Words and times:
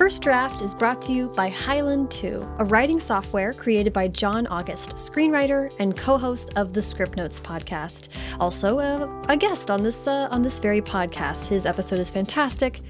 First 0.00 0.22
Draft 0.22 0.62
is 0.62 0.74
brought 0.74 1.02
to 1.02 1.12
you 1.12 1.26
by 1.36 1.50
Highland 1.50 2.10
2, 2.10 2.54
a 2.58 2.64
writing 2.64 2.98
software 2.98 3.52
created 3.52 3.92
by 3.92 4.08
John 4.08 4.46
August, 4.46 4.92
screenwriter 4.92 5.70
and 5.78 5.94
co-host 5.94 6.54
of 6.56 6.72
the 6.72 6.80
Scriptnotes 6.80 7.38
podcast. 7.38 8.08
Also, 8.40 8.78
uh, 8.78 9.24
a 9.28 9.36
guest 9.36 9.70
on 9.70 9.82
this 9.82 10.06
uh, 10.06 10.26
on 10.30 10.40
this 10.40 10.58
very 10.58 10.80
podcast. 10.80 11.48
His 11.48 11.66
episode 11.66 11.98
is 11.98 12.08
fantastic. 12.08 12.80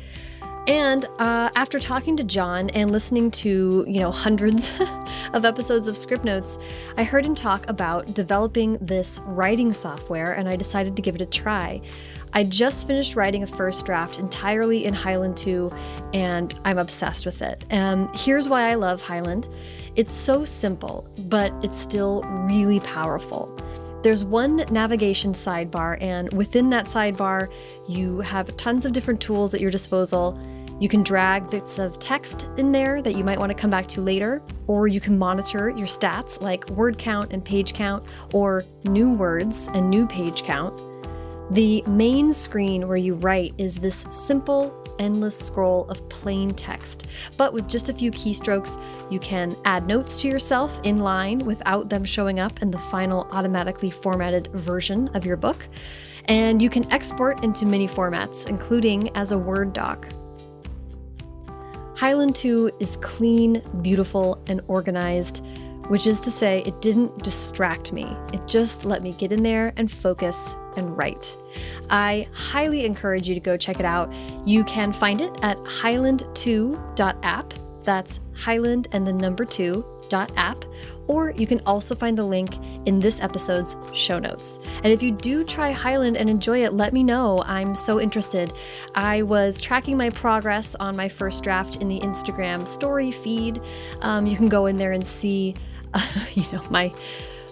And 0.67 1.07
uh, 1.19 1.51
after 1.57 1.79
talking 1.79 2.17
to 2.17 2.25
John 2.25 2.71
and 2.71 2.93
listening 2.93 3.31
to, 3.33 3.85
you 3.89 3.99
know, 3.99 4.13
hundreds 4.13 4.71
of 5.33 5.45
episodes 5.45 5.87
of 5.89 5.95
Scriptnotes, 5.95 6.63
I 6.97 7.05
heard 7.05 7.25
him 7.25 7.35
talk 7.35 7.69
about 7.69 8.15
developing 8.15 8.77
this 8.81 9.21
writing 9.25 9.73
software, 9.73 10.33
and 10.33 10.49
I 10.49 10.57
decided 10.57 10.97
to 10.97 11.03
give 11.03 11.15
it 11.15 11.23
a 11.23 11.27
try. 11.27 11.81
I 12.33 12.45
just 12.45 12.87
finished 12.87 13.17
writing 13.17 13.43
a 13.43 13.47
first 13.47 13.85
draft 13.87 14.19
entirely 14.19 14.85
in 14.85 14.95
Highland 14.95 15.37
2, 15.37 15.73
and 16.15 16.59
I'm 16.65 16.79
obsessed 16.79 17.27
with 17.27 17.43
it. 17.43 17.65
And 17.71 18.09
here's 18.15 18.49
why 18.49 18.71
I 18.71 18.75
love 18.75 19.03
Highland 19.03 19.49
it's 19.97 20.15
so 20.15 20.45
simple, 20.45 21.05
but 21.27 21.53
it's 21.65 21.79
still 21.79 22.23
really 22.23 22.79
powerful. 22.81 23.55
There's 24.03 24.25
one 24.25 24.65
navigation 24.71 25.35
sidebar, 25.35 26.01
and 26.01 26.33
within 26.33 26.71
that 26.71 26.87
sidebar, 26.87 27.53
you 27.89 28.21
have 28.21 28.57
tons 28.57 28.87
of 28.87 28.93
different 28.93 29.21
tools 29.21 29.53
at 29.53 29.61
your 29.61 29.71
disposal. 29.71 30.39
You 30.81 30.89
can 30.89 31.03
drag 31.03 31.51
bits 31.51 31.79
of 31.79 31.99
text 32.01 32.49
in 32.57 32.73
there 32.73 33.03
that 33.03 33.15
you 33.15 33.23
might 33.23 33.39
want 33.39 33.51
to 33.51 33.55
come 33.55 33.71
back 33.71 33.87
to 33.89 34.01
later, 34.01 34.43
or 34.67 34.89
you 34.89 34.99
can 34.99 35.19
monitor 35.19 35.69
your 35.69 35.87
stats 35.87 36.41
like 36.41 36.69
word 36.71 36.97
count 36.97 37.35
and 37.35 37.45
page 37.45 37.75
count, 37.75 38.03
or 38.33 38.65
new 38.85 39.13
words 39.13 39.69
and 39.75 39.91
new 39.91 40.07
page 40.07 40.43
count. 40.43 40.75
The 41.51 41.83
main 41.83 42.33
screen 42.33 42.89
where 42.89 42.97
you 42.97 43.15
write 43.15 43.53
is 43.59 43.77
this 43.77 44.07
simple, 44.11 44.75
endless 44.99 45.39
scroll 45.39 45.87
of 45.91 46.09
plain 46.09 46.55
text. 46.55 47.09
But 47.37 47.53
with 47.53 47.69
just 47.69 47.91
a 47.91 47.93
few 47.93 48.11
keystrokes, 48.11 48.81
you 49.11 49.21
can 49.21 49.55
add 49.67 49.87
notes 49.87 50.23
to 50.23 50.29
yourself 50.29 50.81
in 50.85 50.99
line 50.99 51.41
without 51.41 51.91
them 51.91 52.05
showing 52.05 52.41
up 52.41 52.63
in 52.63 52.71
the 52.71 52.79
final 52.79 53.29
automatically 53.33 53.91
formatted 53.91 54.49
version 54.55 55.09
of 55.09 55.27
your 55.27 55.37
book. 55.37 55.69
And 56.25 56.63
you 56.63 56.71
can 56.71 56.91
export 56.91 57.45
into 57.45 57.67
many 57.67 57.87
formats, 57.87 58.49
including 58.49 59.15
as 59.15 59.33
a 59.33 59.39
Word 59.39 59.75
doc. 59.75 60.09
Highland 62.01 62.35
2 62.35 62.71
is 62.81 62.97
clean, 62.97 63.63
beautiful, 63.83 64.43
and 64.47 64.63
organized, 64.69 65.45
which 65.89 66.07
is 66.07 66.19
to 66.23 66.31
say, 66.31 66.63
it 66.65 66.81
didn't 66.81 67.23
distract 67.23 67.93
me. 67.93 68.17
It 68.33 68.49
just 68.49 68.87
let 68.87 69.03
me 69.03 69.13
get 69.13 69.33
in 69.33 69.43
there 69.43 69.75
and 69.77 69.93
focus 69.93 70.55
and 70.79 70.97
write. 70.97 71.37
I 71.91 72.27
highly 72.33 72.87
encourage 72.87 73.29
you 73.29 73.35
to 73.35 73.41
go 73.41 73.59
check 73.59 73.81
it 73.81 73.85
out. 73.85 74.11
You 74.47 74.65
can 74.65 74.95
find 74.95 75.21
it 75.21 75.31
at 75.43 75.59
highland2.app. 75.59 77.55
That's 77.85 78.21
Highland 78.33 78.89
and 78.93 79.07
the 79.07 79.13
number 79.13 79.45
2 79.45 79.85
app, 80.37 80.65
or 81.11 81.33
you 81.33 81.45
can 81.45 81.61
also 81.67 81.97
find 81.97 82.17
the 82.17 82.23
link 82.23 82.57
in 82.87 83.01
this 83.01 83.21
episode's 83.21 83.77
show 83.93 84.21
notes. 84.21 84.61
And 84.85 84.93
if 84.93 85.03
you 85.03 85.11
do 85.11 85.43
try 85.43 85.73
Highland 85.73 86.17
and 86.17 86.31
enjoy 86.31 86.65
it, 86.65 86.73
let 86.73 86.93
me 86.93 87.03
know. 87.03 87.43
I'm 87.47 87.75
so 87.75 88.01
interested. 88.01 88.53
I 88.95 89.23
was 89.23 89.61
tracking 89.61 89.97
my 89.97 90.11
progress 90.11 90.77
on 90.77 90.95
my 90.97 91.09
first 91.09 91.43
draft 91.43 91.77
in 91.77 91.89
the 91.89 91.99
Instagram 91.99 92.67
story 92.67 93.11
feed. 93.11 93.61
Um, 94.03 94.25
you 94.25 94.37
can 94.37 94.49
go 94.49 94.67
in 94.67 94.79
there 94.79 94.93
and 94.93 95.05
see, 95.05 95.57
uh, 95.95 96.07
you 96.35 96.45
know, 96.53 96.63
my 96.71 96.95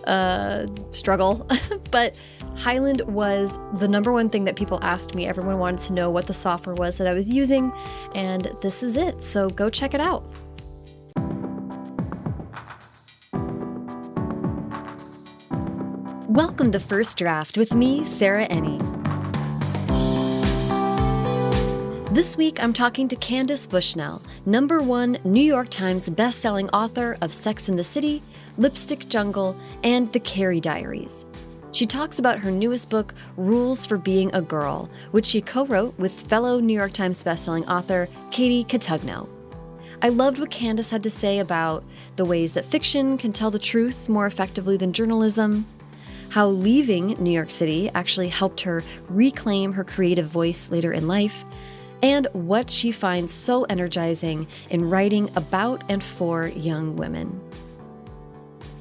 uh, 0.06 0.68
struggle, 0.90 1.44
but 1.90 2.14
Highland 2.54 3.00
was 3.08 3.58
the 3.80 3.88
number 3.88 4.12
one 4.12 4.30
thing 4.30 4.44
that 4.44 4.54
people 4.54 4.78
asked 4.82 5.16
me. 5.16 5.26
Everyone 5.26 5.58
wanted 5.58 5.80
to 5.80 5.94
know 5.94 6.10
what 6.10 6.28
the 6.28 6.32
software 6.32 6.76
was 6.76 6.96
that 6.98 7.08
I 7.08 7.12
was 7.12 7.28
using, 7.28 7.72
and 8.14 8.52
this 8.62 8.84
is 8.84 8.96
it. 8.96 9.24
So 9.24 9.50
go 9.50 9.68
check 9.68 9.94
it 9.94 10.00
out. 10.00 10.24
Welcome 16.38 16.70
to 16.70 16.78
First 16.78 17.18
Draft 17.18 17.58
with 17.58 17.74
me, 17.74 18.04
Sarah 18.04 18.46
Enni. 18.46 18.78
This 22.14 22.36
week, 22.36 22.62
I'm 22.62 22.72
talking 22.72 23.08
to 23.08 23.16
Candace 23.16 23.66
Bushnell, 23.66 24.22
number 24.46 24.80
one 24.80 25.18
New 25.24 25.42
York 25.42 25.68
Times 25.68 26.08
bestselling 26.08 26.70
author 26.72 27.16
of 27.22 27.32
Sex 27.32 27.68
and 27.68 27.76
the 27.76 27.82
City, 27.82 28.22
Lipstick 28.56 29.08
Jungle, 29.08 29.56
and 29.82 30.12
The 30.12 30.20
Carrie 30.20 30.60
Diaries. 30.60 31.26
She 31.72 31.86
talks 31.86 32.20
about 32.20 32.38
her 32.38 32.52
newest 32.52 32.88
book, 32.88 33.14
Rules 33.36 33.84
for 33.84 33.98
Being 33.98 34.32
a 34.32 34.40
Girl, 34.40 34.88
which 35.10 35.26
she 35.26 35.40
co 35.40 35.66
wrote 35.66 35.98
with 35.98 36.12
fellow 36.12 36.60
New 36.60 36.72
York 36.72 36.92
Times 36.92 37.24
bestselling 37.24 37.66
author 37.66 38.08
Katie 38.30 38.62
Cotugno. 38.62 39.28
I 40.02 40.10
loved 40.10 40.38
what 40.38 40.52
Candace 40.52 40.90
had 40.90 41.02
to 41.02 41.10
say 41.10 41.40
about 41.40 41.82
the 42.14 42.24
ways 42.24 42.52
that 42.52 42.64
fiction 42.64 43.18
can 43.18 43.32
tell 43.32 43.50
the 43.50 43.58
truth 43.58 44.08
more 44.08 44.26
effectively 44.28 44.76
than 44.76 44.92
journalism, 44.92 45.66
how 46.30 46.48
leaving 46.48 47.08
New 47.22 47.30
York 47.30 47.50
City 47.50 47.90
actually 47.94 48.28
helped 48.28 48.62
her 48.62 48.84
reclaim 49.08 49.72
her 49.72 49.84
creative 49.84 50.26
voice 50.26 50.70
later 50.70 50.92
in 50.92 51.08
life, 51.08 51.44
and 52.02 52.28
what 52.32 52.70
she 52.70 52.92
finds 52.92 53.34
so 53.34 53.64
energizing 53.64 54.46
in 54.70 54.88
writing 54.88 55.30
about 55.36 55.82
and 55.88 56.02
for 56.02 56.48
young 56.48 56.96
women. 56.96 57.40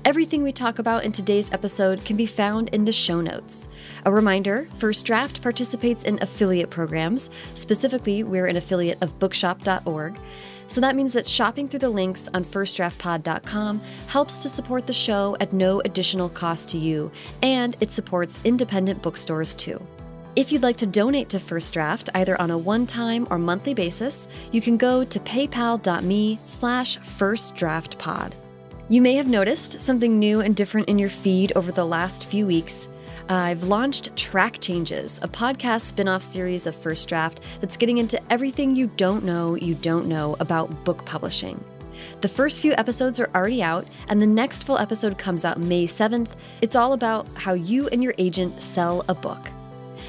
Everything 0.06 0.42
we 0.42 0.54
talk 0.54 0.80
about 0.80 1.04
in 1.04 1.12
today's 1.12 1.52
episode 1.52 2.06
can 2.06 2.16
be 2.16 2.26
found 2.26 2.70
in 2.70 2.86
the 2.86 2.94
show 2.94 3.20
notes. 3.20 3.68
A 4.06 4.12
reminder 4.12 4.70
First 4.78 5.06
Draft 5.06 5.42
participates 5.42 6.06
in 6.06 6.18
affiliate 6.22 6.70
programs. 6.70 7.30
Specifically, 7.56 8.24
we're 8.24 8.48
an 8.48 8.56
affiliate 8.56 9.02
of 9.02 9.20
bookshop.org. 9.20 10.18
So 10.68 10.82
that 10.82 10.96
means 10.96 11.14
that 11.14 11.28
shopping 11.28 11.68
through 11.68 11.80
the 11.80 11.90
links 11.90 12.28
on 12.34 12.44
firstdraftpod.com 12.44 13.82
helps 14.08 14.40
to 14.40 14.50
support 14.50 14.86
the 14.86 14.94
show 14.94 15.38
at 15.40 15.54
no 15.54 15.82
additional 15.82 16.30
cost 16.30 16.70
to 16.70 16.78
you, 16.78 17.12
and 17.42 17.76
it 17.80 17.92
supports 17.92 18.40
independent 18.44 19.02
bookstores 19.02 19.56
too. 19.56 19.82
If 20.36 20.52
you'd 20.52 20.62
like 20.62 20.78
to 20.78 20.86
donate 20.86 21.30
to 21.30 21.40
First 21.40 21.74
Draft, 21.74 22.10
either 22.14 22.40
on 22.40 22.52
a 22.52 22.58
one-time 22.58 23.28
or 23.32 23.40
monthly 23.40 23.74
basis, 23.74 24.28
you 24.52 24.62
can 24.62 24.78
go 24.78 25.04
to 25.04 25.20
paypal.me 25.20 26.40
slash 26.46 27.00
firstdraftpod. 27.00 28.34
You 28.90 29.02
may 29.02 29.16
have 29.16 29.28
noticed 29.28 29.82
something 29.82 30.20
new 30.20 30.42
and 30.42 30.56
different 30.56 30.90
in 30.90 31.00
your 31.00 31.10
feed 31.10 31.54
over 31.56 31.72
the 31.72 31.86
last 31.86 32.28
few 32.28 32.46
weeks. 32.46 32.88
I've 33.30 33.64
launched 33.64 34.16
Track 34.16 34.62
Changes, 34.62 35.20
a 35.22 35.28
podcast 35.28 35.82
spin 35.82 36.08
off 36.08 36.22
series 36.22 36.66
of 36.66 36.74
First 36.74 37.10
Draft 37.10 37.42
that's 37.60 37.76
getting 37.76 37.98
into 37.98 38.22
everything 38.32 38.74
you 38.74 38.88
don't 38.96 39.26
know 39.26 39.56
you 39.56 39.76
don't 39.76 40.08
know 40.08 40.38
about 40.40 40.86
book 40.86 41.04
publishing. 41.06 41.62
The 42.22 42.30
first 42.30 42.62
few 42.62 42.72
episodes 42.74 43.20
are 43.20 43.30
already 43.36 43.62
out, 43.62 43.86
and 44.08 44.22
the 44.22 44.28
next 44.28 44.64
full 44.64 44.78
episode 44.78 45.18
comes 45.18 45.44
out 45.44 45.60
May 45.60 45.88
7th. 45.88 46.30
It's 46.62 46.78
all 46.78 46.94
about 46.94 47.28
how 47.36 47.52
you 47.52 47.90
and 47.90 48.02
your 48.02 48.14
agent 48.18 48.62
sell 48.62 49.04
a 49.10 49.16
book. 49.16 49.50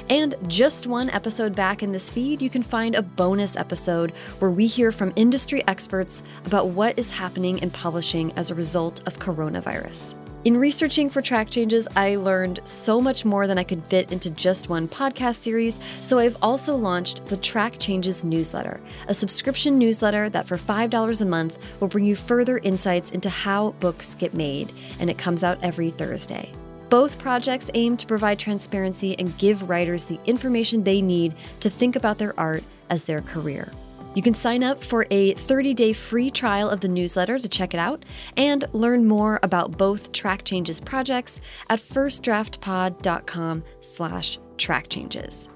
And 0.09 0.35
just 0.47 0.87
one 0.87 1.09
episode 1.09 1.53
back 1.53 1.83
in 1.83 1.91
this 1.91 2.09
feed, 2.09 2.41
you 2.41 2.49
can 2.49 2.63
find 2.63 2.95
a 2.95 3.01
bonus 3.01 3.57
episode 3.57 4.11
where 4.39 4.49
we 4.49 4.65
hear 4.65 4.93
from 4.93 5.11
industry 5.17 5.61
experts 5.67 6.23
about 6.45 6.69
what 6.69 6.97
is 6.97 7.11
happening 7.11 7.57
in 7.57 7.69
publishing 7.69 8.31
as 8.37 8.49
a 8.49 8.55
result 8.55 9.05
of 9.05 9.19
coronavirus. 9.19 10.15
In 10.45 10.55
researching 10.55 11.09
for 11.09 11.21
track 11.21 11.49
changes, 11.49 11.85
I 11.97 12.15
learned 12.15 12.61
so 12.63 13.01
much 13.01 13.25
more 13.25 13.45
than 13.45 13.57
I 13.57 13.65
could 13.65 13.83
fit 13.83 14.13
into 14.13 14.29
just 14.29 14.69
one 14.69 14.87
podcast 14.87 15.35
series, 15.35 15.81
so 15.99 16.17
I've 16.17 16.37
also 16.41 16.77
launched 16.77 17.25
the 17.25 17.35
Track 17.35 17.77
Changes 17.77 18.23
newsletter, 18.23 18.79
a 19.09 19.13
subscription 19.13 19.77
newsletter 19.77 20.29
that 20.29 20.47
for 20.47 20.55
$5 20.55 21.21
a 21.21 21.25
month 21.25 21.57
will 21.81 21.89
bring 21.89 22.05
you 22.05 22.15
further 22.15 22.59
insights 22.59 23.11
into 23.11 23.29
how 23.29 23.71
books 23.81 24.15
get 24.15 24.33
made, 24.33 24.71
and 25.01 25.09
it 25.09 25.17
comes 25.17 25.43
out 25.43 25.59
every 25.61 25.89
Thursday. 25.89 26.49
Both 26.89 27.19
projects 27.19 27.69
aim 27.73 27.97
to 27.97 28.07
provide 28.07 28.39
transparency 28.39 29.19
and 29.19 29.37
give 29.37 29.67
writers 29.69 30.05
the 30.05 30.21
information 30.25 30.85
they 30.85 31.01
need 31.01 31.35
to 31.59 31.69
think 31.69 31.97
about 31.97 32.17
their 32.17 32.39
art 32.39 32.63
as 32.89 33.03
their 33.03 33.21
career. 33.21 33.69
You 34.19 34.23
can 34.23 34.33
sign 34.33 34.65
up 34.65 34.83
for 34.83 35.07
a 35.11 35.33
30-day 35.35 35.93
free 35.93 36.29
trial 36.29 36.69
of 36.69 36.81
the 36.81 36.89
newsletter 36.89 37.39
to 37.39 37.47
check 37.47 37.73
it 37.73 37.79
out 37.79 38.03
and 38.35 38.65
learn 38.73 39.07
more 39.07 39.39
about 39.43 39.77
both 39.77 40.11
Track 40.11 40.43
Changes 40.43 40.81
projects 40.81 41.39
at 41.69 41.79
firstdraftpod.com 41.79 43.63
slash 43.79 44.37
trackchanges. 44.57 45.47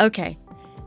Okay, 0.00 0.38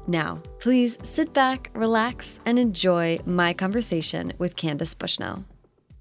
now 0.08 0.42
please 0.60 0.98
sit 1.04 1.32
back, 1.32 1.70
relax, 1.76 2.42
and 2.48 2.58
enjoy 2.58 3.20
my 3.28 3.54
conversation 3.54 4.34
with 4.40 4.56
Candace 4.56 4.96
Bushnell. 4.96 5.46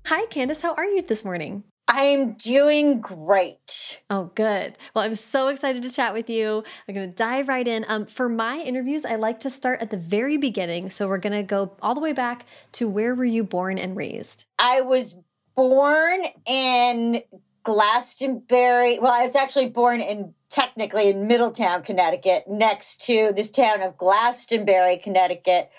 Hi, 0.06 0.24
Candace. 0.30 0.62
How 0.62 0.72
are 0.72 0.86
you 0.86 1.02
this 1.02 1.22
morning? 1.22 1.64
I'm 1.88 2.34
doing 2.34 3.00
great. 3.00 4.00
Oh, 4.08 4.30
good. 4.34 4.78
Well, 4.94 5.04
I'm 5.04 5.14
so 5.14 5.48
excited 5.48 5.82
to 5.82 5.90
chat 5.90 6.14
with 6.14 6.30
you. 6.30 6.64
I'm 6.88 6.94
going 6.94 7.10
to 7.10 7.14
dive 7.14 7.48
right 7.48 7.66
in. 7.66 7.84
Um, 7.88 8.06
for 8.06 8.28
my 8.28 8.58
interviews, 8.58 9.04
I 9.04 9.16
like 9.16 9.40
to 9.40 9.50
start 9.50 9.82
at 9.82 9.90
the 9.90 9.96
very 9.96 10.36
beginning. 10.36 10.90
So 10.90 11.08
we're 11.08 11.18
going 11.18 11.32
to 11.34 11.42
go 11.42 11.76
all 11.82 11.94
the 11.94 12.00
way 12.00 12.12
back 12.12 12.46
to 12.72 12.88
where 12.88 13.14
were 13.14 13.24
you 13.24 13.44
born 13.44 13.78
and 13.78 13.96
raised? 13.96 14.46
I 14.58 14.80
was 14.80 15.16
born 15.54 16.22
in 16.46 17.22
Glastonbury. 17.62 18.98
Well, 18.98 19.12
I 19.12 19.24
was 19.24 19.36
actually 19.36 19.68
born 19.68 20.00
in 20.00 20.34
technically 20.50 21.08
in 21.08 21.26
Middletown, 21.26 21.82
Connecticut, 21.82 22.44
next 22.48 23.04
to 23.06 23.32
this 23.34 23.50
town 23.50 23.80
of 23.80 23.96
Glastonbury, 23.96 24.98
Connecticut, 24.98 25.70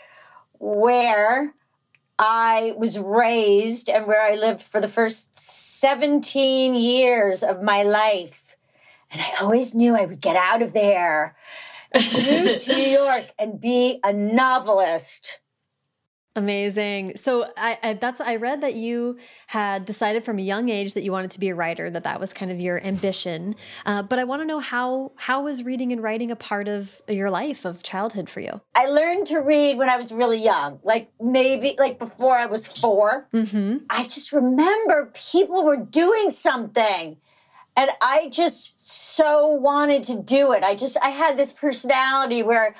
where 0.60 1.54
I 2.20 2.74
was 2.78 3.00
raised 3.00 3.90
and 3.90 4.08
where 4.08 4.22
I 4.22 4.36
lived 4.36 4.62
for 4.62 4.80
the 4.80 4.88
first 4.88 5.40
17 5.40 6.76
years 6.76 7.44
of 7.44 7.62
my 7.62 7.84
life. 7.84 8.56
And 9.12 9.22
I 9.22 9.34
always 9.42 9.76
knew 9.76 9.96
I 9.96 10.06
would 10.06 10.22
get 10.22 10.36
out 10.36 10.62
of 10.62 10.74
there, 10.74 11.36
move 11.94 12.60
to 12.60 12.76
New 12.76 12.90
York, 13.00 13.26
and 13.38 13.60
be 13.60 14.00
a 14.04 14.14
novelist. 14.14 15.40
Amazing. 16.36 17.16
So 17.18 17.46
I, 17.56 17.78
I, 17.84 17.94
that's 17.94 18.20
I 18.20 18.38
read 18.38 18.62
that 18.62 18.74
you 18.74 19.18
had 19.48 19.86
decided 19.86 20.26
from 20.26 20.40
a 20.40 20.42
young 20.42 20.70
age 20.70 20.96
that 20.96 21.04
you 21.04 21.12
wanted 21.12 21.30
to 21.32 21.40
be 21.40 21.50
a 21.50 21.56
writer, 21.56 21.92
that 21.92 22.04
that 22.06 22.20
was 22.20 22.34
kind 22.34 22.52
of 22.52 22.60
your 22.60 22.84
ambition. 22.84 23.56
Uh, 23.86 24.02
but 24.02 24.18
I 24.18 24.24
want 24.24 24.42
to 24.42 24.46
know 24.46 24.60
how 24.60 25.12
how 25.16 25.44
was 25.44 25.64
reading 25.64 25.92
and 25.92 26.02
writing 26.02 26.32
a 26.32 26.36
part 26.36 26.68
of 26.68 27.04
your 27.08 27.30
life 27.30 27.66
of 27.66 27.84
childhood 27.84 28.32
for 28.32 28.40
you? 28.40 28.62
I 28.74 28.88
learned 28.88 29.28
to 29.28 29.40
read 29.40 29.78
when 29.78 29.90
I 29.90 29.98
was 29.98 30.12
really 30.12 30.42
young, 30.42 30.80
like 30.84 31.12
maybe 31.22 31.76
like 31.78 32.00
before 32.00 32.36
I 32.36 32.48
was 32.48 32.66
4 32.66 33.28
Mm-hmm. 33.34 33.86
I 33.90 34.04
just 34.06 34.32
remember 34.32 35.12
people 35.14 35.64
were 35.64 35.78
doing 35.78 36.32
something, 36.32 37.18
and 37.76 37.92
I 38.02 38.30
just 38.30 38.72
so 38.84 39.48
wanted 39.48 40.02
to 40.04 40.22
do 40.22 40.52
it. 40.54 40.64
I 40.64 40.76
just 40.76 40.98
I 41.02 41.10
had 41.10 41.38
this 41.38 41.52
personality 41.52 42.42
where 42.42 42.76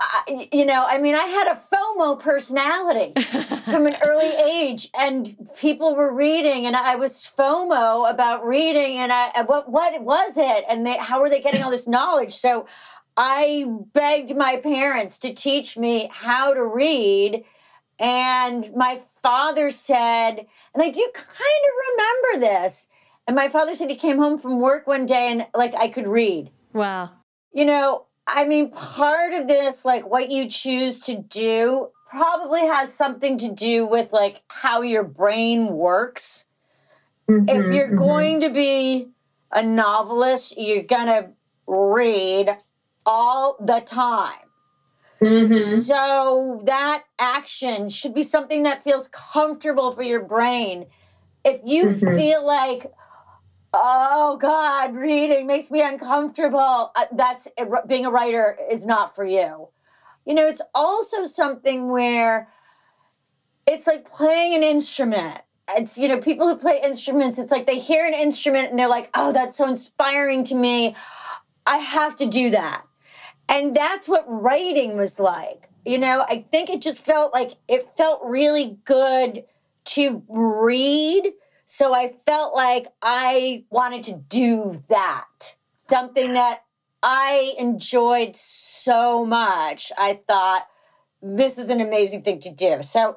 I- 0.00 0.48
you 0.52 0.64
know, 0.64 0.84
I 0.86 0.98
mean, 0.98 1.14
I 1.14 1.24
had 1.26 1.46
a 1.48 1.60
FOMO 1.72 2.18
personality 2.20 3.12
from 3.70 3.86
an 3.86 3.96
early 4.02 4.32
age, 4.34 4.90
and 4.98 5.36
people 5.56 5.94
were 5.94 6.12
reading, 6.12 6.66
and 6.66 6.74
I 6.76 6.96
was 6.96 7.30
FOMO 7.38 8.10
about 8.10 8.44
reading, 8.46 8.98
and 8.98 9.12
I 9.12 9.28
uh, 9.30 9.44
what 9.44 9.70
what 9.70 10.00
was 10.02 10.36
it, 10.36 10.64
and 10.68 10.86
they, 10.86 10.96
how 10.96 11.20
were 11.20 11.30
they 11.30 11.40
getting 11.40 11.62
all 11.62 11.70
this 11.70 11.86
knowledge? 11.88 12.32
So, 12.34 12.66
I 13.16 13.66
begged 13.92 14.36
my 14.36 14.56
parents 14.58 15.18
to 15.20 15.32
teach 15.32 15.78
me 15.78 16.10
how 16.12 16.52
to 16.52 16.64
read, 16.64 17.44
and 17.98 18.72
my 18.74 19.00
father 19.22 19.70
said, 19.70 20.46
and 20.74 20.82
I 20.82 20.90
do 20.90 21.10
kind 21.14 21.62
of 21.68 21.72
remember 21.90 22.46
this, 22.46 22.88
and 23.26 23.34
my 23.36 23.48
father 23.48 23.74
said 23.74 23.88
he 23.90 23.96
came 23.96 24.18
home 24.18 24.38
from 24.38 24.60
work 24.60 24.86
one 24.86 25.06
day 25.06 25.30
and 25.30 25.46
like 25.54 25.74
I 25.74 25.88
could 25.88 26.06
read 26.06 26.50
Wow. 26.72 27.10
you 27.52 27.64
know, 27.64 28.06
I 28.26 28.44
mean, 28.46 28.70
part 28.70 29.34
of 29.34 29.46
this, 29.48 29.84
like 29.84 30.08
what 30.08 30.30
you 30.30 30.48
choose 30.48 30.98
to 31.00 31.16
do, 31.16 31.90
probably 32.10 32.62
has 32.66 32.92
something 32.92 33.38
to 33.38 33.50
do 33.52 33.86
with 33.86 34.12
like 34.12 34.42
how 34.48 34.82
your 34.82 35.04
brain 35.04 35.68
works. 35.68 36.46
if 37.48 37.70
you're 37.72 37.94
going 37.94 38.40
to 38.40 38.50
be 38.50 39.08
a 39.52 39.62
novelist, 39.62 40.54
you're 40.56 40.82
going 40.84 41.06
to 41.06 41.30
read 41.66 42.50
all 43.04 43.56
the 43.60 43.80
time. 43.80 44.38
Mm-hmm. 45.22 45.80
So 45.80 46.60
that 46.66 47.04
action 47.18 47.88
should 47.88 48.14
be 48.14 48.22
something 48.22 48.64
that 48.64 48.82
feels 48.82 49.08
comfortable 49.08 49.92
for 49.92 50.02
your 50.02 50.22
brain. 50.22 50.86
If 51.44 51.60
you 51.64 51.86
Mhm. 51.86 52.16
feel 52.16 52.44
like, 52.46 52.92
oh 53.82 54.36
God, 54.36 54.94
reading 54.94 55.46
makes 55.46 55.70
me 55.70 55.82
uncomfortable, 55.82 56.92
uh, 56.94 57.06
that's 57.12 57.48
being 57.86 58.06
a 58.06 58.10
writer 58.10 58.58
is 58.70 58.84
not 58.84 59.14
for 59.14 59.24
you. 59.24 59.68
You 60.24 60.34
know, 60.34 60.46
it's 60.46 60.62
also 60.74 61.24
something 61.24 61.88
where 61.90 62.48
it's 63.66 63.86
like 63.86 64.04
playing 64.04 64.54
an 64.54 64.62
instrument. 64.62 65.40
It's, 65.76 65.98
you 65.98 66.08
know, 66.08 66.20
people 66.20 66.48
who 66.48 66.56
play 66.56 66.80
instruments, 66.82 67.38
it's 67.38 67.50
like 67.50 67.66
they 67.66 67.78
hear 67.78 68.06
an 68.06 68.14
instrument 68.14 68.70
and 68.70 68.78
they're 68.78 68.88
like, 68.88 69.10
oh, 69.14 69.32
that's 69.32 69.56
so 69.56 69.68
inspiring 69.68 70.44
to 70.44 70.54
me. 70.54 70.94
I 71.66 71.78
have 71.78 72.16
to 72.16 72.26
do 72.26 72.50
that. 72.50 72.84
And 73.48 73.74
that's 73.74 74.08
what 74.08 74.24
writing 74.28 74.96
was 74.96 75.18
like. 75.18 75.68
You 75.84 75.98
know, 75.98 76.24
I 76.28 76.44
think 76.50 76.68
it 76.68 76.82
just 76.82 77.00
felt 77.02 77.32
like 77.32 77.56
it 77.68 77.88
felt 77.96 78.20
really 78.24 78.78
good 78.84 79.44
to 79.86 80.22
read. 80.28 81.32
So 81.66 81.92
I 81.92 82.08
felt 82.08 82.54
like 82.54 82.86
I 83.02 83.64
wanted 83.70 84.04
to 84.04 84.12
do 84.14 84.80
that. 84.88 85.56
Something 85.90 86.32
that 86.34 86.62
I 87.02 87.54
enjoyed 87.58 88.36
so 88.36 89.24
much. 89.24 89.92
I 89.98 90.20
thought 90.26 90.66
this 91.20 91.58
is 91.58 91.68
an 91.68 91.80
amazing 91.80 92.22
thing 92.22 92.40
to 92.40 92.50
do. 92.50 92.82
So 92.82 93.16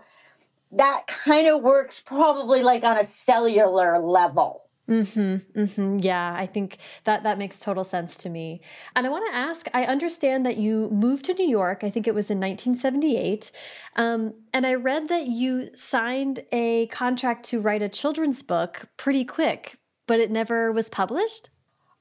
that 0.72 1.06
kind 1.07 1.48
of 1.48 1.62
works 1.62 2.00
probably 2.00 2.63
like 2.63 2.84
on 2.84 2.98
a 2.98 3.04
cellular 3.04 4.00
level. 4.00 4.63
Mm-hmm. 4.89 5.59
Mm-hmm. 5.59 6.00
Yeah, 6.00 6.33
I 6.36 6.47
think 6.47 6.77
that 7.03 7.21
that 7.24 7.38
makes 7.38 7.59
total 7.59 7.83
sense 7.83 8.15
to 8.18 8.30
me. 8.30 8.62
And 8.95 9.06
I 9.06 9.09
want 9.09 9.30
to 9.30 9.36
ask, 9.36 9.68
I 9.74 9.83
understand 9.83 10.45
that 10.45 10.57
you 10.57 10.89
moved 10.89 11.25
to 11.25 11.33
New 11.36 11.47
York, 11.47 11.83
I 11.83 11.91
think 11.91 12.07
it 12.07 12.15
was 12.15 12.31
in 12.31 12.39
1978. 12.39 13.51
Um, 13.95 14.33
and 14.51 14.65
I 14.65 14.74
read 14.74 15.07
that 15.09 15.27
you 15.27 15.69
signed 15.75 16.44
a 16.51 16.88
contract 16.88 17.45
to 17.45 17.62
write 17.62 17.83
a 17.83 17.89
children's 17.89 18.41
book 18.41 18.88
pretty 18.97 19.24
quick, 19.24 19.77
but 20.07 20.19
it 20.19 20.31
never 20.31 20.71
was 20.71 20.89
published? 20.89 21.50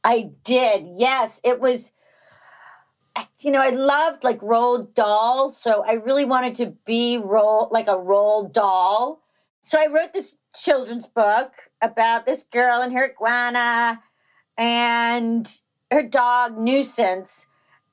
I 0.03 0.31
did. 0.45 0.87
Yes, 0.97 1.41
it 1.45 1.61
was. 1.61 1.93
You 3.41 3.51
know, 3.51 3.61
I 3.61 3.71
loved 3.71 4.23
like 4.23 4.41
Roald 4.41 4.95
Dahls, 4.95 5.51
so 5.51 5.83
I 5.85 5.95
really 5.95 6.25
wanted 6.25 6.55
to 6.57 6.67
be 6.87 7.19
roll 7.19 7.69
like 7.73 7.89
a 7.89 7.97
Roald 7.97 8.53
Dahl. 8.53 9.23
So 9.63 9.79
I 9.79 9.89
wrote 9.89 10.13
this 10.13 10.37
children's 10.63 11.07
book 11.07 11.53
about 11.83 12.27
this 12.27 12.43
girl 12.45 12.81
and 12.81 12.93
her 12.93 13.11
iguana 13.11 14.03
and 14.57 15.61
her 15.91 16.03
dog 16.03 16.59
Nuisance, 16.59 17.47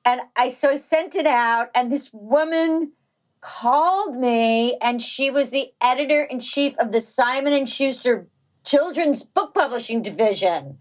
and 0.04 0.20
I 0.36 0.50
so 0.50 0.70
I 0.70 0.76
sent 0.76 1.14
it 1.14 1.26
out, 1.26 1.68
and 1.74 1.90
this 1.90 2.10
woman 2.12 2.92
called 3.40 4.16
me, 4.16 4.76
and 4.82 5.00
she 5.00 5.30
was 5.30 5.50
the 5.50 5.68
editor 5.80 6.22
in 6.22 6.40
chief 6.40 6.76
of 6.78 6.92
the 6.92 7.00
Simon 7.00 7.52
and 7.52 7.68
Schuster 7.68 8.26
Children's 8.64 9.22
Book 9.22 9.54
Publishing 9.54 10.02
Division. 10.02 10.78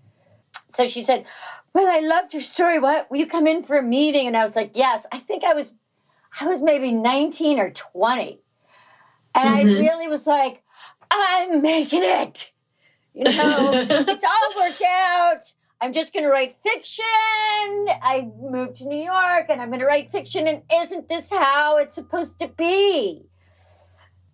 So 0.74 0.86
she 0.86 1.04
said, 1.04 1.26
Well, 1.74 1.88
I 1.88 2.06
loved 2.06 2.34
your 2.34 2.42
story. 2.42 2.80
What 2.80 3.10
will 3.10 3.18
you 3.18 3.28
come 3.28 3.48
in 3.48 3.64
for 3.64 3.78
a 3.78 3.84
meeting? 3.84 4.28
And 4.28 4.36
I 4.36 4.44
was 4.44 4.56
like, 4.56 4.72
Yes, 4.74 5.06
I 5.12 5.20
think 5.20 5.44
I 5.44 5.54
was 5.54 5.74
I 6.40 6.48
was 6.48 6.62
maybe 6.62 6.92
19 6.92 7.60
or 7.60 7.70
20. 7.72 8.42
And 9.36 9.50
I 9.50 9.64
Mhm. 9.64 9.80
really 9.80 10.08
was 10.08 10.28
like, 10.28 10.64
I'm 11.28 11.62
making 11.62 12.04
it. 12.04 12.52
You 13.14 13.24
know, 13.26 13.72
it's 13.74 14.24
all 14.24 14.64
worked 14.64 14.82
out. 14.82 15.54
I'm 15.82 15.94
just 15.94 16.14
going 16.14 16.24
to 16.24 16.30
write 16.30 16.58
fiction. 16.64 17.06
I 18.02 18.30
moved 18.40 18.78
to 18.78 18.88
New 18.88 19.04
York 19.04 19.48
and 19.50 19.62
I'm 19.62 19.70
going 19.70 19.80
to 19.80 19.86
write 19.86 20.12
fiction. 20.12 20.48
And 20.48 20.64
isn't 20.74 21.08
this 21.10 21.30
how 21.30 21.78
it's 21.78 21.96
supposed 21.96 22.40
to 22.40 22.48
be? 22.48 23.30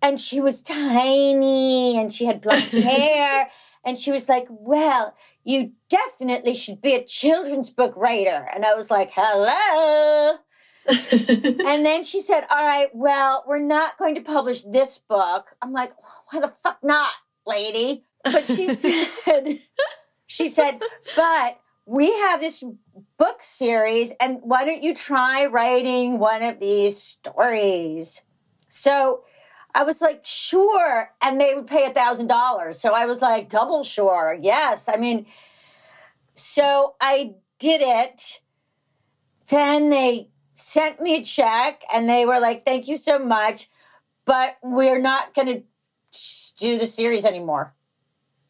And 0.00 0.18
she 0.18 0.40
was 0.40 0.62
tiny 0.62 1.98
and 1.98 2.12
she 2.12 2.26
had 2.26 2.40
blonde 2.40 2.62
hair. 2.70 3.50
And 3.84 3.98
she 3.98 4.10
was 4.12 4.28
like, 4.28 4.46
Well, 4.48 5.14
you 5.44 5.72
definitely 5.88 6.54
should 6.54 6.80
be 6.80 6.94
a 6.94 7.04
children's 7.04 7.70
book 7.70 7.94
writer. 7.96 8.48
And 8.54 8.64
I 8.64 8.74
was 8.74 8.90
like, 8.90 9.10
Hello. 9.14 10.38
And 10.88 11.84
then 11.84 12.02
she 12.04 12.20
said, 12.20 12.46
All 12.50 12.64
right, 12.64 12.88
well, 12.92 13.44
we're 13.46 13.58
not 13.58 13.98
going 13.98 14.14
to 14.16 14.20
publish 14.20 14.62
this 14.62 14.98
book. 14.98 15.54
I'm 15.60 15.72
like, 15.72 15.92
Why 16.30 16.40
the 16.40 16.48
fuck 16.48 16.78
not, 16.82 17.12
lady? 17.46 18.04
But 18.24 18.46
she 18.46 18.74
said, 18.74 19.60
She 20.26 20.48
said, 20.48 20.80
But 21.16 21.58
we 21.86 22.12
have 22.12 22.40
this 22.40 22.64
book 23.18 23.42
series, 23.42 24.12
and 24.20 24.38
why 24.42 24.64
don't 24.64 24.82
you 24.82 24.94
try 24.94 25.46
writing 25.46 26.18
one 26.18 26.42
of 26.42 26.60
these 26.60 27.00
stories? 27.00 28.22
So 28.68 29.24
I 29.74 29.84
was 29.84 30.00
like, 30.00 30.22
Sure. 30.24 31.10
And 31.22 31.40
they 31.40 31.54
would 31.54 31.66
pay 31.66 31.86
a 31.86 31.94
thousand 31.94 32.26
dollars. 32.26 32.80
So 32.80 32.92
I 32.92 33.06
was 33.06 33.22
like, 33.22 33.48
Double 33.48 33.84
sure. 33.84 34.36
Yes. 34.40 34.88
I 34.88 34.96
mean, 34.96 35.26
so 36.34 36.94
I 37.00 37.34
did 37.58 37.80
it. 37.82 38.40
Then 39.48 39.90
they 39.90 40.28
sent 40.62 41.00
me 41.00 41.16
a 41.16 41.22
check 41.22 41.82
and 41.92 42.08
they 42.08 42.24
were 42.24 42.38
like, 42.40 42.64
thank 42.64 42.88
you 42.88 42.96
so 42.96 43.18
much, 43.18 43.68
but 44.24 44.56
we're 44.62 45.00
not 45.00 45.34
going 45.34 45.48
to 45.48 45.62
do 46.58 46.78
the 46.78 46.86
series 46.86 47.24
anymore. 47.24 47.74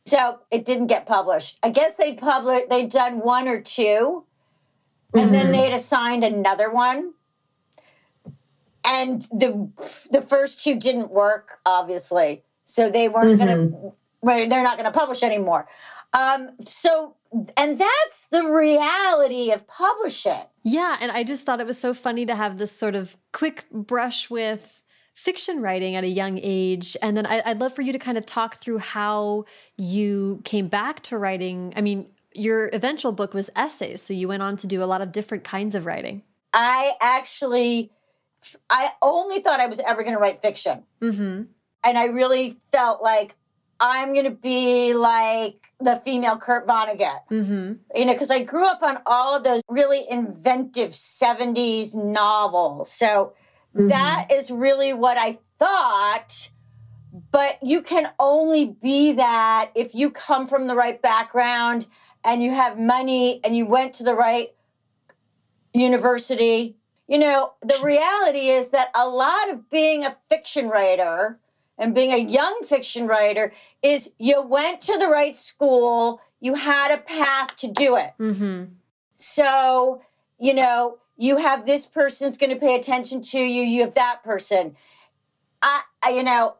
So 0.05 0.41
it 0.51 0.65
didn't 0.65 0.89
get 0.89 1.07
published. 1.07 1.59
I 1.63 1.71
guess 1.71 1.95
they'd 1.95 2.19
published, 2.19 2.69
they'd 2.69 2.91
done 2.91 3.21
one 3.21 3.49
or 3.49 3.61
two, 3.61 4.25
and 5.15 5.33
then 5.33 5.47
Mhm. 5.47 5.53
they'd 5.53 5.73
assigned 5.73 6.25
another 6.25 6.71
one. 6.71 7.15
And 8.85 9.23
the 9.31 9.69
the 10.11 10.21
first 10.21 10.63
two 10.65 10.75
didn't 10.75 11.11
work, 11.13 11.61
obviously. 11.65 12.43
So 12.65 12.91
they 12.91 13.09
weren't 13.09 13.39
gonna 13.39 13.93
well, 14.23 14.49
they're 14.49 14.63
not 14.65 14.77
gonna 14.77 14.91
publish 14.91 15.23
anymore. 15.23 15.69
Um, 16.13 16.51
so 16.65 17.17
and 17.57 17.79
that's 17.79 18.27
the 18.31 18.45
reality 18.45 19.51
of 19.51 19.67
publishing. 19.67 20.43
Yeah, 20.65 20.99
and 21.01 21.11
I 21.11 21.25
just 21.25 21.45
thought 21.45 21.61
it 21.61 21.67
was 21.67 21.79
so 21.79 21.95
funny 21.95 22.27
to 22.27 22.35
have 22.35 22.59
this 22.59 22.77
sort 22.77 22.95
of 22.95 23.17
quick 23.33 23.65
brush 23.71 24.29
with 24.29 24.83
fiction 25.15 25.61
writing 25.61 25.97
at 25.97 26.05
a 26.05 26.09
young 26.09 26.39
age. 26.43 26.97
And 27.03 27.17
then 27.17 27.27
I, 27.27 27.43
I'd 27.45 27.61
love 27.61 27.75
for 27.75 27.83
you 27.83 27.93
to 27.93 27.99
kind 27.99 28.19
of 28.19 28.27
talk 28.27 28.57
through 28.57 28.79
how 28.79 29.45
you 29.77 30.41
came 30.45 30.69
back 30.69 31.01
to 31.05 31.19
writing. 31.19 31.73
I 31.77 31.81
mean, 31.81 32.09
your 32.35 32.69
eventual 32.73 33.13
book 33.13 33.35
was 33.35 33.51
essays, 33.57 34.03
so 34.03 34.15
you 34.15 34.29
went 34.29 34.43
on 34.43 34.57
to 34.59 34.67
do 34.67 34.83
a 34.83 34.87
lot 34.87 35.01
of 35.01 35.13
different 35.13 35.45
kinds 35.45 35.75
of 35.75 35.87
writing. 35.87 36.23
I 36.53 36.93
actually 37.01 37.93
I 38.69 38.91
only 39.01 39.41
thought 39.41 39.61
I 39.61 39.67
was 39.67 39.81
ever 39.81 40.03
going 40.03 40.15
to 40.15 40.21
write 40.21 40.41
fiction. 40.41 40.85
Mm-hmm. 41.01 41.43
And 41.85 41.99
I 41.99 42.05
really 42.05 42.59
felt 42.71 43.03
like 43.03 43.35
I'm 43.83 44.15
going 44.15 44.25
to 44.25 44.31
be 44.31 44.95
like 44.95 45.57
the 45.79 45.97
female 45.97 46.39
Kurt 46.39 46.67
Vonnegut. 46.67 47.21
Mm-hmm. 47.31 47.73
You 47.95 48.05
know, 48.07 48.13
because 48.15 48.31
I 48.31 48.43
grew 48.43 48.67
up 48.67 48.83
on 48.83 48.99
all 49.05 49.37
of 49.37 49.45
those 49.45 49.61
really 49.69 50.07
inventive 50.09 50.93
70s 50.93 51.95
novels. 51.95 52.91
So 52.91 53.35
Mm-hmm. 53.75 53.89
that 53.89 54.31
is 54.31 54.51
really 54.51 54.93
what 54.93 55.17
I 55.17 55.39
thought. 55.59 56.51
But 57.31 57.59
you 57.63 57.83
can 57.83 58.11
only 58.19 58.77
be 58.83 59.13
that 59.13 59.71
if 59.75 59.95
you 59.95 60.11
come 60.11 60.47
from 60.47 60.67
the 60.67 60.75
right 60.75 61.01
background 61.01 61.87
and 62.25 62.43
you 62.43 62.53
have 62.53 62.79
money 62.79 63.41
and 63.45 63.57
you 63.57 63.67
went 63.67 63.95
to 63.95 64.03
the 64.03 64.15
right 64.15 64.55
university. 65.75 66.77
You 67.09 67.19
know, 67.19 67.53
the 67.63 67.79
reality 67.83 68.49
is 68.49 68.71
that 68.71 68.89
a 68.95 69.07
lot 69.09 69.51
of 69.51 69.69
being 69.71 70.05
a 70.05 70.17
fiction 70.29 70.69
writer 70.69 71.39
and 71.79 71.95
being 71.95 72.13
a 72.13 72.19
young 72.19 72.63
fiction 72.65 73.07
writer 73.07 73.53
is 73.83 74.11
you 74.19 74.43
went 74.43 74.81
to 74.83 74.99
the 74.99 75.09
right 75.09 75.37
school, 75.37 76.21
you 76.41 76.55
had 76.55 76.93
a 76.93 76.99
path 76.99 77.57
to 77.57 77.69
do 77.69 77.97
it. 77.97 78.13
Mm-hmm. 78.19 78.65
So, 79.17 80.03
you 80.39 80.55
know, 80.55 80.99
you 81.17 81.37
have 81.39 81.67
this 81.67 81.87
person's 81.87 82.37
going 82.37 82.51
to 82.51 82.57
pay 82.57 82.75
attention 82.75 83.23
to 83.23 83.39
you, 83.39 83.63
you 83.63 83.83
have 83.83 83.95
that 83.95 84.23
person. 84.25 84.77
I, 85.61 85.83
I 86.03 86.11
you 86.11 86.23
know, 86.23 86.57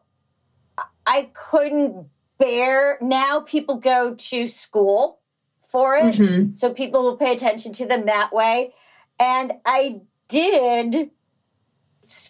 I 1.05 1.29
couldn't 1.33 2.07
bear 2.37 2.97
now 3.01 3.41
people 3.41 3.75
go 3.75 4.15
to 4.15 4.47
school 4.47 5.19
for 5.67 5.95
it. 5.95 6.15
Mm-hmm. 6.15 6.53
So 6.53 6.73
people 6.73 7.03
will 7.03 7.17
pay 7.17 7.33
attention 7.33 7.73
to 7.73 7.85
them 7.85 8.05
that 8.05 8.33
way. 8.33 8.73
And 9.19 9.53
I 9.65 10.01
did 10.27 11.09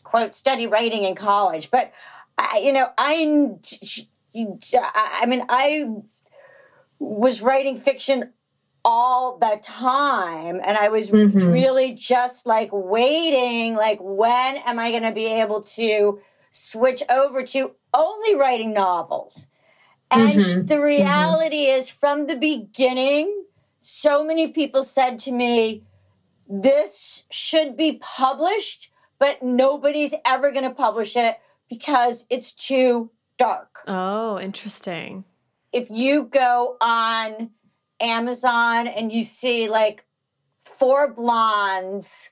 quote 0.04 0.34
study 0.34 0.68
writing 0.68 1.04
in 1.04 1.16
college, 1.16 1.72
but 1.72 1.92
I, 2.38 2.60
you 2.60 2.74
know, 2.74 2.90
I, 2.98 3.60
I 5.22 5.26
mean, 5.26 5.46
I 5.50 5.86
was 7.00 7.42
writing 7.42 7.78
fiction 7.78 8.34
all 8.86 9.38
the 9.38 9.60
time 9.64 10.60
and 10.64 10.78
i 10.78 10.90
was 10.90 11.10
Mhm. 11.10 11.52
really 11.52 11.94
just 11.94 12.46
like 12.46 12.70
waiting 12.74 13.76
like 13.76 13.98
when 14.02 14.58
am 14.58 14.78
i 14.78 14.92
going 14.92 15.04
to 15.04 15.12
be 15.14 15.26
able 15.26 15.62
to 15.62 16.20
switch 16.52 17.02
over 17.10 17.44
to 17.44 17.72
only 17.94 18.36
writing 18.36 18.74
novels 18.74 19.48
and 20.12 20.38
Mhm. 20.38 20.68
the 20.68 20.82
reality 20.82 21.66
is 21.66 21.90
from 21.90 22.28
the 22.28 22.36
beginning 22.36 23.46
so 23.80 24.24
many 24.24 24.50
people 24.50 24.84
said 24.84 25.18
to 25.20 25.32
me 25.32 25.84
this 26.48 27.24
should 27.32 27.78
be 27.78 27.94
published 28.02 28.92
but 29.18 29.42
nobody's 29.42 30.14
ever 30.26 30.52
going 30.52 30.66
to 30.66 30.76
publish 30.76 31.16
it 31.16 31.38
because 31.78 32.26
it's 32.30 32.54
too 32.54 33.10
dark 33.38 33.80
Oh, 33.88 34.40
interesting. 34.40 35.24
if 35.72 35.90
you 35.90 36.24
go 36.26 36.78
on 36.80 37.50
Amazon 38.00 38.88
and 38.88 39.12
you 39.12 39.24
see 39.24 39.68
like 39.70 40.06
four 40.60 41.12
blondes, 41.12 42.32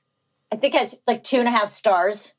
I 0.52 0.56
think 0.56 0.74
it's 0.74 0.96
like 1.06 1.22
two 1.24 1.38
and 1.38 1.48
a 1.48 1.50
half 1.50 1.68
stars. 1.68 2.34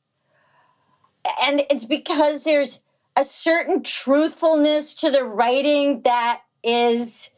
And 1.42 1.62
it's 1.70 1.84
because 1.84 2.44
there's 2.44 2.80
a 3.16 3.24
certain 3.24 3.82
truthfulness 3.82 4.94
to 4.96 5.10
the 5.10 5.24
writing 5.24 6.02
that 6.02 6.40
is, 6.62 7.30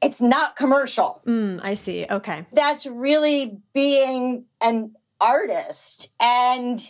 it's 0.00 0.20
not 0.20 0.56
commercial. 0.56 1.22
Mm, 1.26 1.60
I 1.62 1.74
see. 1.74 2.06
Okay. 2.10 2.46
That's 2.52 2.86
really 2.86 3.58
being 3.74 4.46
an 4.60 4.94
artist. 5.20 6.10
And, 6.20 6.80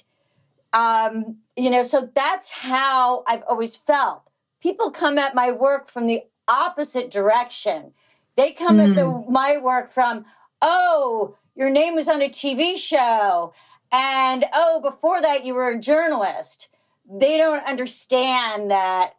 um, 0.73 1.39
you 1.57 1.71
know, 1.71 1.83
so 1.83 2.11
that's 2.15 2.51
how 2.51 3.25
I've 3.27 3.43
always 3.49 3.77
felt. 3.77 4.23
People 4.61 4.91
come 4.91 5.19
at 5.19 5.35
my 5.35 5.51
work 5.51 5.89
from 5.89 6.07
the 6.07 6.23
opposite 6.49 7.11
direction. 7.11 7.93
They 8.37 8.53
come 8.53 8.81
at 8.81 8.95
the, 8.95 9.25
my 9.29 9.59
work 9.59 9.91
from, 9.91 10.25
oh, 10.63 11.37
your 11.55 11.69
name 11.69 11.95
was 11.95 12.09
on 12.09 12.23
a 12.23 12.29
TV 12.29 12.77
show. 12.77 13.53
And 13.91 14.47
oh, 14.55 14.81
before 14.81 15.21
that, 15.21 15.45
you 15.45 15.55
were 15.55 15.69
a 15.69 15.79
journalist. 15.79 16.69
They 17.11 17.37
don't 17.37 17.65
understand 17.67 18.71
that 18.71 19.15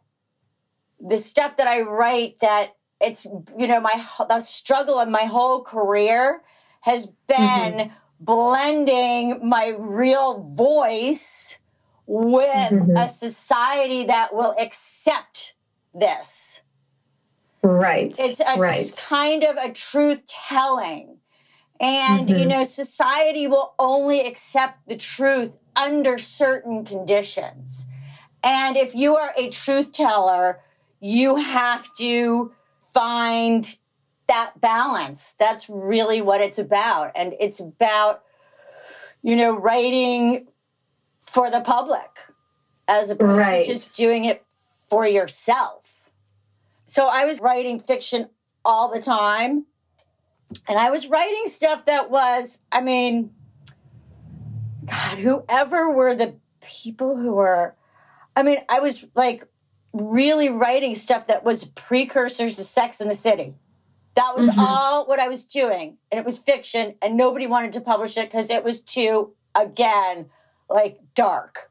the 0.98 1.18
stuff 1.18 1.56
that 1.58 1.68
I 1.68 1.82
write, 1.82 2.40
that 2.40 2.74
it's, 3.00 3.24
you 3.56 3.68
know, 3.68 3.80
my 3.80 4.04
the 4.28 4.40
struggle 4.40 4.98
of 4.98 5.08
my 5.08 5.24
whole 5.24 5.62
career 5.62 6.42
has 6.80 7.12
been 7.28 7.92
blending 8.20 9.46
my 9.48 9.68
real 9.78 10.42
voice 10.54 11.58
with 12.06 12.72
Mhm. 12.72 13.02
a 13.04 13.08
society 13.08 14.04
that 14.04 14.34
will 14.34 14.54
accept 14.58 15.54
this. 15.92 16.62
Right. 17.62 18.14
It's 18.18 18.40
a 18.40 18.58
right. 18.58 19.04
kind 19.08 19.42
of 19.42 19.56
a 19.56 19.72
truth 19.72 20.26
telling. 20.26 21.18
And, 21.80 22.30
you 22.30 22.46
Mhm. 22.46 22.48
know, 22.48 22.64
society 22.64 23.46
will 23.46 23.74
only 23.78 24.20
accept 24.20 24.86
the 24.86 24.96
truth 24.96 25.56
under 25.74 26.18
certain 26.18 26.84
conditions. 26.84 27.86
And 28.42 28.76
if 28.76 28.94
you 28.94 29.16
are 29.16 29.32
a 29.36 29.48
truth 29.48 29.92
teller, 29.92 30.62
you 31.00 31.36
have 31.36 31.92
to 31.94 32.54
find 32.92 33.76
that 34.26 34.60
balance. 34.60 35.34
That's 35.38 35.68
really 35.68 36.22
what 36.22 36.40
it's 36.40 36.58
about. 36.58 37.12
And 37.14 37.34
it's 37.40 37.60
about, 37.60 38.22
you 39.22 39.36
know, 39.36 39.56
writing 39.56 40.48
for 41.20 41.50
the 41.50 41.60
public 41.60 42.10
as 42.88 43.10
opposed 43.10 43.38
Right. 43.38 43.64
to 43.64 43.72
just 43.72 43.94
doing 43.94 44.24
it 44.24 44.44
for 44.88 45.06
yourself. 45.06 46.10
So 46.86 47.06
I 47.06 47.24
was 47.24 47.40
writing 47.40 47.80
fiction 47.80 48.28
all 48.64 48.92
the 48.92 49.00
time. 49.00 49.66
And 50.68 50.78
I 50.78 50.90
was 50.90 51.08
writing 51.08 51.46
stuff 51.46 51.86
that 51.86 52.10
was, 52.10 52.60
I 52.70 52.80
mean, 52.80 53.34
God, 54.84 55.18
whoever 55.18 55.90
were 55.90 56.14
the 56.14 56.34
people 56.60 57.16
who 57.16 57.32
were, 57.32 57.74
I 58.36 58.42
mean, 58.42 58.58
I 58.68 58.80
was 58.80 59.06
like 59.14 59.46
really 59.92 60.48
writing 60.48 60.94
stuff 60.94 61.26
that 61.28 61.44
was 61.44 61.64
precursors 61.64 62.56
to 62.56 62.64
Sex 62.64 63.00
in 63.00 63.08
the 63.08 63.14
City. 63.14 63.54
That 64.14 64.36
was 64.36 64.48
Mhm. 64.48 64.58
all 64.58 65.06
what 65.06 65.18
I 65.18 65.28
was 65.28 65.44
doing. 65.44 65.98
And 66.10 66.18
it 66.18 66.24
was 66.24 66.38
fiction, 66.38 66.94
and 67.02 67.16
nobody 67.16 67.46
wanted 67.46 67.72
to 67.74 67.80
publish 67.80 68.16
it 68.16 68.30
because 68.30 68.50
it 68.50 68.64
was 68.64 68.80
too, 68.80 69.34
again, 69.54 70.30
like 70.68 70.98
dark. 71.14 71.70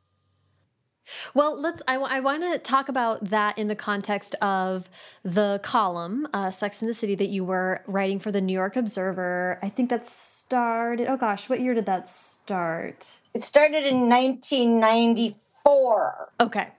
Well, 1.33 1.59
let's. 1.59 1.81
I, 1.87 2.19
want 2.21 2.43
to 2.43 2.57
talk 2.59 2.87
about 2.87 3.25
that 3.25 3.57
in 3.57 3.67
the 3.67 3.75
context 3.75 4.35
of 4.35 4.89
the 5.23 5.59
column, 5.61 6.27
uh, 6.33 6.49
"Sex 6.49 6.81
in 6.81 6.87
the 6.87 6.93
City," 6.93 7.13
that 7.15 7.27
you 7.27 7.43
were 7.43 7.83
writing 7.87 8.19
for 8.19 8.31
the 8.31 8.39
New 8.39 8.53
York 8.53 8.77
Observer. 8.77 9.59
I 9.61 9.67
think 9.69 9.89
that 9.89 10.07
started. 10.07 11.07
Oh 11.09 11.17
gosh, 11.17 11.49
what 11.49 11.59
year 11.59 11.73
did 11.73 11.85
that 11.87 12.07
start? 12.07 13.19
It 13.33 13.41
started 13.41 13.85
in 13.85 14.07
1994. 14.07 16.31
Okay. 16.39 16.69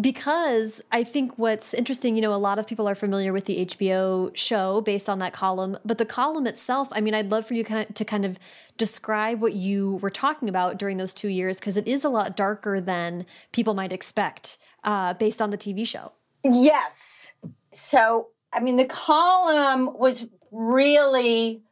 Because 0.00 0.82
I 0.92 1.04
think 1.04 1.38
what's 1.38 1.74
interesting, 1.74 2.16
you 2.16 2.22
know, 2.22 2.32
a 2.32 2.36
lot 2.36 2.58
of 2.58 2.66
people 2.66 2.88
are 2.88 2.94
familiar 2.94 3.32
with 3.32 3.46
the 3.46 3.66
HBO 3.66 4.34
show 4.36 4.80
based 4.80 5.08
on 5.08 5.18
that 5.20 5.32
column, 5.32 5.78
but 5.84 5.98
the 5.98 6.04
column 6.04 6.46
itself, 6.46 6.88
I 6.92 7.00
mean, 7.00 7.14
I'd 7.14 7.30
love 7.30 7.46
for 7.46 7.54
you 7.54 7.64
kind 7.64 7.86
of, 7.88 7.94
to 7.94 8.04
kind 8.04 8.24
of 8.24 8.38
describe 8.76 9.40
what 9.40 9.54
you 9.54 9.96
were 9.96 10.10
talking 10.10 10.48
about 10.48 10.78
during 10.78 10.96
those 10.96 11.14
two 11.14 11.28
years, 11.28 11.58
because 11.58 11.76
it 11.76 11.88
is 11.88 12.04
a 12.04 12.08
lot 12.08 12.36
darker 12.36 12.80
than 12.80 13.26
people 13.52 13.74
might 13.74 13.92
expect 13.92 14.58
uh, 14.84 15.14
based 15.14 15.42
on 15.42 15.50
the 15.50 15.58
TV 15.58 15.86
show. 15.86 16.12
Yes. 16.44 17.32
So, 17.72 18.28
I 18.52 18.60
mean, 18.60 18.76
the 18.76 18.84
column 18.84 19.98
was 19.98 20.26
really, 20.50 21.62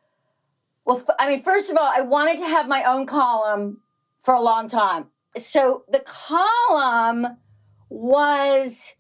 well, 0.85 1.03
I 1.19 1.29
mean, 1.29 1.43
first 1.43 1.71
of 1.71 1.77
all, 1.77 1.91
I 1.93 2.01
wanted 2.01 2.39
to 2.39 2.47
have 2.47 2.69
my 2.69 2.85
own 2.85 3.07
column 3.07 3.81
for 4.23 4.35
a 4.35 4.41
long 4.41 4.69
time. 4.69 5.07
So 5.39 5.85
the 5.89 6.01
column 6.01 7.37
was 7.89 8.95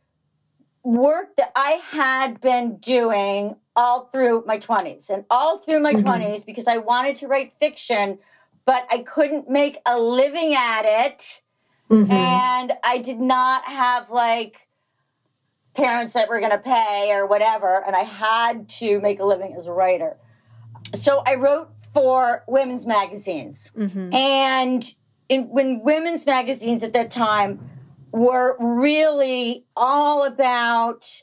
work 0.82 1.36
that 1.36 1.52
I 1.56 1.80
had 1.90 2.40
been 2.40 2.76
doing 2.76 3.56
all 3.74 4.06
through 4.06 4.44
my 4.46 4.58
20s 4.58 5.10
and 5.10 5.24
all 5.30 5.58
through 5.58 5.80
my 5.80 5.94
Mhm. 5.94 6.02
20s 6.04 6.44
because 6.44 6.68
I 6.68 6.78
wanted 6.78 7.16
to 7.16 7.26
write 7.28 7.52
fiction, 7.58 8.18
but 8.64 8.86
I 8.90 8.98
couldn't 8.98 9.50
make 9.50 9.78
a 9.84 9.98
living 9.98 10.54
at 10.54 10.84
it 10.84 11.42
Mhm. 11.90 12.10
and 12.10 12.76
I 12.82 12.98
did 12.98 13.20
not 13.20 13.64
have 13.64 14.10
like 14.10 14.68
parents 15.74 16.14
that 16.14 16.28
were 16.28 16.38
going 16.38 16.52
to 16.52 16.58
pay 16.58 17.12
or 17.12 17.26
whatever, 17.26 17.84
and 17.86 17.94
I 17.94 18.02
had 18.04 18.66
to 18.80 18.98
make 19.00 19.20
a 19.20 19.24
living 19.26 19.54
as 19.54 19.66
a 19.66 19.72
writer. 19.72 20.16
So 20.94 21.18
I 21.26 21.34
wrote 21.34 21.68
for 21.92 22.44
women's 22.46 22.86
magazines, 22.86 23.72
Mm-hmm. 23.76 24.14
and 24.14 24.94
in, 25.28 25.48
when 25.50 25.82
women's 25.82 26.24
magazines 26.24 26.82
at 26.82 26.92
that 26.94 27.10
time 27.10 27.68
were 28.16 28.56
really 28.58 29.64
all 29.76 30.24
about. 30.24 31.22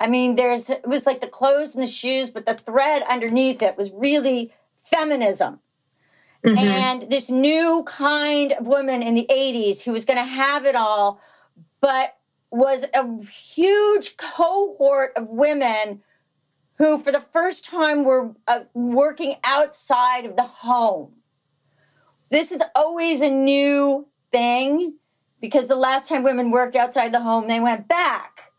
I 0.00 0.08
mean, 0.08 0.34
there's 0.34 0.68
it 0.70 0.86
was 0.86 1.06
like 1.06 1.20
the 1.20 1.28
clothes 1.28 1.74
and 1.74 1.82
the 1.82 1.88
shoes, 1.88 2.30
but 2.30 2.46
the 2.46 2.54
thread 2.54 3.02
underneath 3.08 3.62
it 3.62 3.76
was 3.76 3.92
really 3.92 4.52
feminism. 4.82 5.60
mm-hmm. 6.44 6.58
and 6.58 7.10
this 7.10 7.30
new 7.30 7.84
kind 7.84 8.52
of 8.52 8.66
woman 8.66 9.02
in 9.02 9.14
the 9.14 9.26
80s 9.30 9.84
who 9.84 9.92
was 9.92 10.04
going 10.04 10.18
to 10.18 10.24
have 10.24 10.66
it 10.66 10.76
all, 10.76 11.20
but 11.80 12.16
was 12.50 12.84
a 12.94 13.24
huge 13.24 14.16
cohort 14.16 15.12
of 15.16 15.28
women 15.30 16.02
who, 16.78 16.96
for 16.96 17.10
the 17.10 17.20
first 17.20 17.64
time, 17.64 18.04
were 18.04 18.34
uh, 18.46 18.60
working 18.72 19.36
outside 19.42 20.24
of 20.24 20.36
the 20.36 20.44
home. 20.44 21.14
This 22.30 22.52
is 22.52 22.62
always 22.74 23.20
a 23.20 23.30
new 23.30 24.06
thing 24.32 24.94
because 25.40 25.68
the 25.68 25.76
last 25.76 26.08
time 26.08 26.22
women 26.22 26.50
worked 26.50 26.76
outside 26.76 27.12
the 27.12 27.20
home, 27.20 27.48
they 27.48 27.60
went 27.60 27.88
back 27.88 28.52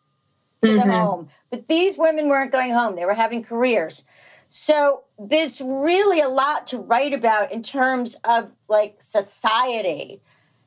to 0.61 0.69
mm-hmm. 0.69 0.87
the 0.89 0.93
home. 0.93 1.29
But 1.49 1.67
these 1.67 1.97
women 1.97 2.29
weren't 2.29 2.51
going 2.51 2.71
home, 2.71 2.95
they 2.95 3.05
were 3.05 3.13
having 3.13 3.43
careers. 3.43 4.05
So 4.49 5.03
there's 5.19 5.61
really 5.61 6.21
a 6.21 6.29
lot 6.29 6.65
to 6.67 6.79
write 6.79 7.13
about 7.13 7.51
in 7.51 7.61
terms 7.61 8.15
of 8.23 8.51
like 8.67 9.01
society. 9.01 10.21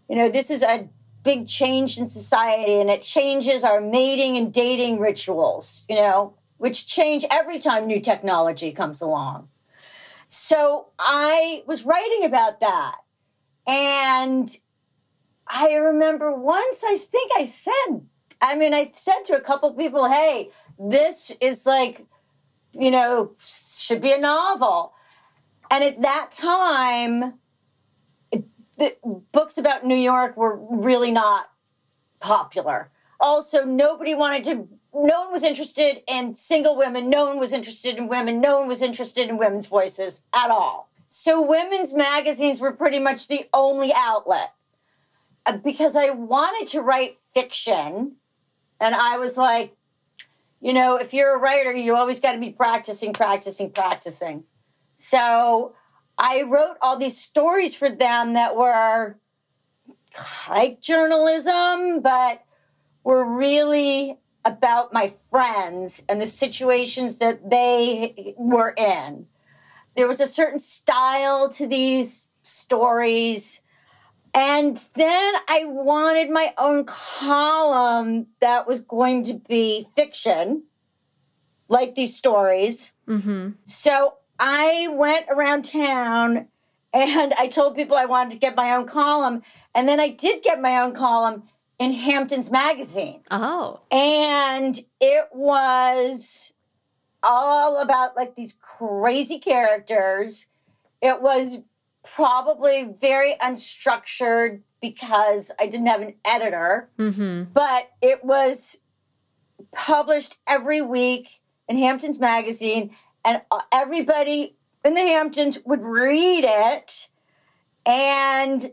You 0.08 0.16
know, 0.16 0.28
this 0.28 0.50
is 0.50 0.62
a 0.62 0.88
big 1.24 1.48
change 1.48 1.98
in 1.98 2.06
society 2.06 2.80
and 2.80 2.90
it 2.90 3.02
changes 3.02 3.64
our 3.64 3.80
mating 3.80 4.36
and 4.36 4.52
dating 4.52 5.00
rituals, 5.00 5.84
you 5.88 5.96
know, 5.96 6.34
which 6.58 6.86
change 6.86 7.24
every 7.30 7.58
time 7.58 7.86
new 7.86 8.00
technology 8.00 8.70
comes 8.72 9.00
along. 9.00 9.48
So 10.28 10.86
I 10.98 11.62
was 11.66 11.84
writing 11.84 12.24
about 12.24 12.60
that. 12.60 12.96
And 13.66 14.56
I 15.54 15.74
remember 15.74 16.34
once 16.34 16.82
I 16.82 16.96
think 16.96 17.30
I 17.36 17.44
said, 17.44 18.00
I 18.40 18.56
mean, 18.56 18.74
I 18.74 18.90
said 18.92 19.22
to 19.26 19.36
a 19.36 19.40
couple 19.40 19.72
people, 19.74 20.10
hey, 20.10 20.50
this 20.78 21.30
is 21.40 21.66
like 21.66 22.06
you 22.78 22.90
know, 22.90 23.32
should 23.38 24.00
be 24.00 24.12
a 24.12 24.18
novel. 24.18 24.94
And 25.70 25.84
at 25.84 26.02
that 26.02 26.30
time, 26.30 27.34
the 28.78 28.96
books 29.32 29.58
about 29.58 29.86
New 29.86 29.96
York 29.96 30.36
were 30.36 30.56
really 30.56 31.10
not 31.10 31.50
popular. 32.20 32.90
Also, 33.20 33.64
nobody 33.64 34.14
wanted 34.14 34.44
to, 34.44 34.68
no 34.94 35.22
one 35.22 35.32
was 35.32 35.42
interested 35.42 36.02
in 36.08 36.34
single 36.34 36.76
women, 36.76 37.08
no 37.08 37.26
one 37.26 37.38
was 37.38 37.52
interested 37.52 37.96
in 37.96 38.08
women, 38.08 38.40
no 38.40 38.58
one 38.58 38.68
was 38.68 38.82
interested 38.82 39.28
in 39.28 39.38
women's 39.38 39.66
voices 39.66 40.22
at 40.32 40.50
all. 40.50 40.90
So, 41.06 41.42
women's 41.42 41.94
magazines 41.94 42.60
were 42.60 42.72
pretty 42.72 42.98
much 42.98 43.28
the 43.28 43.46
only 43.52 43.92
outlet. 43.94 44.54
Uh, 45.44 45.56
because 45.56 45.96
I 45.96 46.10
wanted 46.10 46.70
to 46.72 46.82
write 46.82 47.16
fiction, 47.34 48.16
and 48.80 48.94
I 48.94 49.18
was 49.18 49.36
like, 49.36 49.76
you 50.60 50.72
know, 50.72 50.96
if 50.96 51.12
you're 51.12 51.34
a 51.34 51.38
writer, 51.38 51.72
you 51.72 51.96
always 51.96 52.20
got 52.20 52.32
to 52.32 52.38
be 52.38 52.50
practicing, 52.50 53.12
practicing, 53.12 53.70
practicing. 53.70 54.44
So 54.96 55.74
I 56.16 56.42
wrote 56.42 56.76
all 56.80 56.96
these 56.96 57.18
stories 57.18 57.74
for 57.74 57.90
them 57.90 58.34
that 58.34 58.56
were 58.56 59.18
like 60.48 60.80
journalism, 60.80 62.00
but 62.00 62.44
were 63.02 63.24
really 63.24 64.18
about 64.44 64.92
my 64.92 65.12
friends 65.30 66.04
and 66.08 66.20
the 66.20 66.26
situations 66.26 67.18
that 67.18 67.50
they 67.50 68.34
were 68.36 68.74
in. 68.76 69.26
There 69.96 70.06
was 70.06 70.20
a 70.20 70.26
certain 70.26 70.60
style 70.60 71.48
to 71.50 71.66
these 71.66 72.28
stories. 72.42 73.61
And 74.34 74.80
then 74.94 75.34
I 75.46 75.64
wanted 75.66 76.30
my 76.30 76.54
own 76.56 76.84
column 76.84 78.28
that 78.40 78.66
was 78.66 78.80
going 78.80 79.24
to 79.24 79.34
be 79.34 79.86
fiction, 79.94 80.64
like 81.68 81.94
these 81.94 82.16
stories. 82.16 82.94
Mm-hmm. 83.06 83.50
So 83.66 84.14
I 84.38 84.88
went 84.90 85.26
around 85.28 85.66
town 85.66 86.48
and 86.94 87.34
I 87.34 87.48
told 87.48 87.76
people 87.76 87.96
I 87.96 88.06
wanted 88.06 88.32
to 88.32 88.38
get 88.38 88.56
my 88.56 88.74
own 88.74 88.86
column. 88.86 89.42
And 89.74 89.88
then 89.88 90.00
I 90.00 90.08
did 90.08 90.42
get 90.42 90.60
my 90.60 90.80
own 90.80 90.94
column 90.94 91.44
in 91.78 91.92
Hamptons 91.92 92.50
Magazine. 92.50 93.22
Oh. 93.30 93.80
And 93.90 94.78
it 95.00 95.28
was 95.32 96.52
all 97.22 97.78
about 97.78 98.16
like 98.16 98.34
these 98.34 98.56
crazy 98.60 99.38
characters. 99.38 100.46
It 101.00 101.20
was 101.20 101.58
probably 102.04 102.84
very 103.00 103.34
unstructured 103.40 104.60
because 104.80 105.52
I 105.58 105.66
didn't 105.66 105.86
have 105.86 106.02
an 106.02 106.14
editor, 106.24 106.90
mm-hmm. 106.98 107.44
but 107.52 107.90
it 108.00 108.24
was 108.24 108.78
published 109.72 110.38
every 110.46 110.82
week 110.82 111.40
in 111.68 111.78
Hamptons 111.78 112.18
Magazine, 112.18 112.94
and 113.24 113.42
uh, 113.50 113.60
everybody 113.72 114.56
in 114.84 114.94
the 114.94 115.00
Hamptons 115.00 115.58
would 115.64 115.82
read 115.82 116.44
it 116.46 117.08
and 117.86 118.72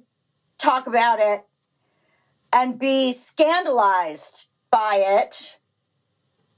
talk 0.58 0.88
about 0.88 1.20
it 1.20 1.46
and 2.52 2.80
be 2.80 3.12
scandalized 3.12 4.48
by 4.72 4.96
it. 4.96 5.60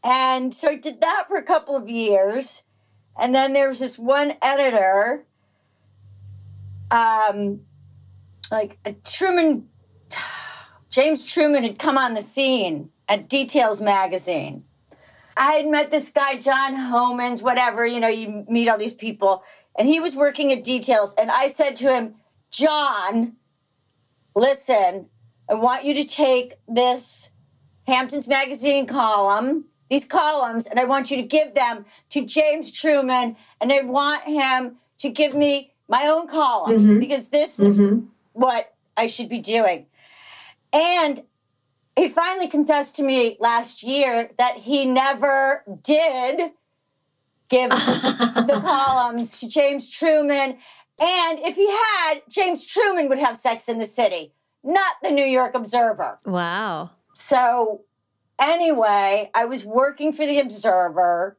And 0.04 0.54
so 0.54 0.70
I 0.70 0.76
did 0.76 1.02
that 1.02 1.26
for 1.28 1.38
a 1.38 1.44
couple 1.44 1.76
of 1.76 1.90
years. 1.90 2.64
And 3.20 3.36
then 3.36 3.54
there 3.54 3.68
was 3.68 3.80
this 3.80 4.00
one 4.00 4.36
editor 4.42 5.26
um, 6.92 7.62
like 8.52 8.78
Truman, 9.04 9.68
James 10.90 11.26
Truman 11.26 11.64
had 11.64 11.80
come 11.80 11.98
on 11.98 12.14
the 12.14 12.22
scene 12.22 12.90
at 13.08 13.30
Details 13.30 13.82
magazine. 13.82 14.64
I 15.38 15.54
had 15.54 15.68
met 15.68 15.90
this 15.90 16.10
guy, 16.10 16.38
John 16.38 16.76
Homans, 16.76 17.42
whatever, 17.42 17.86
you 17.86 18.00
know, 18.00 18.10
you 18.10 18.46
meet 18.50 18.68
all 18.68 18.78
these 18.78 18.94
people, 18.94 19.44
and 19.78 19.88
he 19.88 20.00
was 20.00 20.16
working 20.16 20.52
at 20.52 20.64
Details. 20.64 21.16
And 21.18 21.32
I 21.32 21.48
said 21.48 21.76
to 21.78 21.94
him, 21.94 22.16
John, 22.52 23.38
listen, 24.36 25.08
I 25.50 25.54
want 25.54 25.86
you 25.86 25.94
to 25.94 26.04
take 26.04 26.56
this 26.68 27.30
Hamptons 27.88 28.28
Magazine 28.28 28.86
column, 28.86 29.66
these 29.90 30.06
columns, 30.06 30.68
and 30.68 30.80
I 30.80 30.86
want 30.86 31.10
you 31.10 31.18
to 31.18 31.24
give 31.24 31.54
them 31.54 31.86
to 32.10 32.26
James 32.26 32.72
Truman, 32.72 33.38
and 33.60 33.72
I 33.72 33.82
want 33.82 34.24
him 34.24 34.78
to 35.00 35.10
give 35.10 35.34
me 35.34 35.71
my 35.92 36.08
own 36.08 36.26
column 36.26 36.72
mm-hmm. 36.72 37.00
because 37.00 37.28
this 37.28 37.60
is 37.60 37.78
mm-hmm. 37.78 38.06
what 38.32 38.74
I 38.96 39.08
should 39.08 39.28
be 39.28 39.40
doing. 39.40 39.88
And 40.72 41.24
he 41.98 42.08
finally 42.08 42.48
confessed 42.48 42.96
to 42.96 43.04
me 43.04 43.36
last 43.42 43.84
year 43.84 44.32
that 44.38 44.58
he 44.58 44.86
never 44.86 45.64
did 45.84 46.52
give 47.50 47.70
the 47.72 48.62
columns 48.64 49.42
to 49.42 49.50
James 49.50 49.90
Truman. 49.90 50.58
And 51.02 51.40
if 51.40 51.58
he 51.58 51.70
had, 51.70 52.22
James 52.30 52.66
Truman 52.66 53.10
would 53.10 53.20
have 53.20 53.36
sex 53.36 53.68
in 53.68 53.78
the 53.78 53.86
city, 53.86 54.32
not 54.64 54.96
the 55.04 55.12
New 55.12 55.26
York 55.26 55.56
Observer. 55.56 56.18
Wow. 56.26 56.92
So, 57.16 57.82
anyway, 58.40 59.30
I 59.34 59.44
was 59.44 59.66
working 59.66 60.14
for 60.14 60.26
the 60.26 60.40
Observer. 60.40 61.38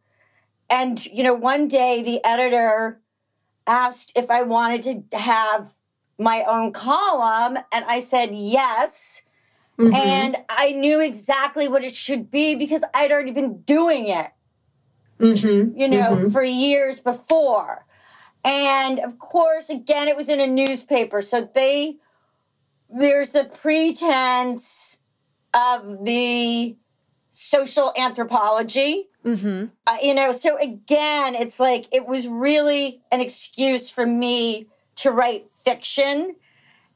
And, 0.68 1.04
you 1.06 1.22
know, 1.22 1.34
one 1.34 1.68
day 1.68 2.02
the 2.02 2.22
editor 2.24 3.01
asked 3.66 4.12
if 4.16 4.30
I 4.30 4.42
wanted 4.42 5.10
to 5.10 5.18
have 5.18 5.74
my 6.18 6.44
own 6.44 6.72
column, 6.72 7.58
and 7.72 7.84
I 7.86 8.00
said 8.00 8.30
yes. 8.32 9.22
Mm-hmm. 9.78 9.94
And 9.94 10.36
I 10.48 10.72
knew 10.72 11.00
exactly 11.00 11.66
what 11.66 11.82
it 11.82 11.96
should 11.96 12.30
be 12.30 12.54
because 12.54 12.84
I'd 12.92 13.10
already 13.10 13.30
been 13.30 13.62
doing 13.62 14.06
it, 14.08 14.30
mm-hmm. 15.18 15.76
you 15.78 15.88
know, 15.88 16.10
mm-hmm. 16.10 16.28
for 16.30 16.42
years 16.42 17.00
before. 17.00 17.86
And 18.44 18.98
of 19.00 19.18
course, 19.18 19.70
again, 19.70 20.08
it 20.08 20.16
was 20.16 20.28
in 20.28 20.40
a 20.40 20.46
newspaper. 20.46 21.22
So 21.22 21.48
they, 21.54 21.96
there's 22.90 23.30
the 23.30 23.44
pretense 23.44 24.98
of 25.54 26.04
the 26.04 26.76
social 27.30 27.92
anthropology 27.96 29.08
Mm-hmm. 29.24 29.66
Uh, 29.86 29.96
you 30.02 30.14
know, 30.14 30.32
so 30.32 30.58
again, 30.58 31.34
it's 31.34 31.60
like 31.60 31.86
it 31.92 32.06
was 32.06 32.26
really 32.26 33.02
an 33.10 33.20
excuse 33.20 33.88
for 33.88 34.04
me 34.04 34.66
to 34.96 35.10
write 35.10 35.48
fiction. 35.48 36.36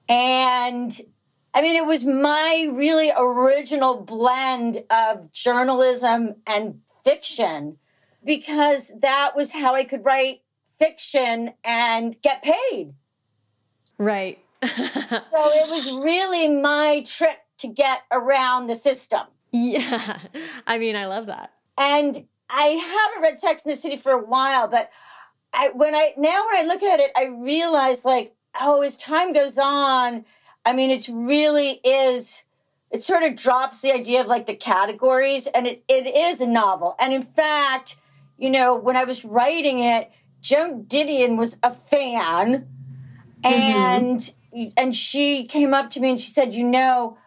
And 0.08 0.98
I 1.54 1.62
mean, 1.62 1.76
it 1.76 1.86
was 1.86 2.04
my 2.04 2.68
really 2.72 3.12
original 3.16 4.00
blend 4.00 4.84
of 4.90 5.32
journalism 5.32 6.36
and 6.46 6.80
fiction 7.04 7.78
because 8.24 8.92
that 9.00 9.36
was 9.36 9.52
how 9.52 9.74
I 9.74 9.84
could 9.84 10.04
write 10.04 10.42
fiction 10.78 11.52
and 11.64 12.20
get 12.22 12.42
paid. 12.42 12.92
Right. 13.98 14.38
so 14.62 14.68
it 14.70 15.70
was 15.70 15.90
really 15.92 16.48
my 16.48 17.04
trick 17.06 17.38
to 17.58 17.68
get 17.68 18.02
around 18.10 18.66
the 18.66 18.74
system. 18.74 19.22
Yeah. 19.52 20.18
I 20.66 20.78
mean, 20.78 20.96
I 20.96 21.06
love 21.06 21.26
that. 21.26 21.52
And 21.78 22.26
I 22.48 22.66
haven't 22.68 23.22
read 23.22 23.38
Sex 23.38 23.62
in 23.62 23.70
the 23.70 23.76
City 23.76 23.96
for 23.96 24.12
a 24.12 24.24
while, 24.24 24.68
but 24.68 24.90
I, 25.52 25.70
when 25.70 25.94
I 25.94 26.14
now 26.16 26.44
when 26.46 26.56
I 26.56 26.66
look 26.66 26.82
at 26.82 27.00
it, 27.00 27.10
I 27.16 27.26
realize 27.26 28.04
like, 28.04 28.34
oh, 28.60 28.82
as 28.82 28.96
time 28.96 29.32
goes 29.32 29.58
on, 29.58 30.24
I 30.64 30.72
mean, 30.72 30.90
it 30.90 31.08
really 31.10 31.80
is. 31.84 32.44
It 32.90 33.02
sort 33.02 33.24
of 33.24 33.34
drops 33.34 33.80
the 33.80 33.92
idea 33.92 34.20
of 34.20 34.26
like 34.26 34.46
the 34.46 34.54
categories, 34.54 35.46
and 35.48 35.66
it, 35.66 35.82
it 35.88 36.06
is 36.06 36.40
a 36.40 36.46
novel. 36.46 36.94
And 36.98 37.12
in 37.12 37.22
fact, 37.22 37.96
you 38.38 38.48
know, 38.48 38.74
when 38.74 38.96
I 38.96 39.04
was 39.04 39.24
writing 39.24 39.80
it, 39.80 40.10
Joan 40.40 40.84
Didion 40.84 41.36
was 41.36 41.58
a 41.62 41.72
fan, 41.72 42.68
mm-hmm. 43.42 43.46
And 43.46 44.34
and 44.76 44.94
she 44.94 45.46
came 45.46 45.74
up 45.74 45.90
to 45.90 46.00
me 46.00 46.10
and 46.10 46.20
she 46.20 46.30
said, 46.30 46.54
"You 46.54 46.64
know, 46.64 47.18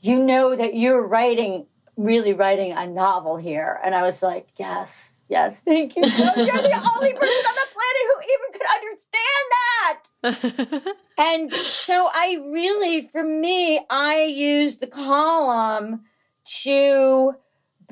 you 0.00 0.18
know 0.18 0.56
that 0.56 0.74
you're 0.74 1.06
writing 1.06 1.66
really 1.96 2.32
writing 2.32 2.72
a 2.72 2.86
novel 2.86 3.36
here." 3.36 3.78
And 3.84 3.94
I 3.94 4.02
was 4.02 4.22
like, 4.22 4.48
"Yes." 4.58 5.12
Yes, 5.28 5.58
thank 5.58 5.96
you. 5.96 6.02
You're 6.02 6.12
the 6.12 6.80
only 6.96 7.12
person 7.12 7.44
on 7.48 7.54
the 7.56 7.66
planet 7.74 8.04
who 8.06 8.20
even 8.32 8.52
could 8.52 8.68
understand 8.76 9.50
that. 10.84 10.94
and 11.50 11.52
so 11.52 12.08
I 12.12 12.38
really, 12.48 13.08
for 13.08 13.24
me, 13.24 13.84
I 13.90 14.22
use 14.22 14.76
the 14.76 14.86
column 14.86 16.04
to 16.62 17.34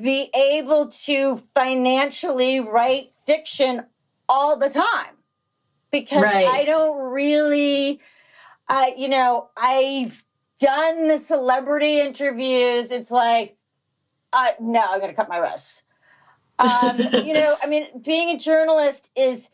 be 0.01 0.29
able 0.33 0.87
to 1.05 1.35
financially 1.53 2.61
write 2.61 3.11
fiction 3.25 3.83
all 4.29 4.57
the 4.57 4.69
time 4.69 5.17
because 5.91 6.23
Right. 6.23 6.47
I 6.47 6.63
don't 6.63 7.11
really, 7.11 7.99
I 8.67 8.93
you 8.97 9.09
know, 9.09 9.49
I've 9.57 10.23
done 10.59 11.07
the 11.07 11.17
celebrity 11.17 11.99
interviews. 11.99 12.91
It's 12.91 13.11
like, 13.11 13.57
uh, 14.35 14.51
no, 14.59 14.81
I'm 14.81 14.99
going 14.99 15.09
to 15.09 15.15
cut 15.15 15.29
my 15.29 15.39
wrists. 15.39 15.83
Um, 16.59 16.99
you 17.23 17.33
know, 17.33 17.57
I 17.63 17.67
mean, 17.67 17.87
being 18.05 18.29
a 18.29 18.37
journalist 18.37 19.09
is 19.15 19.49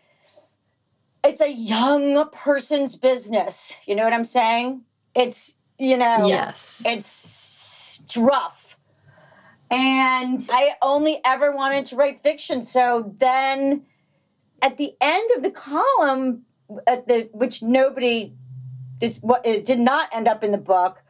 it's 1.23 1.41
a 1.41 1.51
young 1.51 2.29
person's 2.31 2.95
business. 2.95 3.73
You 3.85 3.95
know 3.95 4.03
what 4.03 4.13
I'm 4.13 4.23
saying? 4.23 4.81
It's 5.15 5.55
you 5.79 5.97
know, 5.97 6.27
Yes. 6.27 6.81
it's 6.85 8.17
rough. 8.17 8.77
And 9.69 10.45
I 10.51 10.75
only 10.81 11.21
ever 11.23 11.51
wanted 11.51 11.85
to 11.87 11.95
write 11.95 12.19
fiction. 12.19 12.61
So 12.61 13.15
then 13.17 13.83
at 14.61 14.77
the 14.77 14.93
end 14.99 15.31
of 15.35 15.43
the 15.43 15.51
column, 15.51 16.43
at 16.85 17.07
the 17.07 17.29
which 17.31 17.63
nobody 17.63 18.33
is 18.99 19.19
what 19.21 19.45
it 19.45 19.65
did 19.65 19.79
not 19.79 20.09
end 20.13 20.27
up 20.27 20.43
in 20.43 20.51
the 20.51 20.57
book, 20.57 21.00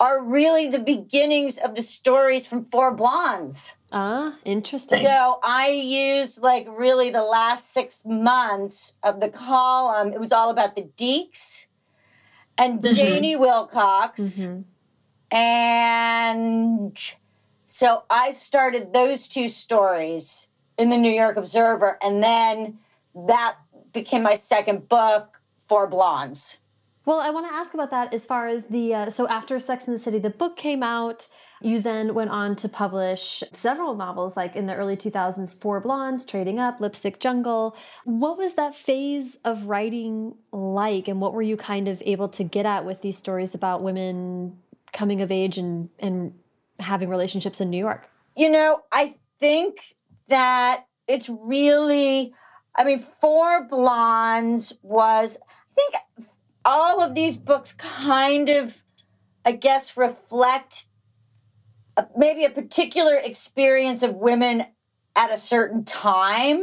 are 0.00 0.22
really 0.22 0.68
the 0.68 0.78
beginnings 0.78 1.58
of 1.58 1.74
the 1.74 1.82
stories 1.82 2.46
from 2.46 2.62
Four 2.62 2.94
Blondes. 2.94 3.74
Ah, 3.90 4.36
interesting. 4.44 5.00
So 5.00 5.40
I 5.42 5.68
used 5.70 6.42
like 6.42 6.66
really 6.70 7.10
the 7.10 7.22
last 7.22 7.72
six 7.72 8.04
months 8.04 8.94
of 9.02 9.20
the 9.20 9.28
column. 9.28 10.12
It 10.12 10.20
was 10.20 10.30
all 10.32 10.50
about 10.50 10.74
the 10.74 10.82
Diekes 10.96 11.66
and 12.56 12.80
Mhm. 12.82 12.94
Janey 12.94 13.36
Wilcox. 13.36 14.20
Mhm. 14.20 14.64
And 15.30 17.14
so 17.66 18.02
I 18.10 18.32
started 18.32 18.92
those 18.92 19.26
two 19.28 19.48
stories 19.48 20.48
in 20.76 20.90
the 20.90 20.96
New 20.96 21.10
York 21.10 21.36
Observer. 21.36 21.98
And 22.02 22.22
then 22.22 22.78
that 23.14 23.56
became 23.92 24.22
my 24.22 24.34
second 24.34 24.88
book, 24.88 25.40
Four 25.58 25.86
Blondes. 25.86 26.60
Well, 27.08 27.20
I 27.20 27.30
want 27.30 27.48
to 27.48 27.54
ask 27.54 27.72
about 27.72 27.90
that 27.92 28.12
as 28.12 28.26
far 28.26 28.48
as 28.48 28.66
the 28.66 28.94
uh, 28.94 29.08
so 29.08 29.26
after 29.28 29.58
Sex 29.58 29.86
and 29.86 29.96
the 29.96 29.98
City, 29.98 30.18
the 30.18 30.28
book 30.28 30.58
came 30.58 30.82
out. 30.82 31.26
You 31.62 31.80
then 31.80 32.12
went 32.12 32.28
on 32.28 32.54
to 32.56 32.68
publish 32.68 33.42
several 33.50 33.94
novels, 33.94 34.36
like 34.36 34.54
in 34.54 34.66
the 34.66 34.74
early 34.74 34.94
2000s, 34.94 35.58
Four 35.58 35.80
Blondes, 35.80 36.26
Trading 36.26 36.58
Up, 36.58 36.82
Lipstick 36.82 37.18
Jungle. 37.18 37.74
What 38.04 38.36
was 38.36 38.56
that 38.56 38.74
phase 38.74 39.38
of 39.42 39.68
writing 39.68 40.34
like, 40.52 41.08
and 41.08 41.18
what 41.18 41.32
were 41.32 41.40
you 41.40 41.56
kind 41.56 41.88
of 41.88 42.02
able 42.04 42.28
to 42.28 42.44
get 42.44 42.66
at 42.66 42.84
with 42.84 43.00
these 43.00 43.16
stories 43.16 43.54
about 43.54 43.82
women 43.82 44.58
coming 44.92 45.22
of 45.22 45.32
age 45.32 45.56
and 45.56 45.88
and 45.98 46.34
having 46.78 47.08
relationships 47.08 47.58
in 47.58 47.70
New 47.70 47.78
York? 47.78 48.10
You 48.36 48.50
know, 48.50 48.82
I 48.92 49.14
think 49.40 49.78
that 50.28 50.84
it's 51.06 51.30
really, 51.30 52.34
I 52.76 52.84
mean, 52.84 52.98
Four 52.98 53.64
Blondes 53.64 54.74
was, 54.82 55.38
I 55.48 55.74
think 55.74 55.94
all 56.68 57.00
of 57.00 57.14
these 57.14 57.38
books 57.38 57.72
kind 57.72 58.50
of, 58.50 58.82
I 59.42 59.52
guess, 59.52 59.96
reflect 59.96 60.86
a, 61.96 62.06
maybe 62.14 62.44
a 62.44 62.50
particular 62.50 63.14
experience 63.14 64.02
of 64.02 64.16
women 64.16 64.66
at 65.16 65.32
a 65.32 65.38
certain 65.38 65.84
time 65.86 66.62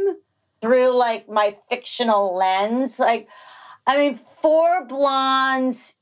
through 0.62 0.96
like 0.96 1.28
my 1.28 1.56
fictional 1.68 2.36
lens. 2.36 3.00
Like, 3.00 3.26
I 3.84 3.96
mean, 3.96 4.14
Four 4.14 4.84
Blondes 4.86 5.96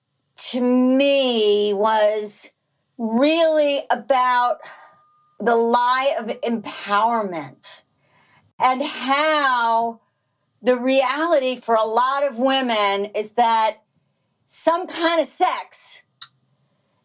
to 0.50 0.60
me 0.60 1.72
was 1.72 2.50
really 2.98 3.86
about 3.90 4.58
the 5.40 5.56
lie 5.56 6.14
of 6.18 6.26
empowerment 6.42 7.82
and 8.58 8.82
how 8.82 10.00
the 10.60 10.76
reality 10.76 11.56
for 11.56 11.74
a 11.74 11.84
lot 11.84 12.22
of 12.22 12.38
women 12.38 13.06
is 13.06 13.32
that 13.32 13.83
some 14.56 14.86
kind 14.86 15.20
of 15.20 15.26
sex 15.26 16.04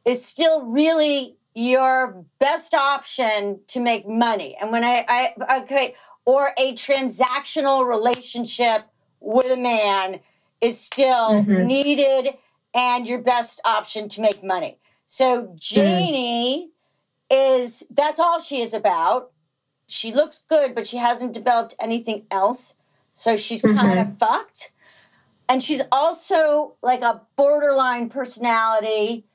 is 0.05 0.23
still 0.23 0.67
really 0.67 1.35
your 1.55 2.23
best 2.37 2.75
option 2.75 3.59
to 3.65 3.79
make 3.79 4.07
money. 4.07 4.55
And 4.61 4.71
when 4.71 4.83
I, 4.83 5.33
I 5.47 5.57
okay, 5.61 5.95
or 6.25 6.51
a 6.59 6.73
transactional 6.73 7.87
relationship 7.87 8.83
with 9.19 9.47
a 9.51 9.57
man 9.57 10.19
is 10.61 10.79
still 10.79 11.43
Mhm. 11.43 11.65
needed 11.65 12.37
and 12.75 13.07
your 13.07 13.17
best 13.17 13.59
option 13.65 14.09
to 14.09 14.21
make 14.21 14.43
money. 14.43 14.77
So 15.07 15.51
Janey 15.55 16.69
is 17.31 17.83
that's 17.89 18.19
all 18.19 18.39
she 18.39 18.61
is 18.61 18.75
about. 18.75 19.31
She 19.87 20.13
looks 20.13 20.37
good, 20.37 20.75
but 20.75 20.85
she 20.85 20.97
hasn't 20.97 21.33
developed 21.33 21.73
anything 21.79 22.27
else. 22.29 22.75
So 23.15 23.35
she's 23.35 23.63
kind 23.63 23.97
of 23.97 24.15
fucked. 24.15 24.71
And 25.49 25.63
she's 25.63 25.81
also 25.91 26.75
like 26.83 27.01
a 27.01 27.23
borderline 27.35 28.09
personality 28.09 29.25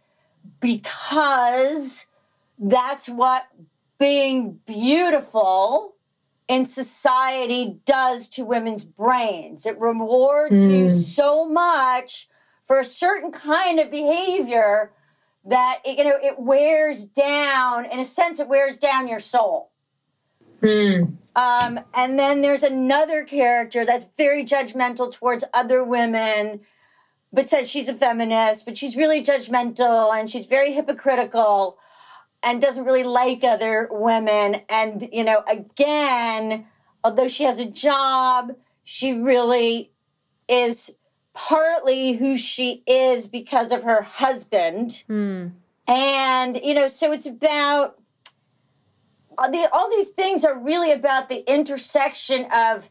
because 0.61 2.07
that's 2.59 3.09
what 3.09 3.45
being 3.99 4.61
beautiful 4.67 5.95
in 6.49 6.67
society 6.67 7.79
does 7.85 8.29
to 8.29 8.45
women's 8.45 8.85
brains. 8.85 9.67
It 9.67 9.79
rewards 9.81 10.55
you 10.55 10.87
Mm. 10.87 11.03
so 11.03 11.47
much 11.49 12.29
for 12.65 12.79
a 12.79 12.85
certain 12.85 13.33
kind 13.33 13.81
of 13.81 13.91
behavior 13.91 14.93
that 15.45 15.81
it, 15.85 15.99
you 15.99 16.05
know 16.05 16.19
it 16.23 16.39
wears 16.39 17.05
down 17.05 17.85
in 17.87 17.99
a 18.01 18.05
sense 18.05 18.41
it 18.41 18.49
wears 18.49 18.79
down 18.79 19.09
your 19.09 19.21
soul 19.21 19.73
Mm. 20.63 21.17
um, 21.37 21.81
and 21.95 22.19
then 22.19 22.41
there's 22.41 22.63
another 22.63 23.25
character 23.25 23.85
that's 23.85 24.07
very 24.17 24.45
judgmental 24.45 25.13
towards 25.13 25.45
other 25.53 25.85
women 25.85 26.61
but 27.33 27.51
says 27.51 27.71
she's 27.71 27.89
a 27.89 27.95
feminist 27.95 28.65
but 28.65 28.77
she's 28.77 28.97
really 28.97 29.23
judgmental 29.23 30.17
and 30.17 30.31
she's 30.31 30.47
very 30.47 30.73
hypocritical 30.73 31.79
and 32.43 32.61
doesn't 32.61 32.85
really 32.85 33.03
like 33.03 33.43
other 33.45 33.89
women 33.91 34.63
and 34.69 35.09
you 35.13 35.25
know 35.25 35.43
again 35.49 36.67
although 37.03 37.29
she 37.29 37.45
has 37.45 37.59
a 37.59 37.67
job 37.67 38.53
she 38.85 39.13
really 39.19 39.91
is 40.49 40.95
partly 41.35 42.13
who 42.13 42.37
she 42.39 42.83
is 42.87 43.27
because 43.27 43.73
of 43.73 43.83
her 43.83 44.03
husband 44.03 45.03
Hmm. 45.09 45.49
and 45.89 46.61
you 46.63 46.75
know 46.75 46.87
so 46.89 47.13
it's 47.13 47.27
about 47.27 47.99
all, 49.39 49.51
the, 49.51 49.69
all 49.73 49.91
these 49.91 50.11
things 50.11 50.45
are 50.45 50.59
really 50.59 50.93
about 50.93 51.29
the 51.29 51.49
intersection 51.53 52.47
of 52.53 52.91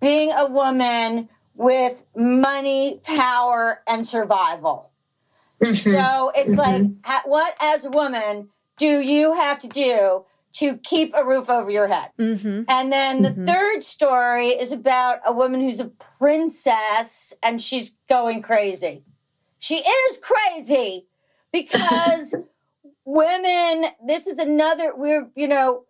being 0.00 0.32
a 0.32 0.46
woman 0.46 1.28
with 1.54 2.04
money 2.16 3.00
power 3.04 3.80
and 3.86 4.06
survival 4.06 4.90
Mhm. 5.62 5.76
so 5.76 6.32
it's 6.34 6.56
like 6.56 6.82
what 7.26 7.54
as 7.60 7.84
a 7.84 7.90
woman 7.90 8.48
do 8.76 8.98
you 9.00 9.34
have 9.34 9.58
to 9.60 9.68
do 9.68 10.24
to 10.54 10.76
keep 10.78 11.12
a 11.16 11.24
roof 11.24 11.48
over 11.48 11.70
your 11.70 11.86
head 11.88 12.10
Mm-hmm. 12.18 12.62
and 12.68 12.92
then 12.92 13.22
the 13.22 13.30
Mhm. 13.30 13.46
third 13.46 13.84
story 13.84 14.48
is 14.48 14.72
about 14.72 15.20
a 15.24 15.32
woman 15.32 15.60
who's 15.60 15.80
a 15.80 15.90
princess 16.18 17.32
and 17.42 17.60
she's 17.62 17.94
going 18.08 18.42
crazy. 18.42 19.04
She 19.58 19.78
is 19.78 20.18
crazy 20.18 21.06
because 21.52 22.34
women, 23.04 23.86
this 24.06 24.26
is 24.26 24.38
another, 24.38 24.92
we're, 24.96 25.28
you 25.34 25.48
know, 25.48 25.84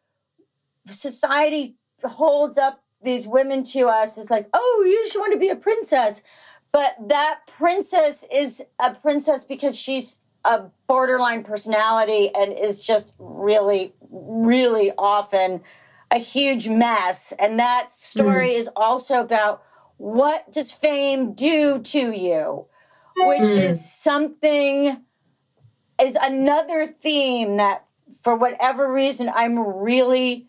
society 0.88 1.76
holds 2.02 2.58
up 2.58 2.82
these 3.02 3.26
women 3.26 3.62
to 3.64 3.88
us 3.88 4.18
as 4.18 4.30
like, 4.30 4.48
oh, 4.52 4.84
you 4.86 5.04
just 5.04 5.18
want 5.18 5.32
to 5.32 5.38
be 5.38 5.48
a 5.50 5.56
princess. 5.56 6.22
But 6.72 6.96
that 7.08 7.40
princess 7.46 8.24
is 8.32 8.62
a 8.78 8.94
princess 8.94 9.44
because 9.44 9.78
she's 9.78 10.20
a 10.44 10.64
borderline 10.86 11.44
personality 11.44 12.34
and 12.34 12.52
is 12.52 12.82
just 12.82 13.14
really, 13.18 13.94
really 14.10 14.92
often 14.98 15.60
a 16.10 16.18
huge 16.18 16.68
mess. 16.68 17.32
And 17.38 17.58
that 17.58 17.94
story 17.94 18.54
is 18.54 18.68
also 18.76 19.20
about 19.20 19.62
what 19.96 20.50
does 20.52 20.72
fame 20.72 21.32
do 21.34 21.78
to 21.78 22.10
you, 22.12 22.66
which 23.16 23.40
Mm. 23.40 23.64
is 23.64 23.90
something, 23.90 25.02
is 26.04 26.16
another 26.20 26.94
theme 27.02 27.56
that 27.56 27.86
for 28.20 28.36
whatever 28.36 28.92
reason 28.92 29.30
I'm 29.34 29.58
really 29.58 30.46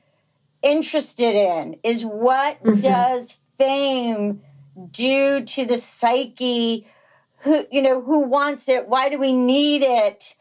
interested 0.62 1.36
in 1.36 1.78
is 1.84 2.06
what 2.06 2.62
Mhm. 2.63 2.82
does 2.82 3.32
fame 3.32 4.41
do 4.91 5.41
to 5.44 5.65
the 5.65 5.78
psyche? 5.78 6.88
Who 7.39 7.65
you 7.72 7.82
know 7.82 8.02
who 8.02 8.20
wants 8.20 8.68
it? 8.68 8.88
Why 8.88 9.10
do 9.10 9.18
we 9.20 9.34
need 9.34 9.82
it? 9.84 10.36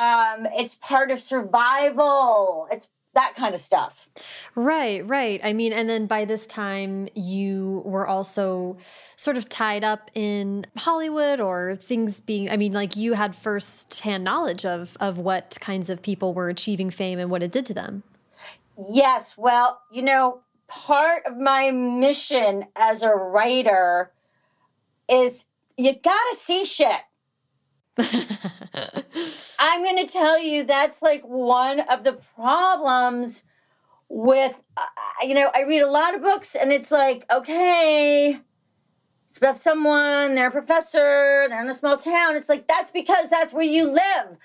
Um, 0.00 0.46
it's 0.56 0.74
part 0.76 1.10
of 1.10 1.20
survival. 1.20 2.68
It's 2.70 2.88
that 3.14 3.34
kind 3.34 3.54
of 3.54 3.60
stuff. 3.60 4.10
Right 4.54 5.06
right. 5.06 5.40
I 5.44 5.52
mean 5.52 5.72
and 5.72 5.88
then 5.88 6.06
by 6.06 6.24
this 6.24 6.46
time 6.46 7.08
you 7.14 7.82
were 7.84 8.06
also 8.06 8.76
sort 9.16 9.36
of 9.36 9.48
tied 9.48 9.84
up 9.84 10.10
in 10.14 10.66
hollywood 10.76 11.38
or 11.38 11.76
things 11.76 12.20
being 12.20 12.50
i 12.50 12.56
mean 12.56 12.72
like 12.72 12.96
you 12.96 13.12
had 13.12 13.36
first-hand 13.36 14.24
knowledge 14.24 14.64
of 14.64 14.96
of 15.00 15.18
what 15.18 15.56
kinds 15.60 15.88
of 15.88 16.02
people 16.02 16.34
were 16.34 16.48
achieving 16.48 16.90
fame 16.90 17.18
and 17.18 17.30
what 17.30 17.42
it 17.42 17.52
did 17.52 17.66
to 17.66 17.74
them. 17.74 18.02
Yes 18.90 19.36
well 19.36 19.80
you 19.92 20.02
know 20.02 20.40
part 20.66 21.24
of 21.26 21.36
my 21.36 21.70
mission 21.70 22.64
as 22.76 23.02
a 23.02 23.10
writer 23.10 24.10
is 25.08 25.44
you 25.76 25.92
gotta 25.92 26.36
see 26.36 26.64
shit. 26.64 27.00
I'm 27.98 29.84
going 29.84 29.98
to 29.98 30.06
tell 30.10 30.38
you 30.38 30.64
that's 30.64 31.02
like 31.02 31.22
one 31.22 31.80
of 31.80 32.04
the 32.04 32.14
problems 32.34 33.44
with, 34.08 34.54
uh, 34.76 34.82
you 35.22 35.34
know, 35.34 35.50
I 35.54 35.62
read 35.62 35.82
a 35.82 35.90
lot 35.90 36.14
of 36.14 36.22
books 36.22 36.54
and 36.54 36.72
it's 36.72 36.90
like, 36.90 37.24
okay, 37.30 38.40
it's 39.28 39.38
about 39.38 39.58
someone, 39.58 40.34
they're 40.34 40.48
a 40.48 40.50
professor, 40.50 41.46
they're 41.48 41.62
in 41.62 41.68
a 41.68 41.74
small 41.74 41.96
town. 41.96 42.36
It's 42.36 42.48
like, 42.48 42.66
that's 42.66 42.90
because 42.90 43.30
that's 43.30 43.52
where 43.52 43.64
you 43.64 43.90
live. 43.90 44.38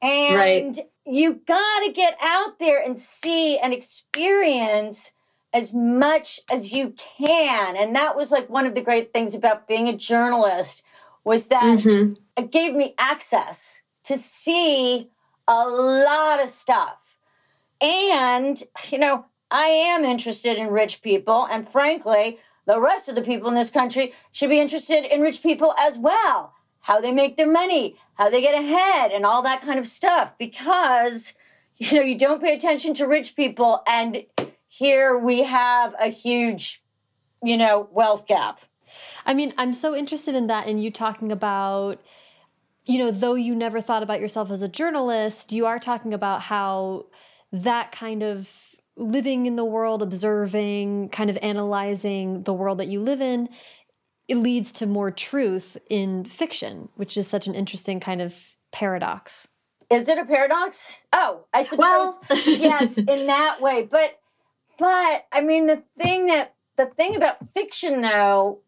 And 0.00 0.36
right. 0.36 0.78
you 1.04 1.40
got 1.46 1.84
to 1.84 1.92
get 1.92 2.16
out 2.22 2.58
there 2.60 2.80
and 2.80 2.98
see 2.98 3.58
and 3.58 3.72
experience 3.72 5.12
as 5.52 5.74
much 5.74 6.40
as 6.52 6.72
you 6.72 6.94
can. 6.96 7.76
And 7.76 7.96
that 7.96 8.14
was 8.14 8.30
like 8.30 8.48
one 8.48 8.66
of 8.66 8.74
the 8.74 8.82
great 8.82 9.12
things 9.12 9.34
about 9.34 9.66
being 9.66 9.88
a 9.88 9.96
journalist 9.96 10.82
was 11.28 11.48
that 11.48 11.80
mm-hmm. 11.80 12.14
it 12.38 12.50
gave 12.50 12.74
me 12.74 12.94
access 12.96 13.82
to 14.02 14.16
see 14.16 15.10
a 15.46 15.68
lot 15.68 16.42
of 16.42 16.48
stuff. 16.48 17.18
And, 17.82 18.62
you 18.88 18.98
know, 18.98 19.26
I 19.50 19.66
am 19.66 20.06
interested 20.06 20.56
in 20.56 20.68
rich 20.68 21.02
people. 21.02 21.46
And 21.50 21.68
frankly, 21.68 22.38
the 22.64 22.80
rest 22.80 23.10
of 23.10 23.14
the 23.14 23.20
people 23.20 23.46
in 23.48 23.54
this 23.54 23.70
country 23.70 24.14
should 24.32 24.48
be 24.48 24.58
interested 24.58 25.04
in 25.04 25.20
rich 25.20 25.42
people 25.42 25.74
as 25.78 25.98
well. 25.98 26.54
How 26.80 26.98
they 26.98 27.12
make 27.12 27.36
their 27.36 27.50
money, 27.50 27.96
how 28.14 28.30
they 28.30 28.40
get 28.40 28.54
ahead, 28.54 29.12
and 29.12 29.26
all 29.26 29.42
that 29.42 29.60
kind 29.60 29.78
of 29.78 29.86
stuff. 29.86 30.32
Because, 30.38 31.34
you 31.76 31.98
know, 31.98 32.04
you 32.04 32.16
don't 32.16 32.42
pay 32.42 32.54
attention 32.54 32.94
to 32.94 33.06
rich 33.06 33.36
people 33.36 33.82
and 33.86 34.24
here 34.66 35.18
we 35.18 35.42
have 35.42 35.94
a 36.00 36.08
huge, 36.08 36.82
you 37.42 37.58
know, 37.58 37.86
wealth 37.92 38.26
gap. 38.26 38.60
I 39.26 39.34
mean, 39.34 39.52
I'm 39.58 39.72
so 39.72 39.94
interested 39.94 40.34
in 40.34 40.46
that 40.48 40.66
and 40.66 40.82
you 40.82 40.90
talking 40.90 41.32
about 41.32 42.00
you 42.88 42.96
know, 42.96 43.10
though 43.10 43.34
you 43.34 43.54
never 43.54 43.82
thought 43.82 44.02
about 44.02 44.18
yourself 44.18 44.50
as 44.50 44.62
a 44.62 44.68
journalist, 44.68 45.52
you 45.52 45.66
are 45.66 45.78
talking 45.78 46.14
about 46.14 46.40
how 46.40 47.04
that 47.52 47.92
kind 47.92 48.22
of 48.22 48.50
living 48.96 49.44
in 49.44 49.56
the 49.56 49.64
world, 49.64 50.02
observing, 50.02 51.10
kind 51.10 51.28
of 51.28 51.38
analyzing 51.42 52.44
the 52.44 52.52
world 52.54 52.78
that 52.78 52.88
you 52.88 53.00
live 53.00 53.20
in, 53.20 53.50
it 54.26 54.36
leads 54.36 54.72
to 54.72 54.86
more 54.86 55.10
truth 55.10 55.76
in 55.88 56.24
fiction, 56.24 56.88
which 56.96 57.16
is 57.16 57.28
such 57.28 57.46
an 57.46 57.54
interesting 57.54 58.00
kind 58.00 58.22
of 58.22 58.56
paradox. 58.72 59.48
Is 59.90 60.08
it 60.08 60.18
a 60.18 60.24
paradox? 60.24 61.02
Oh, 61.12 61.44
I 61.52 61.62
suppose 61.62 61.78
well, 61.78 62.20
yes, 62.46 62.98
in 62.98 63.26
that 63.26 63.60
way. 63.60 63.88
But 63.90 64.18
but 64.78 65.26
I 65.32 65.40
mean, 65.40 65.66
the 65.66 65.82
thing 65.98 66.26
that 66.26 66.54
the 66.76 66.86
thing 66.86 67.16
about 67.16 67.48
fiction, 67.54 68.02
though, 68.02 68.60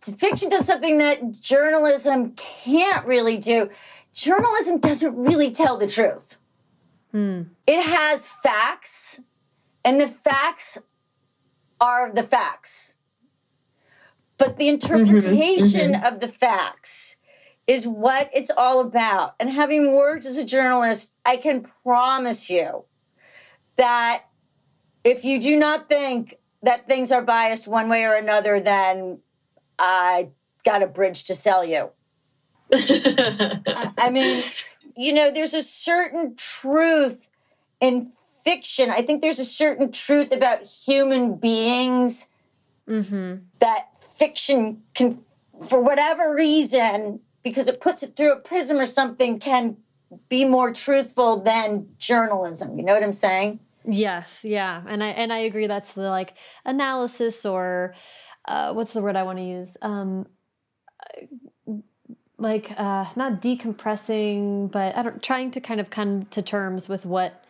fiction 0.00 0.48
does 0.48 0.66
something 0.66 0.98
that 0.98 1.32
journalism 1.40 2.32
can't 2.32 3.06
really 3.06 3.38
do. 3.38 3.70
Journalism 4.12 4.78
doesn't 4.78 5.16
really 5.16 5.50
tell 5.50 5.76
the 5.76 5.86
truth. 5.86 6.38
Hmm. 7.12 7.42
It 7.66 7.82
has 7.82 8.26
facts, 8.26 9.20
and 9.84 10.00
the 10.00 10.06
facts 10.06 10.78
are 11.80 12.12
the 12.12 12.22
facts. 12.22 12.96
But 14.38 14.56
the 14.58 14.68
interpretation 14.68 15.92
mm-hmm, 15.92 15.94
mm-hmm. 15.94 16.14
of 16.14 16.20
the 16.20 16.28
facts 16.28 17.16
is 17.66 17.86
what 17.86 18.30
it's 18.34 18.50
all 18.50 18.80
about. 18.80 19.34
And 19.40 19.50
having 19.50 19.94
worked 19.94 20.24
as 20.24 20.36
a 20.36 20.44
journalist, 20.44 21.12
I 21.24 21.36
can 21.36 21.66
promise 21.82 22.48
you 22.50 22.84
that 23.76 24.24
if 25.04 25.24
you 25.24 25.40
do 25.40 25.56
not 25.56 25.88
think 25.88 26.36
that 26.62 26.86
things 26.86 27.12
are 27.12 27.22
biased 27.22 27.68
one 27.68 27.88
way 27.88 28.04
or 28.04 28.14
another, 28.14 28.60
then 28.60 29.20
I 29.78 30.28
got 30.64 30.82
a 30.82 30.86
bridge 30.86 31.24
to 31.24 31.34
sell 31.34 31.64
you. 31.64 31.90
I 32.72 34.08
mean, 34.10 34.42
you 34.96 35.12
know, 35.12 35.30
there's 35.32 35.54
a 35.54 35.62
certain 35.62 36.34
truth 36.36 37.28
in 37.80 38.12
fiction. 38.44 38.90
I 38.90 39.02
think 39.02 39.22
there's 39.22 39.38
a 39.38 39.44
certain 39.44 39.92
truth 39.92 40.32
about 40.32 40.62
human 40.62 41.36
beings 41.36 42.28
mm-hmm. 42.88 43.36
that 43.60 44.02
fiction 44.02 44.82
can, 44.94 45.20
for 45.68 45.80
whatever 45.80 46.34
reason, 46.34 47.20
because 47.42 47.68
it 47.68 47.80
puts 47.80 48.02
it 48.02 48.16
through 48.16 48.32
a 48.32 48.36
prism 48.36 48.78
or 48.78 48.86
something, 48.86 49.38
can 49.38 49.76
be 50.28 50.44
more 50.44 50.72
truthful 50.72 51.40
than 51.42 51.88
journalism. 51.98 52.78
You 52.78 52.84
know 52.84 52.94
what 52.94 53.02
I'm 53.02 53.12
saying? 53.12 53.60
Yes, 53.88 54.44
yeah, 54.44 54.82
and 54.86 55.02
I 55.02 55.08
and 55.08 55.32
I 55.32 55.38
agree. 55.38 55.68
That's 55.68 55.92
the 55.92 56.08
like 56.08 56.34
analysis 56.64 57.46
or 57.46 57.94
uh, 58.46 58.72
what's 58.72 58.92
the 58.92 59.02
word 59.02 59.16
I 59.16 59.22
want 59.22 59.38
to 59.38 59.44
use? 59.44 59.76
Um, 59.82 60.26
like 62.38 62.72
uh, 62.76 63.06
not 63.16 63.40
decompressing, 63.40 64.70
but 64.70 64.96
I 64.96 65.02
don't 65.02 65.22
trying 65.22 65.50
to 65.52 65.60
kind 65.60 65.80
of 65.80 65.90
come 65.90 66.26
to 66.26 66.42
terms 66.42 66.88
with 66.88 67.06
what 67.06 67.44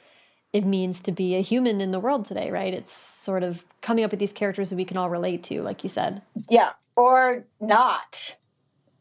it 0.53 0.65
means 0.65 1.01
to 1.01 1.13
be 1.13 1.35
a 1.35 1.41
human 1.41 1.81
in 1.81 1.91
the 1.91 2.01
world 2.01 2.25
today, 2.25 2.51
right? 2.51 2.73
It's 2.73 2.93
sort 2.95 3.43
of 3.43 3.65
coming 3.83 4.05
up 4.05 4.11
with 4.11 4.21
these 4.21 4.33
characters 4.33 4.71
that 4.71 4.77
we 4.77 4.85
can 4.85 4.97
all 4.97 5.11
relate 5.11 5.43
to, 5.45 5.63
like 5.63 5.83
you 5.83 5.91
said. 5.91 6.23
Yeah, 6.49 6.73
or 6.95 7.45
not. 7.61 8.37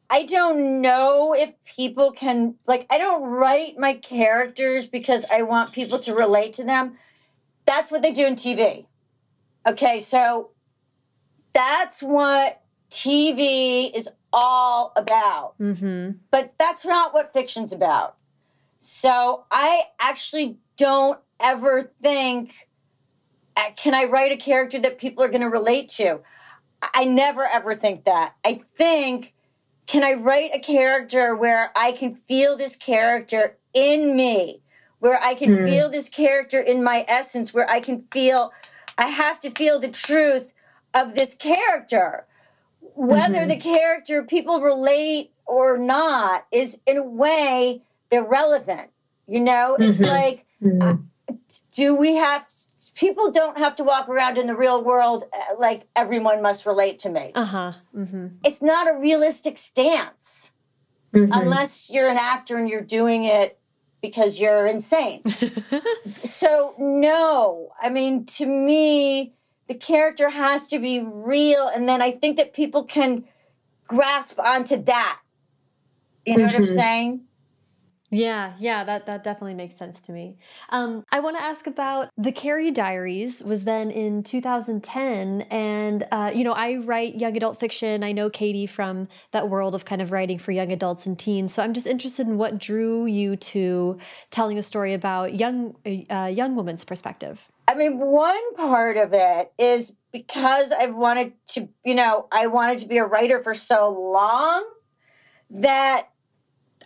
I 0.10 0.25
don't 0.25 0.81
know 0.81 1.34
if 1.34 1.51
people 1.63 2.12
can 2.12 2.55
like 2.67 2.86
I 2.89 2.97
don't 2.97 3.23
write 3.23 3.77
my 3.77 3.93
characters 3.93 4.86
because 4.86 5.25
I 5.31 5.43
want 5.43 5.71
people 5.71 5.99
to 5.99 6.15
relate 6.15 6.53
to 6.55 6.63
them. 6.63 6.97
That's 7.65 7.91
what 7.91 8.01
they 8.01 8.12
do 8.12 8.25
in 8.25 8.36
TV. 8.36 8.86
Okay, 9.67 9.99
so 9.99 10.51
that's 11.55 12.03
what 12.03 12.61
TV 12.91 13.91
is 13.95 14.09
all 14.31 14.91
about. 14.95 15.57
Mm-hmm. 15.59 16.17
But 16.29 16.53
that's 16.59 16.85
not 16.85 17.13
what 17.13 17.33
fiction's 17.33 17.71
about. 17.71 18.17
So 18.79 19.45
I 19.49 19.85
actually 19.99 20.57
don't 20.77 21.19
ever 21.39 21.91
think, 22.03 22.67
uh, 23.55 23.71
can 23.75 23.95
I 23.95 24.03
write 24.03 24.31
a 24.31 24.37
character 24.37 24.77
that 24.79 24.99
people 24.99 25.23
are 25.23 25.29
going 25.29 25.41
to 25.41 25.49
relate 25.49 25.89
to? 25.91 26.19
I 26.93 27.05
never 27.05 27.45
ever 27.45 27.73
think 27.73 28.03
that. 28.03 28.35
I 28.43 28.61
think, 28.75 29.33
can 29.87 30.03
I 30.03 30.13
write 30.13 30.51
a 30.53 30.59
character 30.59 31.35
where 31.35 31.71
I 31.75 31.93
can 31.93 32.13
feel 32.13 32.55
this 32.55 32.75
character 32.75 33.57
in 33.73 34.15
me? 34.15 34.61
where 34.99 35.21
I 35.21 35.35
can 35.35 35.57
mm. 35.57 35.69
feel 35.69 35.89
this 35.89 36.09
character 36.09 36.59
in 36.59 36.83
my 36.83 37.05
essence, 37.07 37.53
where 37.53 37.69
I 37.69 37.79
can 37.79 38.01
feel, 38.11 38.51
I 38.97 39.09
have 39.09 39.39
to 39.41 39.51
feel 39.51 39.79
the 39.79 39.89
truth 39.89 40.51
of 40.95 41.13
this 41.13 41.36
character. 41.36 42.25
Whether 42.95 43.39
mm-hmm. 43.39 43.49
the 43.49 43.58
character 43.58 44.23
people 44.23 44.62
relate 44.62 45.31
or 45.45 45.77
not 45.77 46.47
is 46.51 46.79
in 46.88 46.97
a 46.97 47.03
way 47.03 47.84
irrelevant. 48.10 48.89
You 49.27 49.41
know, 49.41 49.75
it's 49.79 49.97
mm-hmm. 49.99 50.05
like, 50.05 50.45
mm-hmm. 50.63 50.81
Uh, 50.81 51.36
do 51.73 51.95
we 51.95 52.15
have, 52.15 52.45
people 52.95 53.31
don't 53.31 53.58
have 53.58 53.75
to 53.75 53.84
walk 53.84 54.08
around 54.08 54.38
in 54.38 54.47
the 54.47 54.55
real 54.55 54.84
world 54.84 55.25
uh, 55.34 55.55
like 55.60 55.88
everyone 55.95 56.41
must 56.41 56.65
relate 56.65 56.99
to 56.99 57.10
me. 57.10 57.31
Uh 57.36 57.45
huh. 57.45 57.73
Mm-hmm. 57.95 58.27
It's 58.43 58.62
not 58.62 58.88
a 58.88 58.97
realistic 58.97 59.58
stance 59.58 60.53
mm-hmm. 61.13 61.31
unless 61.31 61.89
you're 61.89 62.08
an 62.08 62.17
actor 62.17 62.58
and 62.58 62.69
you're 62.69 62.81
doing 62.81 63.25
it 63.25 63.60
because 64.01 64.39
you're 64.39 64.67
insane. 64.67 65.23
so, 66.23 66.75
no, 66.77 67.69
I 67.81 67.89
mean, 67.89 68.25
to 68.25 68.45
me, 68.45 69.34
the 69.67 69.75
character 69.75 70.30
has 70.30 70.67
to 70.67 70.80
be 70.80 70.99
real. 70.99 71.67
And 71.67 71.88
then 71.88 72.01
I 72.01 72.12
think 72.12 72.38
that 72.38 72.54
people 72.54 72.84
can 72.84 73.25
grasp 73.88 74.39
onto 74.39 74.82
that. 74.84 75.19
You 76.25 76.38
know 76.38 76.38
mm-hmm. 76.38 76.45
what 76.45 76.56
I'm 76.56 76.63
mm-hmm. 76.63 76.75
saying? 76.75 77.21
Yeah, 78.12 78.54
yeah, 78.60 78.84
that 78.84 79.08
that 79.08 79.23
definitely 79.23 79.56
makes 79.56 79.75
sense 79.75 79.99
to 80.04 80.13
me. 80.13 80.38
Um, 80.69 81.04
I 81.12 81.19
want 81.19 81.38
to 81.38 81.43
ask 81.43 81.65
about 81.67 82.10
the 82.17 82.32
Carrie 82.32 82.71
Diaries. 82.71 83.43
Was 83.43 83.63
then 83.63 83.89
in 83.91 84.23
2010, 84.23 85.41
and 85.49 86.08
uh, 86.12 86.32
you 86.34 86.43
know, 86.43 86.54
I 86.54 86.78
write 86.78 87.15
young 87.15 87.36
adult 87.36 87.60
fiction. 87.60 88.04
I 88.04 88.12
know 88.12 88.30
Katie 88.30 88.67
from 88.67 89.08
that 89.32 89.49
world 89.49 89.73
of 89.73 89.86
kind 89.86 90.01
of 90.01 90.12
writing 90.12 90.38
for 90.38 90.51
young 90.51 90.71
adults 90.71 91.06
and 91.06 91.17
teens. 91.17 91.54
So 91.54 91.63
I'm 91.63 91.73
just 91.73 91.88
interested 91.88 92.28
in 92.28 92.38
what 92.38 92.60
drew 92.60 93.06
you 93.06 93.36
to 93.38 93.97
telling 94.30 94.58
a 94.58 94.63
story 94.63 94.93
about 94.93 95.34
young 95.34 95.75
uh, 96.10 96.32
young 96.34 96.56
woman's 96.56 96.86
perspective. 96.86 97.49
I 97.67 97.75
mean, 97.75 97.97
one 97.97 98.56
part 98.56 98.97
of 98.97 99.13
it 99.13 99.51
is 99.58 99.95
because 100.12 100.71
I've 100.71 100.95
wanted 100.95 101.34
to, 101.47 101.67
you 101.84 101.95
know, 101.95 102.28
I 102.32 102.47
wanted 102.47 102.80
to 102.80 102.88
be 102.88 102.97
a 102.97 103.06
writer 103.06 103.41
for 103.41 103.54
so 103.54 103.89
long 103.89 104.65
that 105.49 106.10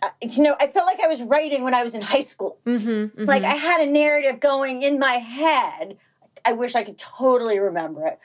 uh, 0.02 0.08
you 0.22 0.42
know, 0.42 0.56
I 0.58 0.66
felt 0.68 0.86
like 0.86 1.00
I 1.00 1.08
was 1.08 1.22
writing 1.22 1.62
when 1.62 1.74
I 1.74 1.82
was 1.82 1.94
in 1.94 2.00
high 2.00 2.22
school. 2.22 2.58
Mm-hmm, 2.64 3.24
Like 3.26 3.44
I 3.44 3.54
had 3.54 3.80
a 3.80 3.86
narrative 3.86 4.40
going 4.40 4.82
in 4.82 4.98
my 4.98 5.14
head. 5.14 5.98
I 6.44 6.52
wish 6.54 6.74
I 6.74 6.84
could 6.84 6.96
totally 6.96 7.58
remember 7.58 8.06
it. 8.06 8.18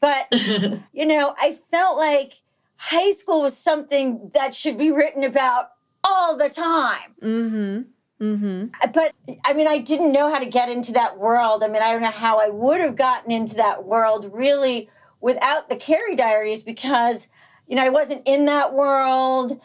But, 0.00 0.28
you 0.92 1.06
know, 1.06 1.34
I 1.38 1.52
felt 1.52 1.98
like 1.98 2.34
high 2.76 3.10
school 3.10 3.42
was 3.42 3.56
something 3.56 4.30
that 4.32 4.54
should 4.54 4.78
be 4.78 4.90
written 4.90 5.22
about 5.24 5.70
all 6.02 6.36
the 6.36 6.48
time. 6.48 7.14
mm-hmm, 7.22 7.82
mm-hmm. 8.20 8.66
But 8.92 9.14
I 9.44 9.52
mean, 9.52 9.66
I 9.66 9.78
didn't 9.78 10.12
know 10.12 10.30
how 10.30 10.38
to 10.38 10.46
get 10.46 10.68
into 10.68 10.92
that 10.92 11.18
world. 11.18 11.62
I 11.62 11.68
mean, 11.68 11.82
I 11.82 11.92
don't 11.92 12.02
know 12.02 12.08
how 12.08 12.38
I 12.38 12.48
would 12.48 12.80
have 12.80 12.96
gotten 12.96 13.30
into 13.32 13.56
that 13.56 13.84
world 13.84 14.30
really 14.32 14.88
without 15.20 15.68
the 15.68 15.76
Carrie 15.76 16.16
Diaries 16.16 16.62
because, 16.62 17.28
you 17.66 17.76
know, 17.76 17.82
I 17.82 17.88
wasn't 17.88 18.22
in 18.26 18.46
that 18.46 18.74
world. 18.74 19.60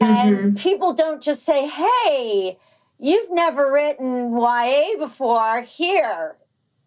And 0.00 0.56
people 0.56 0.94
don't 0.94 1.22
just 1.22 1.44
say, 1.44 1.68
hey, 1.68 2.58
you've 2.98 3.30
never 3.30 3.70
written 3.70 4.36
YA 4.36 4.98
before. 4.98 5.60
Here, 5.62 6.36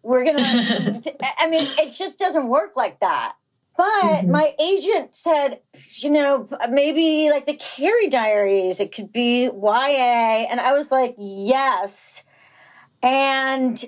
we're 0.02 0.24
going 0.24 0.36
to. 1.02 1.14
I 1.38 1.48
mean, 1.48 1.68
it 1.78 1.92
just 1.92 2.18
doesn't 2.18 2.48
work 2.48 2.72
like 2.76 3.00
that. 3.00 3.34
But 3.76 4.24
Mhm. 4.24 4.30
my 4.30 4.54
agent 4.58 5.16
said, 5.16 5.60
you 5.96 6.10
know, 6.10 6.48
maybe 6.70 7.30
like 7.30 7.44
the 7.46 7.54
Carrie 7.56 8.08
Diaries, 8.08 8.80
it 8.80 8.94
could 8.94 9.12
be 9.12 9.48
YA. 9.48 10.46
And 10.50 10.60
I 10.60 10.72
was 10.72 10.90
like, 10.90 11.14
yes. 11.18 12.24
And 13.02 13.84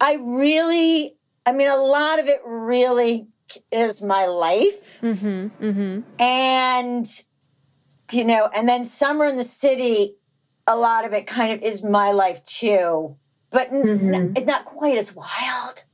I 0.00 0.14
really, 0.14 1.16
I 1.44 1.52
mean, 1.52 1.68
a 1.68 1.76
lot 1.76 2.18
of 2.18 2.26
it 2.26 2.40
really 2.44 3.28
is 3.72 4.00
my 4.02 4.26
life. 4.26 5.00
Mm-hmm. 5.02 5.64
Mm-hmm. 5.64 6.22
And, 6.22 7.22
you 8.12 8.24
know, 8.24 8.48
and 8.54 8.68
then 8.68 8.84
Summer 8.84 9.24
in 9.26 9.36
the 9.36 9.44
City, 9.44 10.14
a 10.66 10.76
lot 10.76 11.04
of 11.04 11.12
it 11.12 11.26
kind 11.26 11.52
of 11.52 11.62
is 11.62 11.82
my 11.82 12.12
life 12.12 12.44
too. 12.44 13.16
But 13.50 13.70
Mhm. 13.72 14.14
n- 14.14 14.32
it's 14.36 14.46
not 14.46 14.64
quite 14.64 14.98
as 14.98 15.14
wild. 15.14 15.84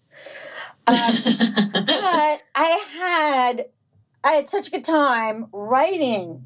Um, 0.87 1.17
but 1.75 2.43
I 2.55 2.85
had 2.99 3.67
I 4.23 4.33
had 4.33 4.49
such 4.49 4.69
a 4.69 4.71
good 4.71 4.85
time 4.85 5.47
writing 5.53 6.45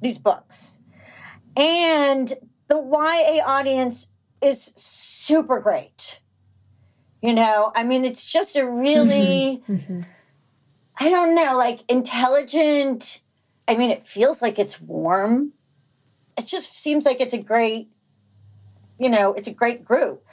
these 0.00 0.18
books. 0.18 0.78
And 1.56 2.32
the 2.68 2.76
YA 2.76 3.44
audience 3.44 4.08
is 4.40 4.72
super 4.76 5.60
great. 5.60 6.20
You 7.20 7.34
know, 7.34 7.72
I 7.74 7.84
mean 7.84 8.04
it's 8.04 8.30
just 8.30 8.56
a 8.56 8.66
really 8.66 9.62
Mm-hmm. 9.68 10.00
I 10.98 11.08
don't 11.08 11.34
know, 11.34 11.56
like 11.56 11.80
intelligent. 11.88 13.20
I 13.66 13.76
mean 13.76 13.90
it 13.90 14.02
feels 14.02 14.42
like 14.42 14.58
it's 14.58 14.80
warm. 14.80 15.52
It 16.36 16.46
just 16.46 16.74
seems 16.74 17.04
like 17.04 17.20
it's 17.20 17.34
a 17.34 17.42
great 17.42 17.88
you 18.98 19.08
know, 19.08 19.32
it's 19.32 19.48
a 19.48 19.52
great 19.52 19.84
group 19.84 20.24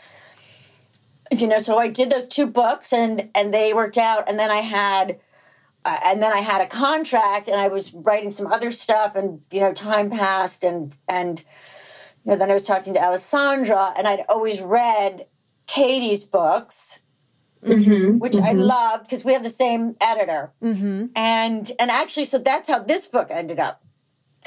you 1.31 1.47
know 1.47 1.59
so 1.59 1.77
i 1.77 1.87
did 1.87 2.09
those 2.09 2.27
two 2.27 2.45
books 2.47 2.91
and 2.93 3.29
and 3.35 3.53
they 3.53 3.73
worked 3.73 3.97
out 3.97 4.27
and 4.27 4.37
then 4.39 4.49
i 4.51 4.61
had 4.61 5.19
uh, 5.85 5.97
and 6.03 6.21
then 6.23 6.31
i 6.31 6.39
had 6.41 6.61
a 6.61 6.67
contract 6.67 7.47
and 7.47 7.59
i 7.59 7.67
was 7.67 7.93
writing 7.93 8.31
some 8.31 8.47
other 8.47 8.71
stuff 8.71 9.15
and 9.15 9.41
you 9.51 9.59
know 9.59 9.73
time 9.73 10.09
passed 10.09 10.63
and 10.63 10.97
and 11.07 11.43
you 12.25 12.31
know 12.31 12.37
then 12.37 12.49
i 12.49 12.53
was 12.53 12.65
talking 12.65 12.93
to 12.93 13.01
alessandra 13.01 13.93
and 13.97 14.07
i'd 14.07 14.25
always 14.29 14.61
read 14.61 15.25
katie's 15.67 16.23
books 16.23 17.01
Mhm. 17.63 18.19
which 18.19 18.37
i 18.37 18.53
Mhm. 18.53 18.65
loved 18.67 19.03
because 19.03 19.25
we 19.25 19.33
have 19.33 19.43
the 19.43 19.49
same 19.49 19.95
editor 19.99 20.53
Mm-hmm. 20.63 21.07
and 21.15 21.71
and 21.77 21.91
actually 21.91 22.23
so 22.25 22.37
that's 22.39 22.69
how 22.69 22.79
this 22.79 23.05
book 23.05 23.27
ended 23.29 23.59
up 23.59 23.83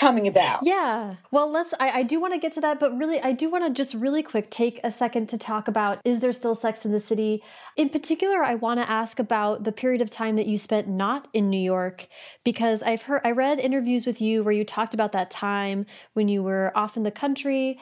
coming 0.02 0.26
about 0.26 0.60
Yeah. 0.64 1.16
Well, 1.30 1.50
let's. 1.50 1.72
I, 1.78 2.00
I 2.00 2.02
do 2.02 2.20
want 2.20 2.34
to 2.34 2.40
get 2.40 2.52
to 2.54 2.60
that, 2.60 2.80
but 2.80 2.96
really, 2.98 3.20
I 3.20 3.32
do 3.32 3.48
want 3.48 3.64
to 3.64 3.72
just 3.72 3.94
really 3.94 4.22
quick 4.22 4.50
take 4.50 4.80
a 4.82 4.90
second 4.90 5.28
to 5.28 5.38
talk 5.38 5.68
about 5.68 6.00
is 6.04 6.20
there 6.20 6.32
still 6.32 6.54
sex 6.54 6.84
in 6.84 6.92
the 6.92 7.00
city? 7.00 7.42
In 7.76 7.88
particular, 7.88 8.42
I 8.42 8.56
want 8.56 8.80
to 8.80 8.90
ask 8.90 9.18
about 9.18 9.64
the 9.64 9.72
period 9.72 10.02
of 10.02 10.10
time 10.10 10.36
that 10.36 10.46
you 10.46 10.58
spent 10.58 10.88
not 10.88 11.28
in 11.32 11.48
New 11.48 11.60
York, 11.60 12.08
because 12.44 12.82
I've 12.82 13.02
heard, 13.02 13.22
I 13.24 13.30
read 13.30 13.60
interviews 13.60 14.04
with 14.04 14.20
you 14.20 14.42
where 14.42 14.52
you 14.52 14.64
talked 14.64 14.94
about 14.94 15.12
that 15.12 15.30
time 15.30 15.86
when 16.14 16.28
you 16.28 16.42
were 16.42 16.72
off 16.74 16.96
in 16.96 17.04
the 17.04 17.10
country. 17.10 17.78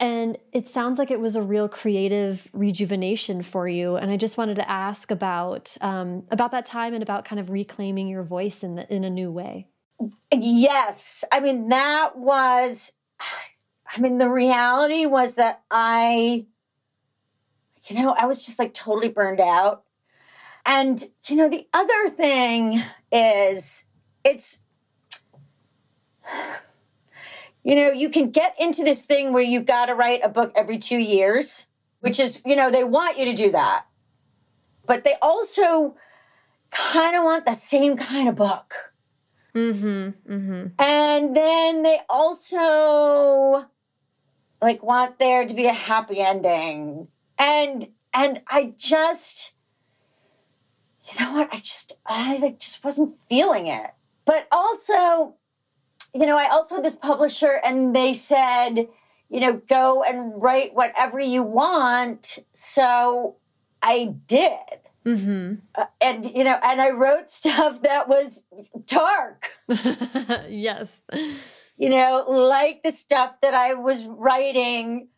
And 0.00 0.38
it 0.52 0.68
sounds 0.68 0.96
like 0.98 1.10
it 1.10 1.20
was 1.20 1.34
a 1.34 1.42
real 1.42 1.68
creative 1.68 2.48
rejuvenation 2.52 3.42
for 3.42 3.66
you. 3.66 3.96
And 3.96 4.12
I 4.12 4.16
just 4.16 4.38
wanted 4.38 4.54
to 4.56 4.70
ask 4.70 5.10
about 5.10 5.76
um, 5.80 6.22
about 6.30 6.52
that 6.52 6.66
time 6.66 6.94
and 6.94 7.02
about 7.02 7.24
kind 7.24 7.40
of 7.40 7.50
reclaiming 7.50 8.08
your 8.08 8.22
voice 8.22 8.62
in 8.62 8.76
the, 8.76 8.94
in 8.94 9.02
a 9.04 9.10
new 9.10 9.30
way. 9.32 9.66
Yes. 10.32 11.24
I 11.32 11.40
mean, 11.40 11.68
that 11.70 12.16
was, 12.16 12.92
I 13.20 14.00
mean, 14.00 14.18
the 14.18 14.28
reality 14.28 15.06
was 15.06 15.34
that 15.34 15.62
I, 15.70 16.46
you 17.86 17.96
know, 17.96 18.14
I 18.16 18.26
was 18.26 18.44
just 18.44 18.58
like 18.58 18.74
totally 18.74 19.08
burned 19.08 19.40
out. 19.40 19.84
And, 20.66 21.02
you 21.26 21.36
know, 21.36 21.48
the 21.48 21.66
other 21.72 22.10
thing 22.10 22.82
is 23.10 23.84
it's, 24.24 24.60
you 27.64 27.74
know, 27.74 27.90
you 27.90 28.10
can 28.10 28.30
get 28.30 28.54
into 28.58 28.84
this 28.84 29.02
thing 29.02 29.32
where 29.32 29.42
you've 29.42 29.66
got 29.66 29.86
to 29.86 29.94
write 29.94 30.20
a 30.22 30.28
book 30.28 30.52
every 30.54 30.78
two 30.78 30.98
years, 30.98 31.66
which 32.00 32.20
is, 32.20 32.42
you 32.44 32.54
know, 32.54 32.70
they 32.70 32.84
want 32.84 33.18
you 33.18 33.24
to 33.24 33.34
do 33.34 33.50
that. 33.52 33.86
But 34.86 35.04
they 35.04 35.14
also 35.22 35.96
kind 36.70 37.16
of 37.16 37.24
want 37.24 37.46
the 37.46 37.54
same 37.54 37.96
kind 37.96 38.28
of 38.28 38.34
book. 38.36 38.92
Mm-hmm. 39.54 40.32
Mm-hmm. 40.32 40.66
And 40.78 41.36
then 41.36 41.82
they 41.82 42.00
also 42.08 43.66
like 44.60 44.82
want 44.82 45.18
there 45.18 45.46
to 45.46 45.54
be 45.54 45.66
a 45.66 45.72
happy 45.72 46.20
ending. 46.20 47.08
And 47.38 47.88
and 48.12 48.42
I 48.48 48.74
just 48.76 49.54
you 51.12 51.24
know 51.24 51.32
what? 51.32 51.48
I 51.52 51.58
just 51.58 51.92
I 52.06 52.36
like 52.38 52.58
just 52.58 52.84
wasn't 52.84 53.20
feeling 53.20 53.66
it. 53.66 53.90
But 54.24 54.46
also, 54.52 55.36
you 56.14 56.26
know, 56.26 56.36
I 56.36 56.50
also 56.50 56.76
had 56.76 56.84
this 56.84 56.96
publisher 56.96 57.60
and 57.64 57.96
they 57.96 58.12
said, 58.12 58.88
you 59.30 59.40
know, 59.40 59.54
go 59.68 60.02
and 60.02 60.40
write 60.40 60.74
whatever 60.74 61.18
you 61.18 61.42
want. 61.42 62.38
So 62.52 63.36
I 63.82 64.14
did. 64.26 64.87
Mm-hmm. 65.08 65.54
Uh, 65.74 65.84
and 66.00 66.26
you 66.26 66.44
know, 66.44 66.58
and 66.62 66.80
I 66.80 66.90
wrote 66.90 67.30
stuff 67.40 67.82
that 67.82 68.08
was 68.08 68.42
dark. 68.84 69.50
yes. 70.48 71.02
you 71.76 71.88
know, 71.88 72.24
like 72.28 72.82
the 72.82 72.90
stuff 72.90 73.40
that 73.42 73.54
I 73.54 73.74
was 73.74 74.04
writing 74.06 75.08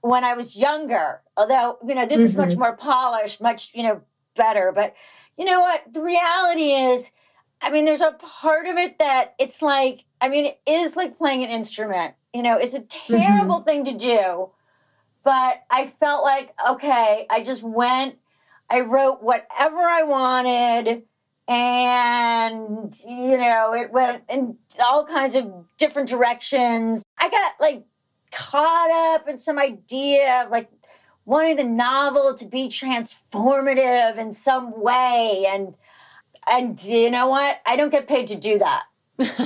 when 0.00 0.24
I 0.24 0.34
was 0.34 0.56
younger. 0.56 1.22
Although, 1.36 1.78
you 1.86 1.94
know, 1.94 2.06
this 2.06 2.20
is 2.20 2.36
much 2.36 2.56
more 2.56 2.76
polished, 2.76 3.40
much, 3.40 3.70
you 3.74 3.82
know, 3.82 4.02
better. 4.34 4.72
But 4.74 4.94
you 5.36 5.44
know 5.44 5.60
what? 5.60 5.82
The 5.92 6.02
reality 6.02 6.72
is, 6.72 7.10
I 7.60 7.70
mean, 7.70 7.84
there's 7.84 8.00
a 8.00 8.12
part 8.12 8.66
of 8.66 8.76
it 8.76 8.98
that 8.98 9.34
it's 9.38 9.62
like, 9.62 10.04
I 10.20 10.28
mean, 10.28 10.46
it 10.46 10.60
is 10.66 10.96
like 10.96 11.16
playing 11.16 11.42
an 11.42 11.50
instrument. 11.50 12.14
You 12.32 12.42
know, 12.42 12.56
it's 12.56 12.74
a 12.74 12.80
terrible 12.80 13.60
thing 13.60 13.84
to 13.84 13.92
do. 13.92 14.50
But 15.24 15.62
I 15.70 15.88
felt 15.88 16.22
like, 16.22 16.54
okay, 16.68 17.26
I 17.28 17.42
just 17.42 17.62
went, 17.62 18.16
I 18.68 18.80
wrote 18.80 19.22
whatever 19.22 19.78
I 19.78 20.02
wanted 20.02 21.04
and 21.48 22.92
you 23.06 23.38
know 23.38 23.72
it 23.74 23.92
went 23.92 24.24
in 24.28 24.58
all 24.84 25.06
kinds 25.06 25.34
of 25.36 25.52
different 25.76 26.08
directions. 26.08 27.04
I 27.18 27.28
got 27.28 27.52
like 27.60 27.84
caught 28.32 28.90
up 29.14 29.28
in 29.28 29.38
some 29.38 29.56
idea 29.58 30.42
of 30.44 30.50
like 30.50 30.68
wanting 31.24 31.56
the 31.56 31.64
novel 31.64 32.34
to 32.34 32.44
be 32.46 32.68
transformative 32.68 34.18
in 34.18 34.32
some 34.32 34.82
way 34.82 35.46
and 35.48 35.74
and 36.48 36.82
you 36.84 37.10
know 37.10 37.28
what? 37.28 37.60
I 37.66 37.76
don't 37.76 37.90
get 37.90 38.06
paid 38.08 38.26
to 38.28 38.36
do 38.36 38.58
that. 38.58 38.84
That's 39.16 39.40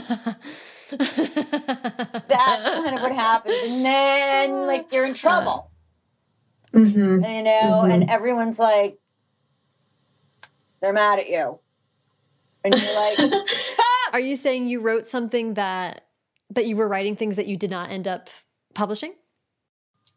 kind 2.68 2.96
of 2.96 3.02
what 3.02 3.12
happens. 3.12 3.54
And 3.64 3.84
then 3.84 4.66
like 4.66 4.92
you're 4.92 5.04
in 5.04 5.14
trouble. 5.24 5.66
Mhm. 6.72 7.36
you 7.36 7.42
know 7.42 7.82
and 7.82 8.08
everyone's 8.08 8.60
like 8.60 9.00
they're 10.80 10.92
mad 10.92 11.18
at 11.18 11.28
you 11.28 11.58
and 12.64 12.74
you're 12.74 12.94
like 12.94 13.18
Are 14.12 14.20
you 14.20 14.36
saying 14.36 14.66
you 14.66 14.80
wrote 14.80 15.08
something 15.08 15.54
that 15.54 16.06
that 16.50 16.66
you 16.66 16.76
were 16.76 16.88
writing 16.88 17.14
things 17.14 17.36
that 17.36 17.46
you 17.46 17.56
did 17.56 17.70
not 17.70 17.90
end 17.90 18.08
up 18.08 18.28
publishing? 18.74 19.14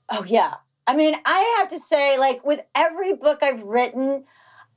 Oh 0.09 0.24
yeah. 0.24 0.55
I 0.86 0.95
mean, 0.95 1.16
I 1.26 1.57
have 1.59 1.70
to 1.70 1.80
say, 1.80 2.18
like 2.18 2.43
with 2.43 2.61
every 2.76 3.14
book 3.14 3.41
I've 3.41 3.64
written, 3.64 4.26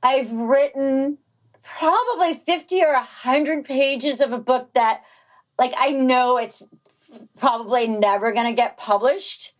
I've 0.01 0.31
written 0.31 1.17
probably 1.63 2.33
50 2.33 2.81
or 2.83 2.93
100 2.93 3.65
pages 3.65 4.21
of 4.21 4.31
a 4.31 4.37
book 4.37 4.73
that, 4.73 5.03
like, 5.59 5.73
I 5.77 5.91
know 5.91 6.37
it's 6.37 6.63
probably 7.37 7.87
never 7.87 8.31
going 8.31 8.47
to 8.47 8.53
get 8.53 8.77
published. 8.77 9.53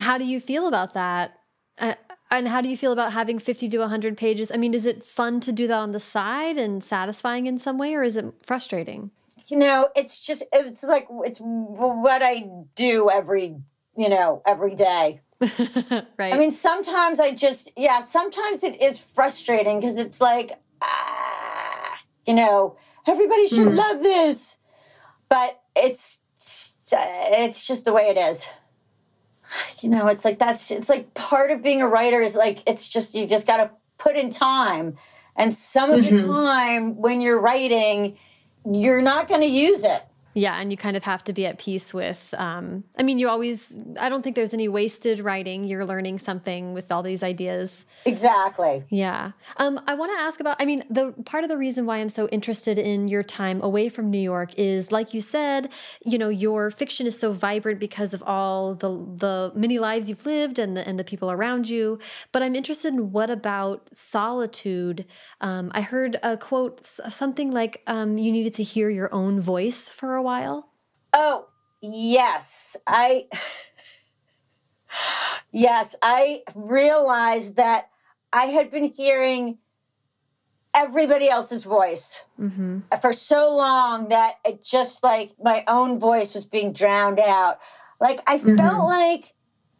How 0.00 0.18
do 0.18 0.24
you 0.24 0.38
feel 0.38 0.68
about 0.68 0.92
that? 0.92 1.38
Uh, 1.78 1.94
and 2.30 2.48
how 2.48 2.60
do 2.60 2.68
you 2.68 2.76
feel 2.76 2.92
about 2.92 3.12
having 3.12 3.38
50 3.38 3.68
to 3.68 3.78
100 3.78 4.16
pages? 4.16 4.50
I 4.52 4.56
mean, 4.56 4.74
is 4.74 4.86
it 4.86 5.04
fun 5.04 5.40
to 5.40 5.52
do 5.52 5.66
that 5.68 5.78
on 5.78 5.92
the 5.92 6.00
side 6.00 6.58
and 6.58 6.82
satisfying 6.82 7.46
in 7.46 7.58
some 7.58 7.78
way, 7.78 7.94
or 7.94 8.02
is 8.02 8.16
it 8.16 8.26
frustrating? 8.44 9.10
you 9.48 9.56
know, 9.56 9.88
it's 9.94 10.24
just 10.26 10.42
it's 10.52 10.82
like 10.82 11.06
it's 11.24 11.38
what 11.38 12.22
I 12.22 12.48
do 12.74 13.08
every 13.10 13.56
you 13.96 14.08
know 14.08 14.42
every 14.44 14.74
day. 14.74 15.20
right. 15.40 16.32
I 16.34 16.38
mean, 16.38 16.50
sometimes 16.52 17.20
I 17.20 17.32
just 17.32 17.70
yeah, 17.76 18.02
sometimes 18.02 18.64
it 18.64 18.82
is 18.82 18.98
frustrating 18.98 19.78
because 19.78 19.98
it's 19.98 20.20
like 20.20 20.52
ah, 20.82 21.98
you 22.26 22.34
know, 22.34 22.76
everybody 23.06 23.46
should 23.46 23.68
Mm. 23.68 23.76
love 23.76 24.02
this, 24.02 24.58
but 25.28 25.60
it's 25.76 26.18
it's 26.90 27.66
just 27.66 27.84
the 27.84 27.92
way 27.92 28.08
it 28.08 28.16
is. 28.16 28.46
You 29.80 29.88
know, 29.90 30.06
it's 30.08 30.24
like 30.24 30.38
that's 30.38 30.70
it's 30.70 30.88
like 30.88 31.12
part 31.14 31.50
of 31.50 31.62
being 31.62 31.82
a 31.82 31.88
writer 31.88 32.20
is 32.20 32.34
like 32.36 32.62
it's 32.66 32.88
just 32.88 33.14
you 33.14 33.26
just 33.26 33.46
got 33.46 33.58
to 33.58 33.70
put 33.98 34.16
in 34.16 34.30
time, 34.30 34.96
and 35.36 35.54
some 35.54 35.90
of 35.90 36.04
the 36.04 36.12
Mhm. 36.12 36.26
time 36.26 36.96
when 36.96 37.20
you're 37.20 37.38
writing, 37.38 38.16
you're 38.70 39.02
not 39.02 39.28
going 39.28 39.42
to 39.42 39.46
use 39.46 39.84
it. 39.84 40.02
Yeah, 40.36 40.60
and 40.60 40.70
you 40.70 40.76
kind 40.76 40.98
of 40.98 41.04
have 41.04 41.24
to 41.24 41.32
be 41.32 41.46
at 41.46 41.58
peace 41.58 41.94
with. 41.94 42.34
Um, 42.36 42.84
I 42.98 43.02
mean, 43.02 43.18
you 43.18 43.26
always. 43.26 43.74
I 43.98 44.10
don't 44.10 44.20
think 44.20 44.36
there's 44.36 44.52
any 44.52 44.68
wasted 44.68 45.20
writing. 45.20 45.64
You're 45.64 45.86
learning 45.86 46.18
something 46.18 46.74
with 46.74 46.92
all 46.92 47.02
these 47.02 47.22
ideas. 47.22 47.86
Exactly. 48.04 48.84
Yeah. 48.90 49.32
Um, 49.56 49.80
I 49.86 49.94
want 49.94 50.12
to 50.14 50.20
ask 50.20 50.38
about. 50.38 50.58
I 50.60 50.66
mean, 50.66 50.84
the 50.90 51.12
part 51.24 51.44
of 51.44 51.48
the 51.48 51.56
reason 51.56 51.86
why 51.86 51.96
I'm 51.96 52.10
so 52.10 52.28
interested 52.28 52.78
in 52.78 53.08
your 53.08 53.22
time 53.22 53.62
away 53.62 53.88
from 53.88 54.10
New 54.10 54.20
York 54.20 54.52
is, 54.58 54.92
like 54.92 55.14
you 55.14 55.22
said, 55.22 55.70
you 56.04 56.18
know, 56.18 56.28
your 56.28 56.68
fiction 56.68 57.06
is 57.06 57.18
so 57.18 57.32
vibrant 57.32 57.80
because 57.80 58.12
of 58.12 58.22
all 58.26 58.74
the 58.74 58.90
the 58.90 59.52
many 59.54 59.78
lives 59.78 60.10
you've 60.10 60.26
lived 60.26 60.58
and 60.58 60.76
the 60.76 60.86
and 60.86 60.98
the 60.98 61.04
people 61.04 61.30
around 61.30 61.66
you. 61.70 61.98
But 62.32 62.42
I'm 62.42 62.54
interested 62.54 62.92
in 62.92 63.10
what 63.10 63.30
about 63.30 63.88
solitude. 63.90 65.06
Um, 65.40 65.72
I 65.74 65.80
heard 65.80 66.18
a 66.22 66.36
quote, 66.36 66.84
something 66.84 67.52
like, 67.52 67.82
um, 67.86 68.18
"You 68.18 68.30
needed 68.30 68.52
to 68.56 68.62
hear 68.62 68.90
your 68.90 69.08
own 69.14 69.40
voice 69.40 69.88
for 69.88 70.14
a 70.14 70.20
while." 70.20 70.25
Oh, 71.12 71.46
yes. 71.80 72.76
I 72.86 73.26
Yes, 75.52 75.96
I 76.02 76.42
realized 76.54 77.56
that 77.56 77.88
I 78.32 78.46
had 78.46 78.70
been 78.70 78.84
hearing 78.84 79.58
everybody 80.74 81.28
else's 81.28 81.64
voice 81.64 82.24
Mm-hmm. 82.40 82.80
for 83.00 83.12
so 83.14 83.56
long 83.56 84.08
that 84.10 84.34
it 84.44 84.62
just 84.62 85.02
like 85.02 85.32
my 85.42 85.64
own 85.66 85.98
voice 85.98 86.34
was 86.34 86.44
being 86.44 86.72
drowned 86.74 87.18
out. 87.18 87.58
Like 87.98 88.20
I 88.26 88.36
felt 88.38 88.58
Mhm. 88.58 88.86
like 88.86 89.32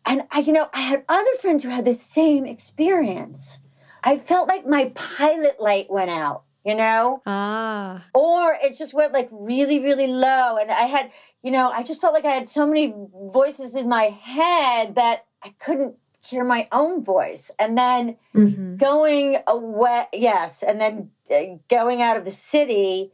and 0.06 0.22
I 0.30 0.38
you 0.40 0.52
know, 0.54 0.68
I 0.72 0.80
had 0.80 1.04
other 1.08 1.34
friends 1.40 1.62
who 1.64 1.68
had 1.68 1.84
the 1.84 1.92
same 1.92 2.46
experience. 2.46 3.58
I 4.02 4.18
felt 4.18 4.48
like 4.48 4.66
my 4.66 4.86
pilot 4.94 5.60
light 5.60 5.90
went 5.90 6.10
out, 6.10 6.44
you 6.66 6.74
know? 6.74 7.22
Ah. 7.26 8.02
or 8.12 8.56
it 8.62 8.76
just 8.76 8.92
went 8.92 9.12
like 9.12 9.28
really 9.30 9.78
really 9.78 10.06
low 10.08 10.56
and 10.60 10.70
i 10.70 10.86
had 10.94 11.10
you 11.42 11.50
know 11.50 11.70
i 11.70 11.82
just 11.82 12.00
felt 12.00 12.12
like 12.12 12.24
i 12.24 12.32
had 12.32 12.48
so 12.48 12.66
many 12.66 12.92
voices 13.40 13.74
in 13.76 13.88
my 13.88 14.06
head 14.34 14.94
that 14.96 15.26
i 15.42 15.54
couldn't 15.64 15.94
hear 16.28 16.44
my 16.44 16.66
own 16.72 17.04
voice 17.04 17.50
and 17.58 17.78
then 17.78 18.16
Mhm. 18.34 18.78
going 18.78 19.38
away 19.46 20.06
yes 20.12 20.62
and 20.64 20.80
then 20.80 21.10
uh, 21.30 21.56
going 21.68 22.02
out 22.02 22.16
of 22.16 22.24
the 22.24 22.30
city 22.52 23.12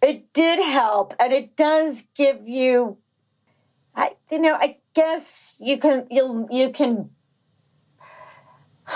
it 0.00 0.32
did 0.32 0.58
help 0.62 1.14
and 1.18 1.32
it 1.32 1.56
does 1.56 2.06
give 2.14 2.46
you 2.48 2.98
i 3.96 4.12
you 4.30 4.38
know 4.38 4.54
i 4.54 4.78
guess 4.94 5.56
you 5.60 5.76
can 5.78 6.06
you'll 6.10 6.46
you 6.50 6.70
can 6.70 7.10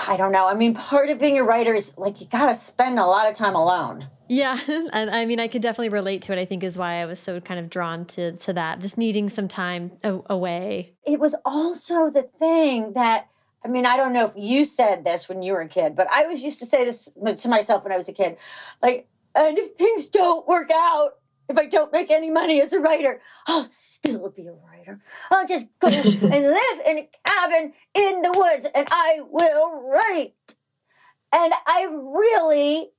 i 0.07 0.15
don't 0.17 0.31
know 0.31 0.45
i 0.47 0.53
mean 0.53 0.73
part 0.73 1.09
of 1.09 1.19
being 1.19 1.37
a 1.37 1.43
writer 1.43 1.73
is 1.73 1.97
like 1.97 2.21
you 2.21 2.27
gotta 2.27 2.55
spend 2.55 2.99
a 2.99 3.05
lot 3.05 3.29
of 3.29 3.35
time 3.35 3.55
alone 3.55 4.07
Yeah, 4.31 4.59
and 4.93 5.09
I 5.09 5.25
mean, 5.25 5.39
I 5.39 5.47
could 5.47 5.63
definitely 5.63 5.89
relate 5.89 6.21
to 6.23 6.33
it. 6.33 6.37
I 6.37 6.45
think 6.45 6.63
is 6.63 6.77
why 6.77 7.01
I 7.01 7.07
was 7.07 7.19
so 7.19 7.41
kind 7.41 7.59
of 7.59 7.67
drawn 7.67 8.05
to 8.13 8.33
to 8.33 8.53
that, 8.53 8.79
just 8.79 8.95
needing 8.95 9.27
some 9.27 9.47
time 9.47 9.91
away. 10.03 10.93
it 11.03 11.19
was 11.19 11.35
also 11.43 12.11
the 12.11 12.29
thing 12.37 12.93
that 12.93 13.27
I 13.65 13.67
mean, 13.67 13.85
I 13.85 13.97
don't 13.97 14.13
know 14.13 14.25
if 14.25 14.33
you 14.37 14.65
said 14.65 15.03
this 15.03 15.27
when 15.27 15.41
you 15.41 15.53
were 15.53 15.61
a 15.61 15.67
kid, 15.67 15.95
but 15.95 16.07
I 16.11 16.27
was 16.27 16.43
used 16.43 16.59
to 16.59 16.65
say 16.65 16.85
this 16.85 17.09
to 17.37 17.49
myself 17.49 17.83
when 17.83 17.91
I 17.91 17.97
was 17.97 18.07
a 18.07 18.13
kid. 18.13 18.37
Like, 18.81 19.07
and 19.35 19.57
if 19.57 19.73
things 19.75 20.07
don't 20.07 20.47
work 20.47 20.69
out, 20.71 21.18
if 21.49 21.57
I 21.57 21.65
don't 21.65 21.91
make 21.91 22.11
any 22.11 22.29
money 22.29 22.61
as 22.61 22.71
a 22.73 22.79
writer, 22.79 23.21
I'll 23.47 23.65
still 23.65 24.29
be 24.29 24.47
a 24.47 24.53
writer. 24.53 25.01
I'll 25.31 25.47
just 25.47 25.67
go 25.79 25.87
and 26.31 26.43
live 26.43 26.79
in 26.85 26.97
a 26.99 27.09
cabin 27.25 27.73
in 27.95 28.21
the 28.21 28.31
woods 28.31 28.67
and 28.73 28.87
I 28.91 29.19
will 29.29 29.81
write. 29.89 30.35
And 31.33 31.53
I 31.67 31.87
really 31.91 32.91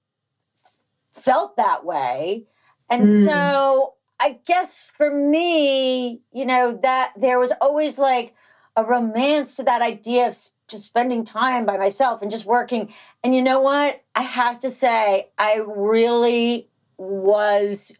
felt 1.12 1.56
that 1.56 1.84
way. 1.84 2.46
And 2.88 3.02
Mm. 3.02 3.24
so 3.24 3.94
I 4.18 4.38
guess 4.44 4.86
for 4.86 5.10
me, 5.10 6.20
you 6.32 6.44
know, 6.44 6.78
that 6.82 7.12
there 7.16 7.38
was 7.38 7.52
always 7.60 7.98
like 7.98 8.34
a 8.76 8.84
romance 8.84 9.56
to 9.56 9.62
that 9.64 9.82
idea 9.82 10.28
of 10.28 10.36
just 10.68 10.84
spending 10.84 11.24
time 11.24 11.66
by 11.66 11.76
myself 11.76 12.22
and 12.22 12.30
just 12.30 12.46
working. 12.46 12.92
And 13.24 13.34
you 13.34 13.42
know 13.42 13.60
what? 13.60 14.02
I 14.14 14.22
have 14.22 14.60
to 14.60 14.70
say, 14.70 15.30
I 15.38 15.62
really 15.66 16.68
was 16.96 17.96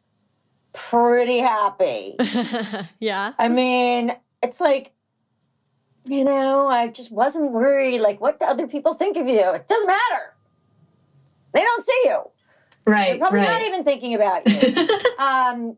pretty 0.73 1.39
happy. 1.39 2.17
yeah. 3.01 3.33
I 3.39 3.49
mean, 3.49 4.13
it's 4.43 4.61
like, 4.61 4.93
you 6.05 6.25
know, 6.25 6.67
I 6.67 6.89
just 6.89 7.13
wasn't 7.13 7.53
worried. 7.53 8.01
Like, 8.01 8.21
what 8.21 8.39
do 8.39 8.47
other 8.47 8.67
people 8.67 8.95
think 8.95 9.17
of 9.17 9.29
you? 9.29 9.39
It 9.41 9.69
doesn't 9.69 9.87
matter. 9.87 10.35
They 11.53 11.61
don't 11.63 11.85
see 11.85 12.01
you. 12.05 12.11
Right. 12.87 13.11
They're 13.11 13.19
Right. 13.19 13.21
probably 13.21 13.41
not 13.43 13.63
even 13.63 13.85
thinking 13.85 14.15
about 14.15 14.47
you. 14.49 14.89
um, 15.19 15.77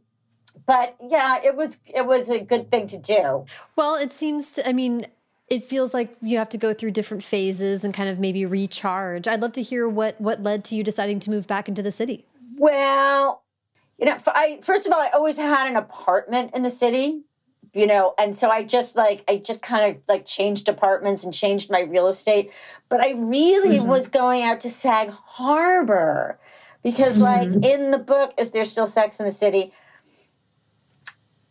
but 0.66 0.97
yeah, 1.03 1.40
it 1.43 1.57
was 1.57 1.80
it 1.86 2.07
was 2.07 2.30
a 2.30 2.38
good 2.38 2.70
thing 2.70 2.86
to 2.88 2.97
do. 2.99 3.45
Well, 3.74 3.97
it 3.97 4.12
seems. 4.12 4.53
To, 4.53 4.68
I 4.68 4.72
mean, 4.72 5.03
it 5.49 5.64
feels 5.64 5.93
like 5.93 6.14
you 6.22 6.38
have 6.38 6.49
to 6.51 6.59
go 6.59 6.72
through 6.72 6.93
different 6.93 7.24
phases 7.24 7.82
and 7.84 7.93
kind 7.93 8.09
of 8.09 8.18
maybe 8.20 8.47
recharge. 8.47 9.26
I'd 9.26 9.40
love 9.43 9.53
to 9.55 9.62
hear 9.62 9.88
what 9.88 10.20
what 10.20 10.43
led 10.43 10.64
to 10.66 10.76
you 10.76 10.84
deciding 10.84 11.18
to 11.20 11.30
move 11.30 11.47
back 11.49 11.68
into 11.68 11.82
the 11.82 11.90
city. 11.90 12.26
Well, 12.57 13.43
you 13.99 14.07
know, 14.07 14.16
I 14.26 14.59
first 14.62 14.86
of 14.86 14.93
all, 14.93 15.01
I 15.01 15.11
always 15.11 15.36
had 15.36 15.68
an 15.68 15.76
apartment 15.76 16.53
in 16.55 16.62
the 16.62 16.70
city, 16.70 17.22
you 17.72 17.86
know, 17.86 18.14
and 18.18 18.36
so 18.36 18.49
I 18.51 18.64
just 18.64 18.97
like 18.97 19.24
I 19.28 19.36
just 19.38 19.62
kind 19.62 19.95
of 19.97 20.03
like 20.09 20.26
changed 20.26 20.68
apartments 20.68 21.24
and 21.24 21.32
changed 21.32 21.70
my 21.70 21.80
real 21.82 22.09
estate. 22.09 22.51
But 22.88 23.01
I 23.01 23.12
really 23.12 23.78
Mhm. 23.78 23.86
was 23.86 24.07
going 24.09 24.43
out 24.43 24.61
to 24.61 24.70
Sag 24.70 25.11
Harbor 25.11 26.38
because, 26.82 27.18
like, 27.18 27.49
Mhm. 27.49 27.64
in 27.64 27.90
the 27.93 27.99
book, 27.99 28.34
"Is 28.36 28.51
There 28.51 28.64
Still 28.64 28.88
Sex 28.88 29.20
in 29.20 29.26
the 29.26 29.32
City?" 29.32 29.72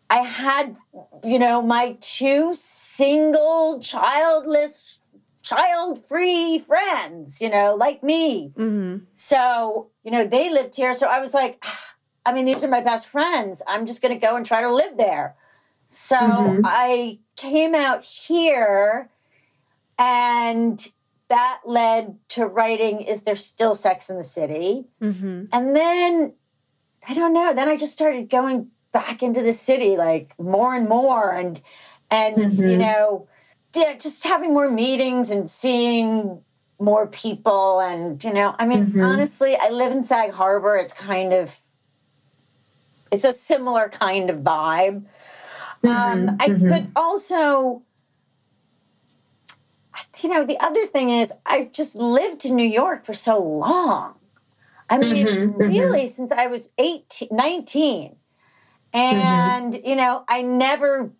I 0.10 0.24
had, 0.24 0.76
you 1.24 1.40
know, 1.40 1.62
my 1.62 1.96
two 2.02 2.54
single, 2.54 3.80
childless, 3.80 5.00
child-free 5.42 6.60
friends, 6.60 7.42
you 7.42 7.50
know, 7.50 7.76
like 7.76 8.04
me. 8.04 8.52
Mm-hmm. 8.58 9.06
So, 9.14 9.88
you 10.04 10.12
know, 10.12 10.26
they 10.28 10.50
lived 10.50 10.76
here. 10.76 10.94
So 10.94 11.08
I 11.08 11.20
was 11.20 11.34
like, 11.34 11.60
"Ah, 11.64 11.80
I 12.26 12.34
mean, 12.34 12.46
these 12.46 12.64
are 12.64 12.68
my 12.68 12.82
best 12.82 13.08
friends. 13.08 13.62
I'm 13.68 13.86
just 13.86 14.02
going 14.02 14.14
to 14.14 14.20
go 14.20 14.36
and 14.36 14.46
try 14.46 14.62
to 14.62 14.74
live 14.74 14.98
there. 14.98 15.36
So 15.88 16.16
Mhm. 16.16 16.62
I 16.64 17.20
came 17.36 17.74
out 17.76 18.04
here 18.04 19.10
and 19.98 20.88
that 21.30 21.62
led 21.66 22.18
to 22.30 22.46
writing 22.46 23.02
Is 23.02 23.24
There 23.24 23.36
Still 23.36 23.76
Sex 23.76 24.10
in 24.10 24.18
the 24.18 24.24
City? 24.24 24.86
Mm-hmm. 25.02 25.46
And 25.52 25.76
then, 25.76 26.34
I 27.08 27.14
don't 27.14 27.34
know, 27.34 27.54
then 27.54 27.70
I 27.70 27.78
just 27.78 27.94
started 27.94 28.30
going 28.30 28.72
back 28.92 29.24
into 29.24 29.42
the 29.42 29.54
city 29.54 29.96
like 29.96 30.34
more 30.38 30.76
and 30.76 30.88
more 30.90 31.32
and, 31.34 31.62
and, 32.10 32.38
you 32.60 32.78
Mhm. 32.78 32.78
know, 32.78 33.28
yeah, 33.74 33.94
just 33.94 34.24
having 34.26 34.54
more 34.54 34.70
meetings 34.70 35.30
and 35.30 35.50
seeing 35.50 36.44
more 36.78 37.06
people 37.06 37.80
and 37.80 38.24
you 38.24 38.34
know 38.34 38.56
i 38.58 38.66
mean 38.66 38.88
Mhm. 38.92 39.04
honestly 39.06 39.56
i 39.56 39.70
live 39.70 39.92
in 39.92 40.02
sag 40.02 40.32
harbor 40.32 40.76
it's 40.76 40.94
kind 40.94 41.32
of 41.32 41.61
it's 43.12 43.24
a 43.26 43.34
similar 43.34 43.90
kind 43.90 44.30
of 44.30 44.40
vibe. 44.40 45.06
Um 45.84 46.28
Mhm, 46.28 46.38
I, 46.40 46.50
mhm. 46.50 46.70
but 46.70 46.90
also 46.96 47.84
you 50.22 50.30
know 50.30 50.46
the 50.46 50.60
other 50.60 50.86
thing 50.88 51.10
is 51.10 51.34
i've 51.46 51.72
just 51.72 51.96
lived 51.96 52.46
in 52.46 52.56
new 52.56 52.68
york 52.68 53.06
for 53.06 53.14
so 53.14 53.42
long. 53.42 54.16
I 54.90 54.98
mean 55.00 55.26
Mhm, 55.26 55.58
mhm. 55.58 55.72
really 55.76 56.08
since 56.08 56.32
i 56.32 56.48
was 56.48 56.70
18 56.78 57.30
19 57.32 58.18
and 58.94 59.74
you 59.86 59.96
know 59.96 60.24
i 60.28 60.42
never 60.42 61.12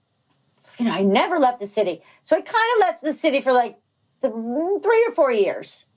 you 0.80 0.86
know 0.86 0.92
i 0.92 1.02
never 1.04 1.40
left 1.40 1.60
the 1.60 1.68
city. 1.68 2.04
So 2.24 2.38
i 2.38 2.42
kind 2.42 2.70
of 2.76 2.82
left 2.82 3.02
the 3.04 3.14
city 3.14 3.42
for 3.42 3.54
like 3.54 3.78
th- 4.22 4.34
three 4.34 5.06
or 5.08 5.14
four 5.16 5.32
years. 5.32 5.88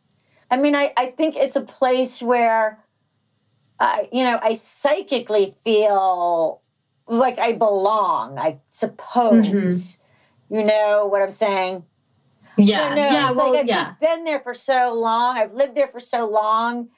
I 0.50 0.56
mean 0.58 0.74
i, 0.76 0.92
I 0.96 1.06
think 1.08 1.36
it's 1.36 1.56
a 1.56 1.62
place 1.62 2.22
where 2.22 2.83
I, 3.84 4.08
you 4.12 4.24
know, 4.24 4.38
I 4.42 4.54
psychically 4.54 5.54
feel 5.64 6.62
like 7.06 7.38
I 7.38 7.52
belong, 7.52 8.38
I 8.38 8.60
suppose. 8.70 9.46
Mm-hmm. 9.46 10.54
You 10.56 10.64
know 10.64 11.06
what 11.06 11.22
I'm 11.22 11.32
saying? 11.32 11.84
Yeah. 12.56 12.94
Yeah. 12.94 13.28
It's 13.28 13.36
Well, 13.36 13.50
like 13.50 13.60
I've 13.60 13.66
yeah. 13.66 13.76
just 13.76 14.00
been 14.00 14.24
there 14.24 14.40
for 14.40 14.54
so 14.54 14.92
long. 14.94 15.36
I've 15.38 15.52
lived 15.52 15.74
there 15.74 15.88
for 15.88 16.00
so 16.00 16.28
long. 16.28 16.88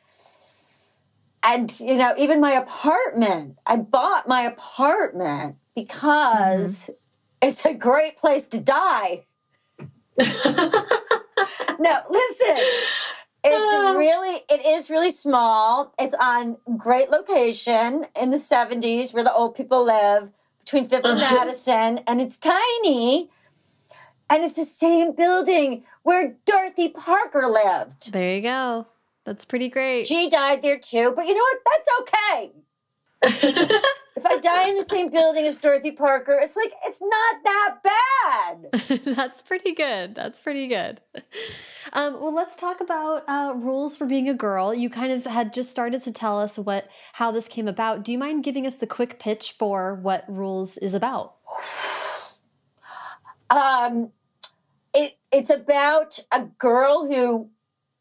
and 1.43 1.79
you 1.81 1.95
know, 1.95 2.15
even 2.19 2.41
my 2.41 2.53
apartment. 2.53 3.57
I 3.67 3.77
bought 3.77 4.29
my 4.29 4.43
apartment 4.43 5.57
mm-hmm. 5.57 5.81
because 5.83 6.91
it's 7.41 7.65
a 7.65 7.75
great 7.75 8.17
place 8.17 8.47
to 8.49 8.61
die. 8.61 9.25
no, 10.19 11.95
listen. 12.11 12.57
It's 13.47 13.75
ah. 13.77 13.93
really, 13.93 14.43
it 14.51 14.67
is 14.67 14.91
really 14.91 15.11
small. 15.11 15.95
It's 15.99 16.15
on 16.15 16.57
great 16.77 17.11
location 17.11 18.07
in 18.21 18.31
the 18.31 18.37
70s 18.37 19.15
where 19.15 19.25
the 19.25 19.33
old 19.33 19.55
people 19.55 19.85
live 19.85 20.33
between 20.61 20.87
Fifth 20.87 21.05
and 21.05 21.19
Madison, 21.21 21.99
and 22.07 22.21
it's 22.21 22.37
tiny. 22.37 23.31
And 24.29 24.43
it's 24.43 24.57
the 24.57 24.65
same 24.65 25.15
building 25.15 25.85
where 26.03 26.37
Dorothy 26.45 26.89
Parker 26.89 27.47
lived. 27.47 28.13
There 28.13 28.35
you 28.35 28.43
go. 28.43 28.87
That's 29.25 29.45
pretty 29.45 29.69
great. 29.69 30.07
She 30.07 30.29
died 30.29 30.63
there 30.63 30.79
too, 30.79 31.13
but 31.15 31.27
you 31.27 31.35
know 31.35 31.41
what? 31.41 31.59
That's 31.65 31.89
okay. 32.01 32.53
If 33.27 34.25
I 34.25 34.39
die 34.39 34.69
in 34.69 34.77
the 34.77 34.85
same 34.85 35.11
building 35.11 35.45
as 35.45 35.57
Dorothy 35.57 35.91
Parker, 35.91 36.39
it's 36.41 36.57
like 36.57 36.73
it's 36.85 37.01
not 37.01 37.37
that 37.45 37.77
bad. 37.83 39.05
That's 39.17 39.43
pretty 39.43 39.73
good. 39.73 40.15
That's 40.15 40.41
pretty 40.41 40.67
good. 40.67 41.01
Um, 41.93 42.15
well, 42.15 42.35
let's 42.35 42.57
talk 42.57 42.81
about 42.81 43.25
uh, 43.29 43.55
rules 43.57 43.97
for 43.97 44.07
being 44.07 44.29
a 44.29 44.35
girl. 44.35 44.75
You 44.75 44.89
kind 44.89 45.13
of 45.13 45.25
had 45.25 45.53
just 45.53 45.71
started 45.71 46.03
to 46.03 46.13
tell 46.13 46.41
us 46.41 46.59
what 46.59 46.89
how 47.15 47.31
this 47.31 47.49
came 47.49 47.69
about. 47.69 48.05
Do 48.05 48.13
you 48.13 48.19
mind 48.19 48.45
giving 48.45 48.67
us 48.67 48.77
the 48.77 48.87
quick 48.87 49.19
pitch 49.19 49.53
for 49.53 49.95
what 49.97 50.25
rules 50.29 50.79
is 50.79 50.95
about? 50.95 51.35
Um, 53.49 54.11
it 54.93 55.19
it's 55.31 55.51
about 55.51 56.19
a 56.33 56.47
girl 56.59 57.07
who 57.07 57.51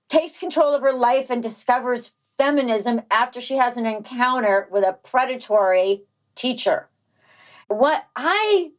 takes 0.10 0.38
control 0.38 0.74
of 0.74 0.82
her 0.82 0.94
life 0.94 1.30
and 1.30 1.44
discovers 1.44 2.14
feminism 2.38 3.02
after 3.10 3.40
she 3.42 3.56
has 3.58 3.78
an 3.78 3.86
encounter 3.86 4.68
with 4.72 4.84
a 4.84 4.94
predatory 4.94 6.04
teacher. 6.36 6.90
What 7.68 8.06
I 8.16 8.72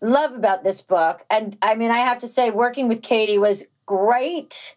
love 0.00 0.34
about 0.34 0.62
this 0.62 0.82
book, 0.82 1.24
and 1.30 1.56
I 1.62 1.74
mean, 1.74 1.90
I 1.90 1.98
have 1.98 2.18
to 2.18 2.28
say, 2.28 2.50
working 2.50 2.88
with 2.88 3.02
Katie 3.02 3.38
was 3.38 3.64
great. 3.86 4.76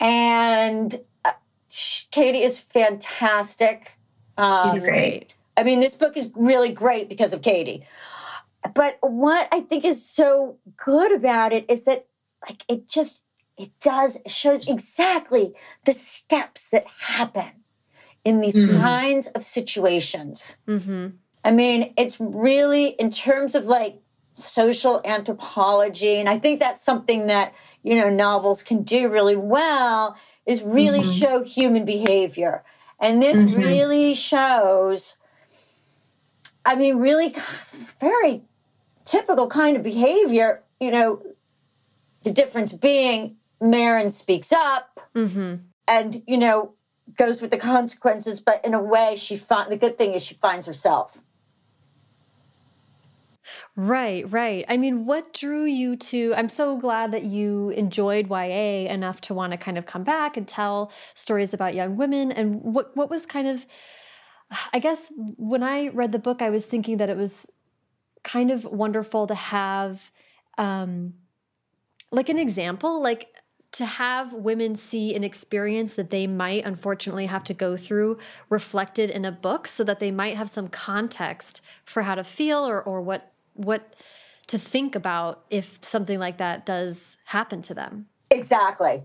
And 0.00 1.00
uh, 1.24 1.32
Katie 2.10 2.42
is 2.42 2.58
fantastic. 2.58 3.96
Um, 4.36 4.74
She's 4.74 4.84
great. 4.84 5.34
I 5.56 5.62
mean, 5.62 5.80
this 5.80 5.94
book 5.94 6.16
is 6.16 6.32
really 6.34 6.72
great 6.72 7.08
because 7.08 7.32
of 7.32 7.42
Katie. 7.42 7.86
But 8.74 8.98
what 9.00 9.48
I 9.52 9.60
think 9.60 9.84
is 9.84 10.04
so 10.04 10.56
good 10.76 11.12
about 11.12 11.52
it 11.52 11.66
is 11.68 11.84
that, 11.84 12.06
like, 12.48 12.64
it 12.68 12.88
just 12.88 13.24
it 13.62 13.70
does 13.80 14.18
shows 14.26 14.66
exactly 14.66 15.54
the 15.84 15.92
steps 15.92 16.68
that 16.70 16.84
happen 16.84 17.62
in 18.24 18.40
these 18.40 18.56
mm-hmm. 18.56 18.80
kinds 18.80 19.28
of 19.28 19.44
situations. 19.44 20.56
Mm-hmm. 20.66 21.08
I 21.44 21.50
mean, 21.52 21.94
it's 21.96 22.18
really 22.20 22.88
in 22.88 23.12
terms 23.12 23.54
of 23.54 23.66
like 23.66 24.00
social 24.32 25.00
anthropology, 25.04 26.16
and 26.16 26.28
I 26.28 26.40
think 26.40 26.58
that's 26.58 26.82
something 26.82 27.28
that 27.28 27.54
you 27.84 27.94
know 27.94 28.10
novels 28.10 28.64
can 28.64 28.82
do 28.82 29.08
really 29.08 29.36
well 29.36 30.16
is 30.44 30.60
really 30.62 31.00
mm-hmm. 31.00 31.10
show 31.10 31.44
human 31.44 31.84
behavior, 31.84 32.64
and 32.98 33.22
this 33.22 33.36
mm-hmm. 33.36 33.60
really 33.60 34.14
shows. 34.14 35.16
I 36.64 36.74
mean, 36.74 36.96
really, 36.96 37.32
very 38.00 38.42
typical 39.04 39.46
kind 39.46 39.76
of 39.76 39.84
behavior. 39.84 40.64
You 40.80 40.90
know, 40.90 41.22
the 42.24 42.32
difference 42.32 42.72
being 42.72 43.36
Marin 43.62 44.10
speaks 44.10 44.52
up 44.52 45.00
mm-hmm. 45.14 45.56
and, 45.86 46.22
you 46.26 46.36
know, 46.36 46.74
goes 47.16 47.40
with 47.40 47.50
the 47.50 47.56
consequences, 47.56 48.40
but 48.40 48.64
in 48.64 48.74
a 48.74 48.82
way, 48.82 49.16
she 49.16 49.36
find 49.36 49.70
the 49.70 49.76
good 49.76 49.96
thing 49.96 50.12
is 50.12 50.24
she 50.24 50.34
finds 50.34 50.66
herself. 50.66 51.18
Right, 53.74 54.30
right. 54.30 54.64
I 54.68 54.76
mean, 54.76 55.06
what 55.06 55.32
drew 55.32 55.64
you 55.64 55.96
to? 55.96 56.34
I'm 56.36 56.48
so 56.48 56.76
glad 56.76 57.12
that 57.12 57.24
you 57.24 57.70
enjoyed 57.70 58.28
YA 58.28 58.90
enough 58.90 59.20
to 59.22 59.34
want 59.34 59.52
to 59.52 59.56
kind 59.56 59.78
of 59.78 59.86
come 59.86 60.04
back 60.04 60.36
and 60.36 60.46
tell 60.46 60.92
stories 61.14 61.54
about 61.54 61.74
young 61.74 61.96
women. 61.96 62.32
And 62.32 62.62
what 62.62 62.94
what 62.96 63.08
was 63.08 63.24
kind 63.24 63.48
of, 63.48 63.66
I 64.74 64.78
guess, 64.78 65.10
when 65.38 65.62
I 65.62 65.88
read 65.88 66.12
the 66.12 66.18
book, 66.18 66.42
I 66.42 66.50
was 66.50 66.66
thinking 66.66 66.98
that 66.98 67.08
it 67.08 67.16
was 67.16 67.50
kind 68.22 68.50
of 68.50 68.64
wonderful 68.64 69.26
to 69.26 69.34
have, 69.34 70.10
um, 70.58 71.14
like 72.10 72.28
an 72.28 72.38
example, 72.38 73.02
like 73.02 73.28
to 73.72 73.86
have 73.86 74.34
women 74.34 74.76
see 74.76 75.14
an 75.14 75.24
experience 75.24 75.94
that 75.94 76.10
they 76.10 76.26
might 76.26 76.64
unfortunately 76.64 77.26
have 77.26 77.42
to 77.44 77.54
go 77.54 77.76
through 77.76 78.18
reflected 78.50 79.10
in 79.10 79.24
a 79.24 79.32
book 79.32 79.66
so 79.66 79.82
that 79.82 79.98
they 79.98 80.10
might 80.10 80.36
have 80.36 80.50
some 80.50 80.68
context 80.68 81.62
for 81.84 82.02
how 82.02 82.14
to 82.14 82.22
feel 82.24 82.66
or, 82.66 82.82
or 82.82 83.00
what 83.00 83.32
what 83.54 83.94
to 84.46 84.58
think 84.58 84.94
about 84.94 85.44
if 85.50 85.78
something 85.82 86.18
like 86.18 86.38
that 86.38 86.66
does 86.66 87.16
happen 87.26 87.62
to 87.62 87.74
them. 87.74 88.06
Exactly. 88.30 89.04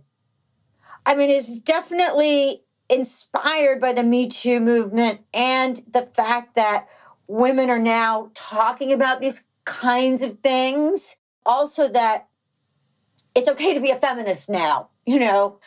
I 1.06 1.16
mean, 1.16 1.30
it's 1.30 1.60
definitely 1.62 2.64
inspired 2.90 3.80
by 3.80 3.94
the 3.94 4.04
Me 4.04 4.28
Too 4.28 4.60
movement 4.60 5.22
and 5.34 5.82
the 5.92 6.04
fact 6.04 6.56
that 6.56 6.88
women 7.28 7.70
are 7.70 7.80
now 7.80 8.32
talking 8.34 8.92
about 8.92 9.22
these 9.22 9.44
kinds 9.66 10.22
of 10.22 10.40
things. 10.40 11.18
Also, 11.46 11.88
that 11.90 12.28
it's 13.38 13.48
okay 13.48 13.76
to 13.76 13.80
be 13.80 13.92
a 13.92 13.96
feminist 13.96 14.50
now. 14.50 14.90
You 15.06 15.20
know, 15.20 15.60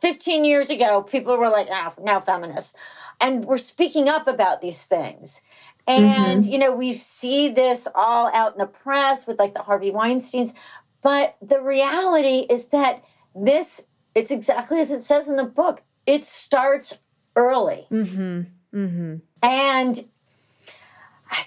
15 0.00 0.46
years 0.46 0.70
ago, 0.70 1.02
people 1.02 1.36
were 1.36 1.50
like, 1.50 1.68
ah, 1.70 1.92
now 2.00 2.20
feminists. 2.20 2.74
And 3.20 3.44
we're 3.44 3.58
speaking 3.58 4.08
up 4.08 4.26
about 4.26 4.62
these 4.62 4.86
things. 4.86 5.42
And, 5.86 6.42
mm-hmm. 6.42 6.50
you 6.50 6.58
know, 6.58 6.74
we 6.74 6.94
see 6.94 7.50
this 7.50 7.86
all 7.94 8.28
out 8.32 8.52
in 8.52 8.58
the 8.58 8.66
press 8.66 9.26
with 9.26 9.38
like 9.38 9.52
the 9.52 9.62
Harvey 9.62 9.90
Weinsteins. 9.90 10.54
But 11.02 11.36
the 11.42 11.60
reality 11.60 12.46
is 12.48 12.68
that 12.68 13.04
this, 13.34 13.82
it's 14.14 14.30
exactly 14.30 14.80
as 14.80 14.90
it 14.90 15.02
says 15.02 15.28
in 15.28 15.36
the 15.36 15.44
book, 15.44 15.82
it 16.06 16.24
starts 16.24 16.96
early. 17.36 17.86
Mm-hmm. 17.90 18.40
Mm-hmm. 18.74 19.16
And 19.42 20.04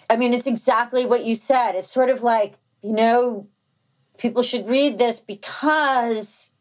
I 0.10 0.16
mean, 0.16 0.34
it's 0.34 0.48
exactly 0.48 1.08
what 1.08 1.26
you 1.26 1.34
said. 1.34 1.74
It's 1.74 1.92
sort 1.92 2.12
of 2.12 2.22
like, 2.22 2.60
you 2.84 2.94
know, 2.94 3.48
people 4.18 4.44
should 4.44 4.68
read 4.68 4.98
this 4.98 5.20
because 5.20 6.52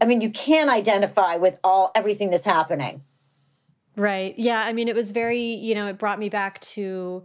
I 0.00 0.04
mean, 0.04 0.20
you 0.20 0.30
can 0.30 0.68
identify 0.68 1.36
with 1.36 1.58
all 1.64 1.90
everything 1.94 2.30
that's 2.30 2.44
happening. 2.44 3.02
Right. 3.96 4.34
Yeah. 4.38 4.60
I 4.60 4.72
mean, 4.72 4.88
it 4.88 4.94
was 4.94 5.12
very, 5.12 5.42
you 5.42 5.74
know, 5.74 5.86
it 5.86 5.98
brought 5.98 6.18
me 6.18 6.28
back 6.28 6.60
to 6.60 7.24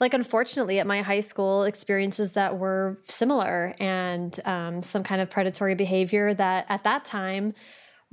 like 0.00 0.12
unfortunately 0.12 0.78
at 0.78 0.86
my 0.86 1.02
high 1.02 1.20
school 1.20 1.64
experiences 1.64 2.32
that 2.32 2.58
were 2.58 2.98
similar 3.04 3.74
and 3.78 4.38
um, 4.44 4.82
some 4.82 5.02
kind 5.02 5.20
of 5.20 5.30
predatory 5.30 5.74
behavior 5.74 6.34
that 6.34 6.66
at 6.68 6.84
that 6.84 7.04
time 7.04 7.54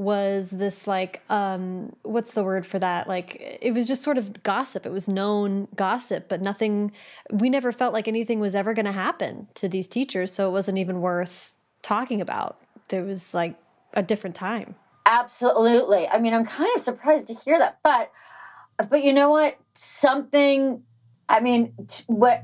was 0.02 0.50
this 0.50 0.88
like 0.88 1.22
um 1.30 1.94
what's 2.04 2.32
the 2.32 2.44
word 2.44 2.66
for 2.66 2.80
that? 2.80 3.08
Like 3.08 3.60
it 3.62 3.74
was 3.74 3.88
just 3.88 4.04
sort 4.04 4.18
of 4.18 4.44
gossip. 4.44 4.86
It 4.86 4.92
was 4.92 5.08
known 5.08 5.68
gossip 5.76 6.28
but 6.28 6.42
nothing 6.42 6.92
we 7.32 7.50
never 7.50 7.72
felt 7.72 7.94
like 7.94 8.08
anything 8.08 8.40
was 8.40 8.56
ever 8.56 8.74
going 8.74 8.86
to 8.86 8.92
happen 8.92 9.48
to 9.56 9.70
these 9.70 9.88
teachers 9.88 10.32
so 10.34 10.50
it 10.50 10.52
wasn't 10.52 10.78
even 10.78 11.02
worth 11.02 11.54
talking 11.82 12.20
about. 12.22 12.60
There 12.90 13.04
was 13.04 13.34
like 13.34 13.56
a 13.94 14.04
different 14.04 14.36
time. 14.36 14.76
Absolutely. 15.06 16.08
I 16.08 16.20
mean 16.20 16.34
i'm 16.34 16.46
kind 16.46 16.70
of 16.76 16.82
surprised 16.82 17.28
to 17.28 17.36
hear 17.36 17.60
that 17.60 17.80
but 17.84 18.12
but 18.90 19.04
you 19.04 19.14
know 19.14 19.30
what? 19.30 19.58
Something 19.76 20.84
i 21.30 21.40
mean 21.40 21.74
what 22.08 22.44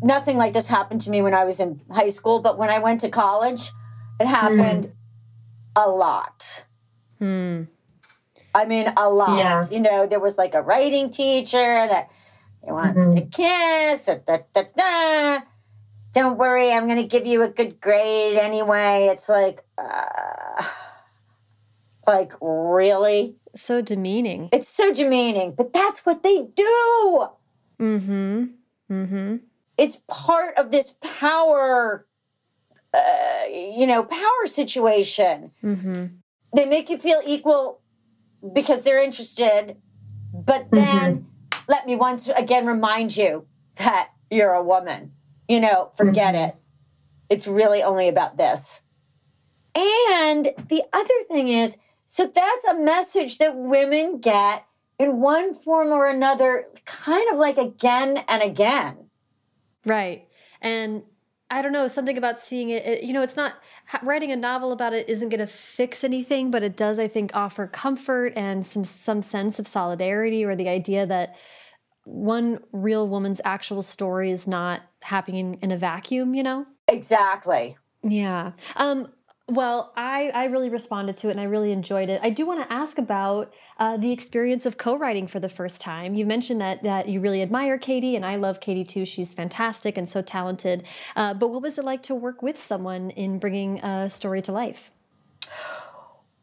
nothing 0.00 0.36
like 0.36 0.52
this 0.52 0.68
happened 0.68 1.00
to 1.00 1.10
me 1.10 1.20
when 1.20 1.34
i 1.34 1.44
was 1.44 1.58
in 1.58 1.80
high 1.90 2.08
school 2.08 2.40
but 2.40 2.56
when 2.56 2.70
i 2.70 2.78
went 2.78 3.00
to 3.00 3.08
college 3.08 3.72
it 4.20 4.26
happened 4.26 4.84
mm. 4.84 4.92
a 5.74 5.90
lot 5.90 6.64
Hmm. 7.18 7.64
I 8.54 8.64
mean, 8.64 8.92
a 8.96 9.08
lot. 9.08 9.38
Yeah. 9.38 9.66
You 9.70 9.80
know, 9.80 10.06
there 10.06 10.20
was 10.20 10.38
like 10.38 10.54
a 10.54 10.62
writing 10.62 11.10
teacher 11.10 11.56
that 11.58 12.08
wants 12.62 13.04
mm-hmm. 13.04 13.14
to 13.14 13.20
kiss. 13.26 14.06
Da, 14.06 14.38
da, 14.54 14.64
da, 14.76 15.40
Don't 16.12 16.38
worry, 16.38 16.72
I'm 16.72 16.86
going 16.86 17.00
to 17.00 17.06
give 17.06 17.26
you 17.26 17.42
a 17.42 17.48
good 17.48 17.80
grade 17.80 18.36
anyway. 18.36 19.08
It's 19.10 19.28
like, 19.28 19.60
uh, 19.76 20.64
like 22.06 22.32
really? 22.40 23.36
So 23.54 23.80
demeaning. 23.80 24.48
It's 24.52 24.68
so 24.68 24.92
demeaning, 24.92 25.54
but 25.56 25.72
that's 25.72 26.04
what 26.06 26.22
they 26.22 26.46
do. 26.54 27.26
Mm-hmm. 27.78 28.44
Mm-hmm. 28.90 29.36
It's 29.76 29.98
part 30.08 30.56
of 30.56 30.70
this 30.70 30.96
power, 31.00 32.06
uh, 32.92 33.44
you 33.52 33.86
know, 33.86 34.02
power 34.02 34.46
situation. 34.46 35.52
Mm-hmm 35.62 36.06
they 36.54 36.64
make 36.64 36.90
you 36.90 36.98
feel 36.98 37.20
equal 37.26 37.80
because 38.52 38.82
they're 38.82 39.02
interested, 39.02 39.76
but 40.32 40.68
then 40.70 41.16
mm-hmm. 41.16 41.58
let 41.68 41.86
me 41.86 41.96
once 41.96 42.28
again 42.28 42.66
remind 42.66 43.16
you 43.16 43.46
that 43.76 44.10
you're 44.30 44.52
a 44.52 44.62
woman. 44.62 45.12
You 45.48 45.60
know, 45.60 45.90
forget 45.96 46.34
mm-hmm. 46.34 46.50
it. 46.50 46.56
It's 47.30 47.46
really 47.46 47.82
only 47.82 48.08
about 48.08 48.36
this. 48.36 48.82
And 49.74 50.52
the 50.68 50.82
other 50.92 51.14
thing 51.30 51.48
is, 51.48 51.76
So 52.06 52.26
that's 52.26 52.66
a 52.66 52.74
message 52.74 53.36
that 53.38 53.54
women 53.54 54.18
get 54.18 54.64
in 54.98 55.20
one 55.20 55.54
form 55.54 55.88
or 55.88 56.06
another, 56.06 56.66
kind 56.86 57.30
of 57.30 57.38
like 57.38 57.58
again 57.58 58.24
and 58.26 58.42
again. 58.42 59.10
Right. 59.84 60.26
And 60.60 61.02
I 61.50 61.62
don't 61.62 61.72
know, 61.72 61.88
something 61.88 62.18
about 62.18 62.40
seeing 62.42 62.68
it, 62.70 62.84
it, 62.86 63.02
you 63.04 63.12
know, 63.14 63.22
it's 63.22 63.36
not 63.36 63.54
writing 64.02 64.30
a 64.30 64.36
novel 64.36 64.70
about 64.70 64.92
it 64.92 65.08
isn't 65.08 65.30
going 65.30 65.40
to 65.40 65.46
fix 65.46 66.04
anything, 66.04 66.50
but 66.50 66.62
it 66.62 66.76
does 66.76 66.98
I 66.98 67.08
think 67.08 67.34
offer 67.34 67.66
comfort 67.66 68.34
and 68.36 68.66
some 68.66 68.84
some 68.84 69.22
sense 69.22 69.58
of 69.58 69.66
solidarity 69.66 70.44
or 70.44 70.54
the 70.54 70.68
idea 70.68 71.06
that 71.06 71.36
one 72.04 72.60
real 72.72 73.08
woman's 73.08 73.40
actual 73.44 73.82
story 73.82 74.30
is 74.30 74.46
not 74.46 74.82
happening 75.02 75.58
in 75.62 75.70
a 75.70 75.76
vacuum, 75.76 76.34
you 76.34 76.42
know? 76.42 76.66
Exactly. 76.86 77.76
Yeah. 78.02 78.52
Um 78.76 79.08
well, 79.50 79.94
I, 79.96 80.28
I 80.34 80.44
really 80.46 80.68
responded 80.68 81.16
to 81.18 81.28
it 81.28 81.30
and 81.32 81.40
I 81.40 81.44
really 81.44 81.72
enjoyed 81.72 82.10
it. 82.10 82.20
I 82.22 82.28
do 82.28 82.46
want 82.46 82.60
to 82.60 82.70
ask 82.70 82.98
about 82.98 83.54
uh, 83.78 83.96
the 83.96 84.12
experience 84.12 84.66
of 84.66 84.76
co-writing 84.76 85.26
for 85.26 85.40
the 85.40 85.48
first 85.48 85.80
time. 85.80 86.14
You 86.14 86.26
mentioned 86.26 86.60
that 86.60 86.82
that 86.82 87.08
you 87.08 87.20
really 87.20 87.40
admire 87.40 87.78
Katie, 87.78 88.14
and 88.14 88.26
I 88.26 88.36
love 88.36 88.60
Katie 88.60 88.84
too. 88.84 89.06
She's 89.06 89.32
fantastic 89.32 89.96
and 89.96 90.06
so 90.06 90.20
talented. 90.20 90.84
Uh, 91.16 91.32
but 91.32 91.48
what 91.48 91.62
was 91.62 91.78
it 91.78 91.84
like 91.84 92.02
to 92.04 92.14
work 92.14 92.42
with 92.42 92.58
someone 92.58 93.08
in 93.10 93.38
bringing 93.38 93.78
a 93.80 94.10
story 94.10 94.42
to 94.42 94.52
life? 94.52 94.90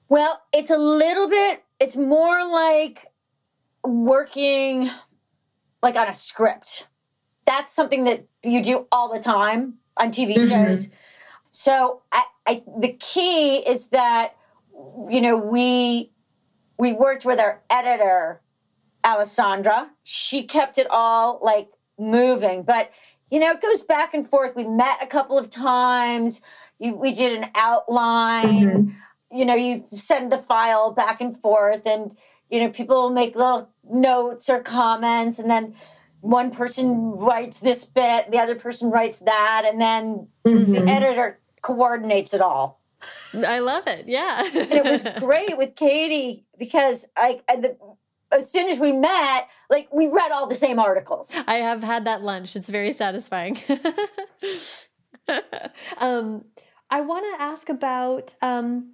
Well, 0.09 0.41
it's 0.51 0.71
a 0.71 0.77
little 0.77 1.29
bit. 1.29 1.63
It's 1.79 1.95
more 1.95 2.47
like 2.49 3.05
working 3.83 4.89
like 5.83 5.95
on 5.95 6.07
a 6.07 6.13
script. 6.13 6.87
That's 7.45 7.71
something 7.71 8.05
that 8.05 8.25
you 8.43 8.63
do 8.63 8.87
all 8.91 9.13
the 9.13 9.19
time 9.19 9.75
on 9.95 10.09
TV 10.09 10.35
mm-hmm. 10.35 10.49
shows. 10.49 10.89
So 11.51 12.01
I, 12.11 12.23
I, 12.45 12.63
the 12.79 12.93
key 12.93 13.57
is 13.57 13.87
that 13.87 14.35
you 15.09 15.21
know 15.21 15.37
we 15.37 16.11
we 16.77 16.93
worked 16.93 17.25
with 17.25 17.39
our 17.39 17.61
editor 17.69 18.41
Alessandra. 19.03 19.89
She 20.03 20.43
kept 20.43 20.77
it 20.77 20.87
all 20.89 21.39
like 21.41 21.69
moving, 21.97 22.63
but 22.63 22.91
you 23.31 23.39
know 23.39 23.51
it 23.51 23.61
goes 23.61 23.81
back 23.81 24.13
and 24.13 24.27
forth. 24.27 24.55
We 24.55 24.65
met 24.65 24.99
a 25.01 25.07
couple 25.07 25.37
of 25.37 25.49
times. 25.49 26.41
You, 26.79 26.95
we 26.95 27.11
did 27.11 27.37
an 27.41 27.49
outline. 27.55 28.47
Mm-hmm. 28.47 28.89
You 29.31 29.45
know, 29.45 29.55
you 29.55 29.85
send 29.91 30.31
the 30.31 30.37
file 30.37 30.91
back 30.91 31.19
and 31.21 31.37
forth, 31.37 31.85
and 31.85 32.15
you 32.49 32.59
know 32.59 32.69
people 32.69 33.09
make 33.09 33.35
little 33.35 33.69
notes 33.89 34.49
or 34.49 34.61
comments, 34.61 35.39
and 35.39 35.49
then 35.49 35.75
one 36.25 36.49
person 36.49 37.11
writes 37.11 37.59
this 37.59 37.85
bit, 37.85 38.31
the 38.31 38.39
other 38.39 38.55
person 38.55 38.89
writes 38.89 39.19
that, 39.19 39.63
and 39.65 39.79
then 39.79 40.27
mm-hmm. 40.45 40.71
the 40.71 40.91
editor 40.91 41.39
coordinates 41.65 42.33
it 42.33 42.41
all. 42.41 42.79
I 43.35 43.59
love 43.59 43.87
it. 43.87 44.07
Yeah. 44.07 44.43
and 44.45 44.71
it 44.71 44.83
was 44.83 45.03
great 45.19 45.57
with 45.57 45.75
Katie 45.75 46.45
because 46.59 47.07
I, 47.17 47.41
I 47.49 47.55
the, 47.55 47.77
as 48.31 48.51
soon 48.51 48.69
as 48.69 48.79
we 48.79 48.91
met, 48.91 49.47
like 49.69 49.87
we 49.91 50.07
read 50.07 50.31
all 50.31 50.47
the 50.47 50.55
same 50.55 50.77
articles. 50.77 51.33
I 51.47 51.55
have 51.55 51.81
had 51.81 52.05
that 52.05 52.21
lunch. 52.21 52.55
It's 52.55 52.69
very 52.69 52.93
satisfying. 52.93 53.57
um, 55.97 56.45
I 56.91 57.01
want 57.01 57.25
to 57.33 57.41
ask 57.41 57.67
about 57.69 58.35
um, 58.43 58.93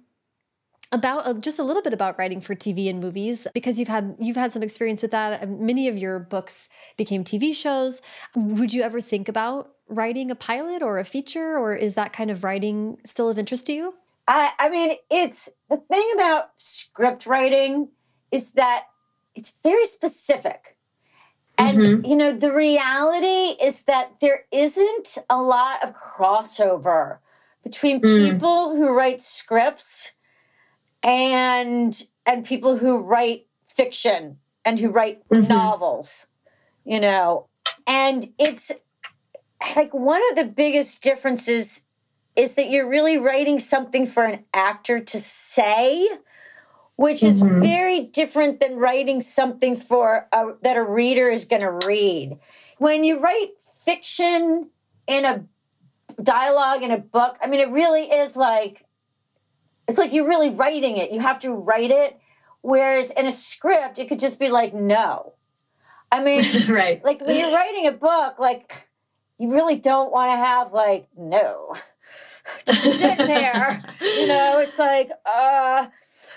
about 0.92 1.26
uh, 1.26 1.34
just 1.34 1.58
a 1.58 1.62
little 1.62 1.82
bit 1.82 1.92
about 1.92 2.18
writing 2.18 2.40
for 2.40 2.54
TV 2.54 2.88
and 2.88 3.00
movies 3.00 3.46
because 3.52 3.78
you've 3.78 3.88
had 3.88 4.16
you've 4.18 4.36
had 4.36 4.52
some 4.52 4.62
experience 4.62 5.02
with 5.02 5.10
that. 5.10 5.46
Many 5.48 5.88
of 5.88 5.98
your 5.98 6.18
books 6.18 6.70
became 6.96 7.22
TV 7.22 7.54
shows. 7.54 8.00
Would 8.34 8.72
you 8.72 8.82
ever 8.82 9.00
think 9.00 9.28
about 9.28 9.72
writing 9.92 10.30
a 10.30 10.34
pilot 10.34 10.82
or 10.82 10.98
a 10.98 11.04
feature, 11.04 11.58
or 11.58 11.74
is 11.74 11.94
that 11.94 12.12
kind 12.12 12.30
of 12.30 12.44
writing 12.44 12.98
still 13.04 13.28
of 13.28 13.38
interest 13.38 13.66
to 13.66 13.72
you? 13.72 13.94
I, 14.28 14.52
I 14.58 14.68
mean, 14.68 14.96
it's 15.10 15.48
the 15.68 15.76
thing 15.76 16.10
about 16.14 16.50
script 16.56 17.26
writing 17.26 17.88
is 18.30 18.52
that 18.52 18.84
it's 19.34 19.52
very 19.62 19.84
specific. 19.86 20.76
And, 21.58 21.78
mm-hmm. 21.78 22.06
you 22.06 22.16
know, 22.16 22.32
the 22.32 22.52
reality 22.52 23.62
is 23.62 23.82
that 23.84 24.20
there 24.20 24.44
isn't 24.50 25.18
a 25.28 25.40
lot 25.40 25.84
of 25.84 25.94
crossover 25.94 27.18
between 27.62 28.00
mm. 28.00 28.30
people 28.30 28.74
who 28.74 28.90
write 28.90 29.20
scripts 29.20 30.12
and 31.02 32.06
and 32.26 32.44
people 32.44 32.76
who 32.76 32.98
write 32.98 33.46
fiction 33.68 34.38
and 34.64 34.78
who 34.78 34.90
write 34.90 35.26
mm-hmm. 35.28 35.48
novels 35.48 36.26
you 36.84 37.00
know 37.00 37.46
and 37.86 38.32
it's 38.38 38.70
like 39.76 39.92
one 39.92 40.20
of 40.30 40.36
the 40.36 40.44
biggest 40.44 41.02
differences 41.02 41.82
is 42.34 42.54
that 42.54 42.70
you're 42.70 42.88
really 42.88 43.18
writing 43.18 43.58
something 43.58 44.06
for 44.06 44.24
an 44.24 44.44
actor 44.54 45.00
to 45.00 45.20
say 45.20 46.08
which 46.96 47.22
is 47.22 47.42
mm-hmm. 47.42 47.60
very 47.60 48.00
different 48.00 48.60
than 48.60 48.76
writing 48.76 49.20
something 49.20 49.74
for 49.74 50.28
a, 50.30 50.52
that 50.62 50.76
a 50.76 50.82
reader 50.82 51.30
is 51.30 51.44
going 51.44 51.62
to 51.62 51.86
read 51.86 52.38
when 52.78 53.02
you 53.02 53.18
write 53.18 53.50
fiction 53.84 54.68
in 55.06 55.24
a 55.24 55.44
dialogue 56.22 56.82
in 56.82 56.90
a 56.90 56.98
book 56.98 57.36
i 57.42 57.46
mean 57.46 57.60
it 57.60 57.70
really 57.70 58.02
is 58.02 58.36
like 58.36 58.86
it's 59.88 59.98
like 59.98 60.12
you're 60.12 60.28
really 60.28 60.50
writing 60.50 60.96
it. 60.96 61.12
You 61.12 61.20
have 61.20 61.40
to 61.40 61.52
write 61.52 61.90
it. 61.90 62.18
Whereas 62.62 63.10
in 63.10 63.26
a 63.26 63.32
script, 63.32 63.98
it 63.98 64.08
could 64.08 64.20
just 64.20 64.38
be 64.38 64.48
like, 64.48 64.72
no. 64.72 65.34
I 66.10 66.22
mean, 66.22 66.66
right. 66.68 67.04
like 67.04 67.20
when 67.20 67.36
you're 67.36 67.52
writing 67.52 67.86
a 67.86 67.92
book, 67.92 68.38
like 68.38 68.88
you 69.42 69.52
really 69.52 69.74
don't 69.74 70.12
want 70.12 70.30
to 70.30 70.36
have 70.36 70.72
like, 70.72 71.08
no. 71.16 71.74
sitting 72.66 73.26
there. 73.26 73.82
you 74.00 74.28
know, 74.28 74.60
it's 74.60 74.78
like, 74.78 75.10
uh 75.26 75.88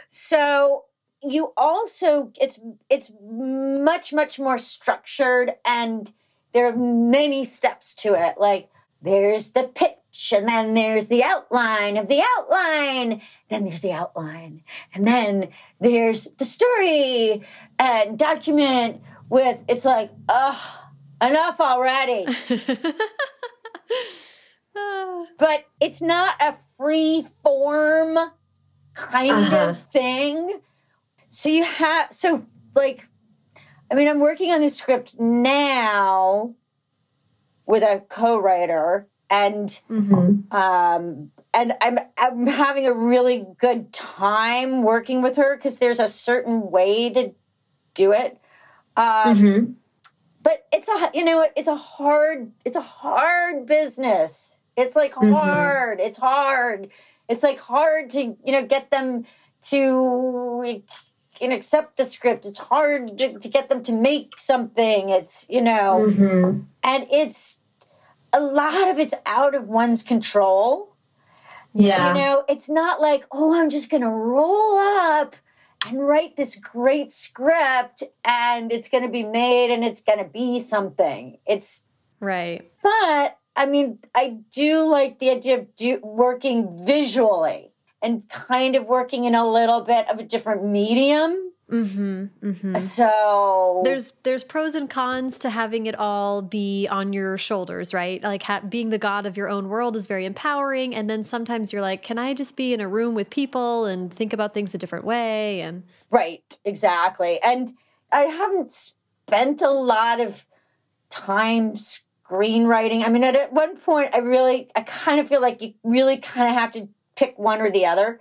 so 0.10 0.86
you 1.22 1.54
also 1.56 2.32
it's 2.42 2.60
it's 2.90 3.12
much, 3.22 4.12
much 4.12 4.40
more 4.40 4.58
structured 4.58 5.54
and 5.64 6.12
there 6.54 6.66
are 6.68 6.76
many 6.76 7.44
steps 7.44 7.94
to 7.94 8.16
it. 8.16 8.40
Like 8.40 8.70
there's 9.04 9.52
the 9.52 9.64
pitch 9.64 10.34
and 10.34 10.48
then 10.48 10.74
there's 10.74 11.08
the 11.08 11.24
outline 11.24 11.98
of 11.98 12.08
the 12.08 12.24
outline 12.38 13.22
then 13.50 13.66
there's 13.66 13.82
the 13.82 13.92
outline 13.92 14.64
and 14.94 15.06
then 15.06 15.50
there's 15.80 16.28
the 16.38 16.46
story 16.46 17.46
and 17.78 18.18
document 18.18 19.02
with 19.30 19.62
it's 19.68 19.84
like 19.84 20.10
ugh 20.30 20.85
enough 21.22 21.60
already 21.62 22.26
but 25.38 25.66
it's 25.80 26.02
not 26.02 26.36
a 26.42 26.56
free 26.78 27.26
form 27.42 28.18
kind 28.94 29.32
uh-huh. 29.32 29.70
of 29.70 29.80
thing 29.80 30.60
so 31.30 31.50
you 31.50 31.64
have 31.64 32.12
so 32.12 32.46
like 32.76 33.08
i 33.92 33.96
mean 33.96 34.08
i'm 34.08 34.20
working 34.20 34.52
on 34.52 34.60
this 34.62 34.76
script 34.78 35.20
now 35.20 36.54
with 37.66 37.84
a 37.84 38.04
co-writer 38.10 39.08
and 39.30 39.82
mm-hmm. 39.90 40.56
um, 40.56 41.32
and 41.54 41.74
I'm 41.82 42.00
I'm 42.18 42.46
having 42.48 42.86
a 42.86 42.94
really 42.94 43.46
good 43.60 43.92
time 43.94 44.84
working 44.84 45.22
with 45.22 45.38
her 45.38 45.56
because 45.56 45.78
there's 45.78 46.00
a 46.00 46.08
certain 46.08 46.70
way 46.70 47.10
to 47.12 47.34
do 47.94 48.12
it. 48.12 48.40
Um, 48.98 49.06
mm-hmm. 49.06 49.72
But 50.46 50.68
it's 50.72 50.88
a 50.88 51.10
you 51.16 51.26
know 51.26 51.48
it's 51.58 51.68
a 51.68 51.76
hard 51.76 52.52
it's 52.64 52.76
a 52.76 52.82
hard 52.82 53.66
business. 53.66 54.60
It's 54.78 54.96
like 54.96 55.16
mm-hmm. 55.16 55.34
hard. 55.34 55.98
Mm-hmm. 55.98 56.08
It's 56.08 56.18
hard. 56.20 56.90
It's 57.28 57.42
like 57.42 57.58
hard 57.58 58.12
to 58.12 58.22
you 58.22 58.52
know 58.52 58.64
get 58.64 58.92
them 58.92 59.26
to 59.70 59.76
you 61.42 61.48
know, 61.50 61.56
accept 61.56 61.98
the 61.98 62.06
script. 62.06 62.46
It's 62.46 62.60
hard 62.60 63.18
to, 63.18 63.40
to 63.40 63.50
get 63.50 63.70
them 63.70 63.82
to 63.84 63.92
make 63.92 64.40
something. 64.40 65.10
It's 65.10 65.48
you 65.50 65.62
know, 65.62 66.06
mm-hmm. 66.08 66.60
and 66.84 67.08
it's 67.12 67.58
a 68.32 68.40
lot 68.40 68.88
of 68.88 69.00
it's 69.00 69.16
out 69.26 69.56
of 69.56 69.68
one's 69.68 70.04
control. 70.04 70.96
Yeah. 71.74 72.10
You 72.10 72.22
know, 72.22 72.44
it's 72.48 72.70
not 72.70 73.02
like, 73.02 73.26
oh, 73.32 73.60
I'm 73.60 73.70
just 73.70 73.90
going 73.90 74.04
to 74.04 74.10
roll 74.10 74.78
up 74.78 75.36
and 75.88 76.06
write 76.06 76.36
this 76.36 76.56
great 76.56 77.12
script 77.12 78.04
and 78.24 78.72
it's 78.72 78.88
going 78.88 79.04
to 79.04 79.10
be 79.10 79.24
made 79.24 79.72
and 79.74 79.84
it's 79.84 80.02
going 80.02 80.20
to 80.20 80.26
be 80.26 80.60
something. 80.60 81.38
It's 81.46 81.82
right. 82.20 82.70
But 82.84 83.38
I 83.56 83.66
mean, 83.66 84.00
I 84.14 84.38
do 84.52 84.90
like 84.90 85.20
the 85.20 85.30
idea 85.30 85.60
of 85.60 85.76
do, 85.76 86.00
working 86.04 86.86
visually 86.86 87.72
and 88.02 88.28
kind 88.30 88.76
of 88.76 88.86
working 88.86 89.26
in 89.26 89.36
a 89.36 89.50
little 89.50 89.82
bit 89.82 90.10
of 90.10 90.20
a 90.20 90.24
different 90.24 90.66
medium. 90.66 91.45
Mm-hmm, 91.72 92.26
mm-hmm. 92.48 92.78
So 92.78 93.82
there's 93.84 94.12
there's 94.22 94.44
pros 94.44 94.76
and 94.76 94.88
cons 94.88 95.40
to 95.40 95.50
having 95.50 95.88
it 95.88 95.98
all 95.98 96.44
be 96.44 96.88
on 96.88 97.12
your 97.12 97.40
shoulders, 97.40 97.92
right? 97.92 98.22
Like 98.22 98.44
ha- 98.44 98.62
being 98.62 98.92
the 98.92 99.00
god 99.00 99.26
of 99.26 99.36
your 99.36 99.50
own 99.50 99.68
world 99.68 99.96
is 99.96 100.06
very 100.06 100.26
empowering, 100.26 100.94
and 100.94 101.10
then 101.10 101.24
sometimes 101.24 101.74
you're 101.74 101.82
like, 101.82 102.04
can 102.04 102.20
I 102.20 102.36
just 102.36 102.56
be 102.56 102.74
in 102.74 102.82
a 102.82 102.88
room 102.88 103.16
with 103.16 103.32
people 103.32 103.86
and 103.86 104.14
think 104.14 104.32
about 104.32 104.54
things 104.54 104.76
a 104.76 104.78
different 104.78 105.06
way? 105.06 105.62
And 105.62 105.84
right, 106.12 106.58
exactly. 106.66 107.42
And 107.42 107.74
I 108.12 108.24
haven't 108.24 108.72
spent 108.72 109.64
a 109.64 109.72
lot 109.72 110.20
of 110.20 110.46
time 111.10 111.74
screenwriting. 112.30 113.04
I 113.04 113.10
mean, 113.10 113.24
at, 113.24 113.36
at 113.36 113.54
one 113.54 113.78
point, 113.78 114.12
I 114.14 114.20
really, 114.20 114.70
I 114.76 114.82
kind 114.82 115.20
of 115.20 115.28
feel 115.28 115.42
like 115.42 115.64
you 115.64 115.74
really 115.84 116.18
kind 116.18 116.48
of 116.48 116.56
have 116.56 116.72
to 116.74 116.88
pick 117.16 117.40
one 117.40 117.60
or 117.60 117.72
the 117.72 117.88
other 117.88 118.20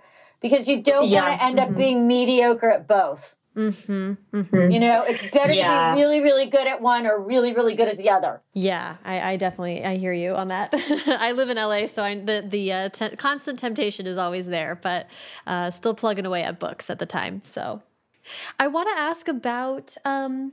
because 0.49 0.67
you 0.67 0.81
don't 0.81 1.07
Yeah. 1.07 1.27
want 1.27 1.39
to 1.39 1.45
end 1.45 1.59
up 1.59 1.75
being 1.75 2.07
mediocre 2.07 2.69
at 2.69 2.87
both. 2.87 3.35
Mm-hmm. 3.55 4.13
Mhm. 4.33 4.73
You 4.73 4.79
know, 4.79 5.03
it's 5.03 5.21
better 5.31 5.53
Yeah. 5.53 5.89
to 5.91 5.95
be 5.95 6.01
really, 6.01 6.19
really 6.19 6.45
good 6.45 6.67
at 6.67 6.81
one 6.81 7.07
or 7.07 7.17
really, 7.17 7.53
really 7.53 7.73
good 7.73 7.87
at 7.87 7.97
the 7.97 8.09
other. 8.09 8.41
Yeah, 8.53 8.97
I, 9.03 9.31
I 9.31 9.37
definitely 9.37 9.83
I 9.83 9.95
hear 9.95 10.13
you 10.13 10.33
on 10.33 10.49
that. 10.49 10.73
I 11.07 11.31
live 11.31 11.49
in 11.49 11.57
LA, 11.57 11.87
so 11.87 12.03
I, 12.03 12.15
the 12.15 12.45
the 12.47 12.71
uh, 12.73 12.89
te- 12.89 13.15
constant 13.15 13.57
temptation 13.57 14.05
is 14.07 14.17
always 14.17 14.45
there, 14.47 14.75
but 14.75 15.07
uh, 15.47 15.71
still 15.71 15.95
plugging 15.95 16.25
away 16.25 16.43
at 16.43 16.59
books 16.59 16.89
at 16.89 16.99
the 16.99 17.05
time. 17.05 17.41
So, 17.45 17.81
I 18.59 18.67
want 18.67 18.89
to 18.89 18.95
ask 19.01 19.27
about 19.29 19.95
um, 20.03 20.51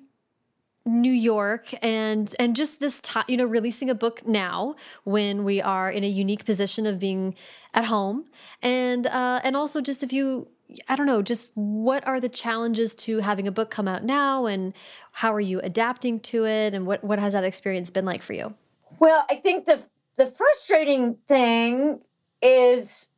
New 0.85 1.13
York 1.13 1.73
and 1.83 2.35
and 2.39 2.57
just 2.57 2.81
this 2.81 3.01
time, 3.01 3.25
you 3.29 3.37
know, 3.37 3.47
releasing 3.47 3.89
a 3.91 3.95
book 3.95 4.27
now 4.27 4.75
when 5.05 5.45
we 5.45 5.61
are 5.63 5.91
in 5.91 6.05
a 6.05 6.09
unique 6.09 6.45
position 6.45 6.87
of 6.87 6.99
being 6.99 7.35
at 7.75 7.85
home, 7.87 8.27
and 8.63 9.07
uh, 9.07 9.41
and 9.45 9.57
also 9.57 9.81
just 9.81 10.03
if 10.03 10.13
you. 10.13 10.49
I 10.89 10.97
don't 10.97 11.05
know, 11.05 11.21
just 11.21 11.51
what 11.53 12.07
are 12.07 12.19
the 12.19 12.31
challenges 12.31 12.95
to 12.95 13.19
having 13.19 13.47
a 13.47 13.53
book 13.53 13.69
come 13.69 13.87
out 13.87 14.05
now 14.05 14.47
and 14.47 14.73
how 15.11 15.35
are 15.35 15.41
you 15.41 15.61
adapting 15.61 16.19
to 16.21 16.47
it 16.47 16.73
and 16.73 16.87
what, 16.87 17.05
what 17.05 17.19
has 17.19 17.35
that 17.35 17.45
experience 17.45 17.91
been 17.91 18.07
like 18.07 18.23
for 18.23 18.33
you? 18.33 18.55
Well, 18.99 19.27
I 19.29 19.35
think 19.37 19.67
the 19.67 19.81
the 20.17 20.27
frustrating 20.27 21.17
thing 21.29 22.01
is, 22.41 23.09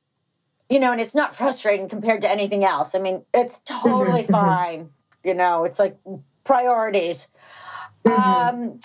you 0.69 0.81
know, 0.81 0.93
and 0.93 1.01
it's 1.01 1.15
not 1.15 1.35
frustrating 1.35 1.89
compared 1.89 2.21
to 2.23 2.31
anything 2.31 2.65
else. 2.65 2.95
I 2.95 2.99
mean, 2.99 3.25
it's 3.33 3.59
totally 3.65 4.23
Mhm, 4.23 4.27
mhm. 4.27 4.31
fine. 4.31 4.91
You 5.23 5.35
know, 5.35 5.65
it's 5.65 5.79
like 5.79 5.97
priorities. 6.45 7.29
Mhm. 8.07 8.13
Um, 8.13 8.81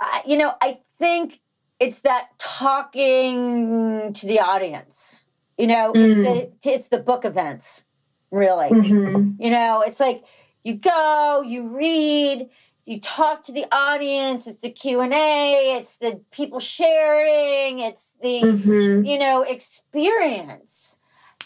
I, 0.00 0.22
you 0.26 0.36
know, 0.36 0.54
I 0.60 0.78
think 0.98 1.40
it's 1.80 2.00
that 2.00 2.28
talking 2.38 4.12
to 4.12 4.26
the 4.26 4.40
audience. 4.40 5.26
You 5.56 5.66
know, 5.66 5.92
it's 5.94 6.54
the 6.62 6.70
it's 6.74 6.88
the 6.88 6.98
book 6.98 7.24
events, 7.24 7.84
really. 8.30 8.70
Mhm. 8.70 9.36
You 9.40 9.50
know, 9.50 9.80
it's 9.80 10.00
like 10.00 10.24
you 10.62 10.74
go, 10.74 11.42
you 11.42 11.68
read, 11.68 12.48
you 12.84 13.00
talk 13.00 13.44
to 13.44 13.52
the 13.52 13.66
audience. 13.72 14.46
It's 14.46 14.60
the 14.60 14.70
Q 14.70 15.00
and 15.00 15.12
A. 15.12 15.76
It's 15.78 15.96
the 15.96 16.20
people 16.30 16.60
sharing. 16.60 17.80
It's 17.80 18.14
the 18.22 18.42
Mhm. 18.42 19.06
you 19.06 19.18
know 19.18 19.42
experience. 19.42 20.98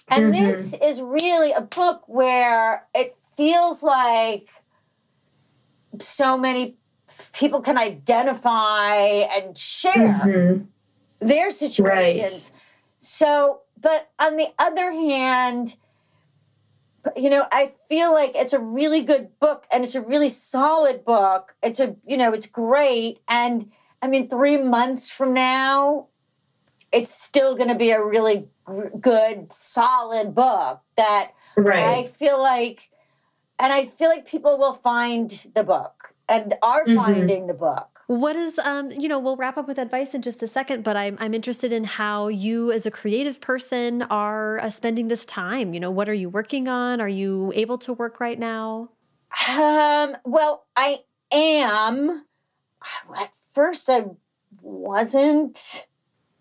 And 0.09 0.35
this 0.35 0.75
is 0.75 1.01
really 1.01 1.53
a 1.53 1.63
book 1.63 2.03
where 2.07 2.87
it 2.95 3.15
feels 3.35 3.83
like 3.83 4.49
so 5.99 6.37
many 6.37 6.77
people 7.33 7.61
can 7.61 7.77
identify 7.77 8.97
and 8.97 9.57
share 9.57 9.93
Mhm. 9.93 10.67
their 11.21 11.51
situations. 11.51 12.53
So, 12.99 13.61
but 13.81 14.11
on 14.19 14.37
the 14.37 14.49
other 14.59 14.93
hand, 14.93 15.77
you 17.17 17.29
know, 17.31 17.47
I 17.51 17.73
feel 17.89 18.13
like 18.13 18.37
it's 18.37 18.53
a 18.53 18.61
really 18.61 19.03
good 19.03 19.39
book 19.41 19.67
and 19.73 19.83
it's 19.85 19.97
a 19.97 20.01
really 20.01 20.29
solid 20.29 21.05
book. 21.05 21.57
It's 21.63 21.81
a, 21.81 21.97
you 22.07 22.17
know, 22.17 22.33
it's 22.33 22.47
great. 22.47 23.21
And 23.29 23.71
I 24.01 24.09
mean, 24.09 24.29
three 24.29 24.57
months 24.57 25.11
from 25.11 25.35
now, 25.35 26.09
it's 26.93 27.13
still 27.13 27.57
going 27.57 27.69
to 27.69 27.75
be 27.75 27.91
a 27.91 28.03
really 28.05 28.49
good, 29.01 29.53
solid 29.53 30.35
book 30.35 30.81
that 30.97 31.33
I 31.99 32.05
feel 32.05 32.41
like, 32.41 32.91
and 33.63 33.73
I 33.73 33.87
feel 33.87 34.09
like 34.11 34.27
people 34.27 34.59
will 34.59 34.73
find 34.75 35.31
the 35.55 35.63
book 35.63 36.15
and 36.29 36.55
are 36.63 36.85
Mhm. 36.85 36.97
finding 36.97 37.47
the 37.47 37.55
book. 37.55 38.01
What 38.09 38.35
is, 38.35 38.59
um, 38.59 38.91
you 38.91 39.09
know, 39.09 39.19
we'll 39.21 39.37
wrap 39.37 39.57
up 39.57 39.69
with 39.69 39.79
advice 39.79 40.13
in 40.15 40.21
just 40.23 40.43
a 40.43 40.49
second, 40.49 40.83
but 40.83 40.97
I'm, 40.97 41.17
I'm 41.21 41.33
interested 41.33 41.73
in 41.73 41.85
how 41.85 42.27
you, 42.29 42.73
as 42.73 42.85
a 42.85 42.91
creative 42.91 43.41
person, 43.41 44.03
are 44.03 44.59
uh, 44.59 44.69
spending 44.69 45.07
this 45.09 45.25
time. 45.25 45.73
You 45.73 45.81
know, 45.81 45.91
what 45.91 46.09
are 46.09 46.15
you 46.15 46.29
working 46.29 46.67
on? 46.69 47.01
Are 47.01 47.09
you 47.09 47.53
able 47.55 47.79
to 47.79 47.93
work 47.93 48.19
right 48.21 48.39
now? 48.39 48.91
Um, 49.49 50.17
well, 50.25 50.65
I 50.77 51.05
am. 51.31 52.25
At 53.17 53.31
first, 53.55 53.89
I 53.89 54.07
wasn't. 54.61 55.87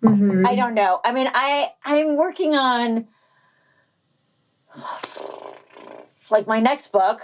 Mhm. 0.04 0.48
I 0.48 0.56
don't 0.56 0.74
know. 0.74 1.00
I 1.06 1.12
mean, 1.12 1.30
I 1.32 1.74
I'm 1.86 2.16
working 2.18 2.56
on 2.56 3.08
like 6.32 6.48
my 6.48 6.60
next 6.60 6.92
book, 6.92 7.22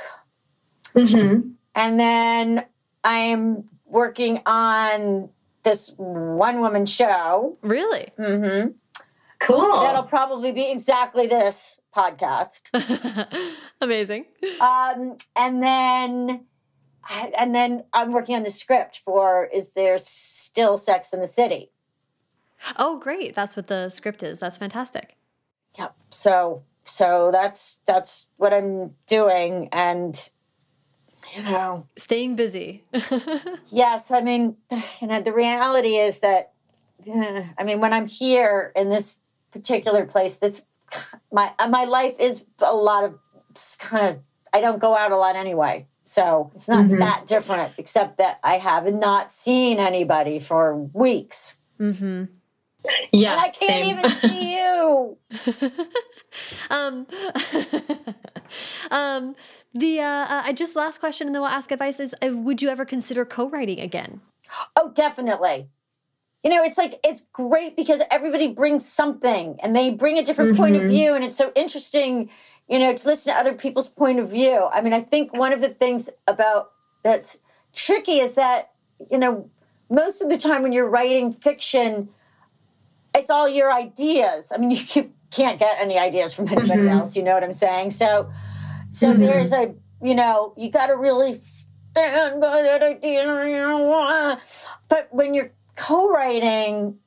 Mhm. 0.94 1.54
and 1.76 2.00
then 2.00 2.66
I'm 3.04 3.70
working 3.86 4.42
on 4.46 5.30
this 5.64 5.94
one 5.98 6.60
woman 6.62 6.86
show. 6.86 7.54
Really? 7.62 8.12
Mm-hmm. 8.20 8.72
Cool. 9.40 9.80
That'll 9.82 10.04
probably 10.04 10.52
be 10.52 10.72
exactly 10.72 11.28
this 11.28 11.80
podcast. 11.96 12.70
Amazing. 13.82 14.26
Um, 14.60 15.18
and 15.36 15.62
then, 15.62 16.46
and 17.10 17.54
then 17.54 17.84
I'm 17.94 18.12
working 18.14 18.36
on 18.36 18.44
the 18.44 18.50
script 18.50 19.00
for 19.06 19.46
"Is 19.54 19.72
There 19.74 19.98
Still 20.00 20.78
Sex 20.78 21.14
in 21.14 21.22
the 21.22 21.28
City?" 21.28 21.72
Oh, 22.78 22.98
great. 22.98 23.36
That's 23.36 23.56
what 23.56 23.68
the 23.68 23.90
script 23.90 24.24
is. 24.24 24.40
That's 24.40 24.58
fantastic. 24.58 25.16
Yep. 25.78 25.96
So, 26.10 26.64
so 26.88 27.30
that's 27.32 27.80
that's 27.86 28.30
what 28.38 28.54
I'm 28.54 28.96
doing, 29.08 29.70
and 29.72 30.30
you 31.36 31.44
know, 31.44 31.86
Staying 31.98 32.36
busy. 32.36 32.84
yes, 33.72 34.12
I 34.12 34.22
mean, 34.22 34.56
you 35.02 35.08
know, 35.08 35.22
the 35.22 35.34
reality 35.34 35.98
is 35.98 36.20
that, 36.22 36.54
I 37.08 37.64
mean, 37.66 37.80
when 37.82 37.94
I'm 37.94 38.08
here 38.08 38.72
in 38.76 38.90
this 38.90 39.20
particular 39.52 40.06
place, 40.06 40.38
that's 40.38 40.64
my 41.32 41.52
my 41.70 41.84
life 41.84 42.16
is 42.20 42.46
a 42.60 42.74
lot 42.74 43.04
of 43.04 43.20
kind 43.80 44.08
of. 44.16 44.20
I 44.54 44.62
don't 44.62 44.80
go 44.80 44.96
out 44.96 45.12
a 45.12 45.18
lot 45.18 45.36
anyway. 45.36 45.88
So 46.06 46.52
it's 46.56 46.70
not 46.70 46.86
Mhm. 46.86 47.00
that 47.00 47.28
different, 47.28 47.74
except 47.78 48.18
that 48.20 48.40
I 48.42 48.58
have 48.60 48.86
not 48.94 49.30
seen 49.30 49.78
anybody 49.78 50.40
for 50.40 50.74
weeks. 50.94 51.58
Mm-hmm. 51.82 52.24
Yeah. 53.12 53.32
and 53.34 53.42
I 53.42 53.50
can't 53.50 53.84
same. 53.84 53.98
even 53.98 54.10
see 54.12 54.56
you. 54.58 55.18
um, 56.70 57.08
um, 58.92 59.36
the 59.74 60.00
uh, 60.00 60.04
uh, 60.06 60.42
I 60.46 60.54
just 60.54 60.76
last 60.76 61.00
question, 61.00 61.28
and 61.28 61.36
then 61.36 61.42
we'll 61.42 61.52
ask 61.52 61.72
advice. 61.72 62.00
Is 62.00 62.16
uh, 62.24 62.30
would 62.36 62.62
you 62.62 62.70
ever 62.70 62.86
consider 62.86 63.26
co-writing 63.26 63.80
again? 63.80 64.22
Oh, 64.76 64.92
definitely. 64.94 65.70
You 66.44 66.52
know, 66.52 66.64
it's 66.64 66.78
like 66.78 67.00
it's 67.04 67.26
great 67.34 67.76
because 67.76 68.02
everybody 68.10 68.48
brings 68.48 68.88
something 68.88 69.58
and 69.62 69.76
they 69.76 69.90
bring 69.90 70.18
a 70.18 70.24
different 70.24 70.56
point 70.56 70.76
of 70.76 70.84
Mhm. 70.84 70.88
view, 70.90 71.14
and 71.16 71.24
it's 71.24 71.38
so 71.38 71.52
interesting, 71.56 72.30
you 72.70 72.80
know, 72.80 72.94
to 72.94 73.08
listen 73.08 73.34
to 73.34 73.40
other 73.40 73.54
people's 73.54 73.90
point 73.90 74.20
of 74.20 74.30
view. 74.30 74.68
I 74.72 74.82
mean, 74.82 74.94
I 74.94 75.02
think 75.02 75.34
one 75.34 75.52
of 75.52 75.62
the 75.62 75.70
things 75.70 76.10
about 76.28 76.72
that's 77.04 77.40
tricky 77.74 78.20
is 78.20 78.34
that, 78.34 78.72
you 79.12 79.18
know, 79.18 79.50
most 79.90 80.22
of 80.22 80.30
the 80.30 80.38
time 80.38 80.64
when 80.64 80.72
you're 80.74 80.90
writing 80.90 81.32
fiction, 81.34 82.10
it's 83.14 83.30
all 83.30 83.50
your 83.50 83.72
ideas. 83.74 84.52
I 84.54 84.58
mean, 84.58 84.72
you, 84.78 84.78
you 84.94 85.14
can't 85.32 85.60
get 85.60 85.76
any 85.80 85.98
ideas 85.98 86.34
from 86.34 86.48
anybody 86.48 86.84
Mhm. 86.84 86.92
else, 86.92 87.16
you 87.16 87.24
know 87.24 87.34
what 87.34 87.44
I'm 87.44 87.54
saying? 87.54 87.92
So 87.92 88.30
so 88.90 89.08
Mhm. 89.14 89.20
there's 89.20 89.52
a, 89.54 89.76
you 90.02 90.16
know, 90.16 90.54
you 90.56 90.72
got 90.72 90.88
to 90.88 90.96
really 90.96 91.34
stand 91.34 92.40
by 92.40 92.62
that 92.62 92.82
idea. 92.82 93.24
You 93.46 93.58
know, 93.58 94.38
but 94.88 95.08
when 95.12 95.34
you're 95.34 95.52
co-writing, 95.76 97.00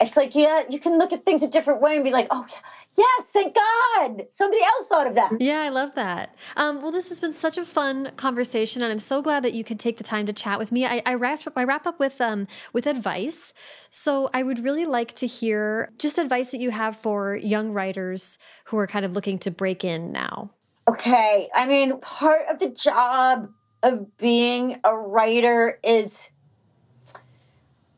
it's 0.00 0.16
like 0.16 0.34
yeah, 0.34 0.62
you 0.68 0.78
can 0.78 0.98
look 0.98 1.12
at 1.12 1.24
things 1.24 1.42
a 1.42 1.48
different 1.48 1.80
way 1.80 1.96
and 1.96 2.04
be 2.04 2.10
like, 2.10 2.28
oh 2.30 2.44
yeah, 2.48 2.58
yes, 2.96 3.26
thank 3.32 3.54
God, 3.54 4.26
somebody 4.30 4.62
else 4.64 4.88
thought 4.88 5.06
of 5.06 5.14
that. 5.14 5.32
Yeah, 5.40 5.60
I 5.60 5.68
love 5.68 5.94
that. 5.94 6.34
Um, 6.56 6.82
well, 6.82 6.90
this 6.90 7.08
has 7.08 7.20
been 7.20 7.32
such 7.32 7.58
a 7.58 7.64
fun 7.64 8.12
conversation, 8.16 8.82
and 8.82 8.90
I'm 8.90 8.98
so 8.98 9.22
glad 9.22 9.44
that 9.44 9.54
you 9.54 9.64
could 9.64 9.78
take 9.78 9.98
the 9.98 10.04
time 10.04 10.26
to 10.26 10.32
chat 10.32 10.58
with 10.58 10.72
me. 10.72 10.86
I, 10.86 11.02
I 11.04 11.14
wrap 11.14 11.46
up, 11.46 11.54
I 11.56 11.64
wrap 11.64 11.86
up 11.86 11.98
with 11.98 12.20
um 12.20 12.46
with 12.72 12.86
advice. 12.86 13.52
So 13.90 14.30
I 14.32 14.42
would 14.42 14.62
really 14.62 14.86
like 14.86 15.14
to 15.16 15.26
hear 15.26 15.92
just 15.98 16.18
advice 16.18 16.50
that 16.50 16.60
you 16.60 16.70
have 16.70 16.96
for 16.96 17.36
young 17.36 17.72
writers 17.72 18.38
who 18.66 18.78
are 18.78 18.86
kind 18.86 19.04
of 19.04 19.14
looking 19.14 19.38
to 19.40 19.50
break 19.50 19.84
in 19.84 20.12
now. 20.12 20.50
Okay, 20.88 21.48
I 21.54 21.66
mean, 21.66 21.98
part 22.00 22.42
of 22.48 22.58
the 22.58 22.68
job 22.68 23.50
of 23.82 24.16
being 24.16 24.80
a 24.84 24.96
writer 24.96 25.78
is, 25.82 26.30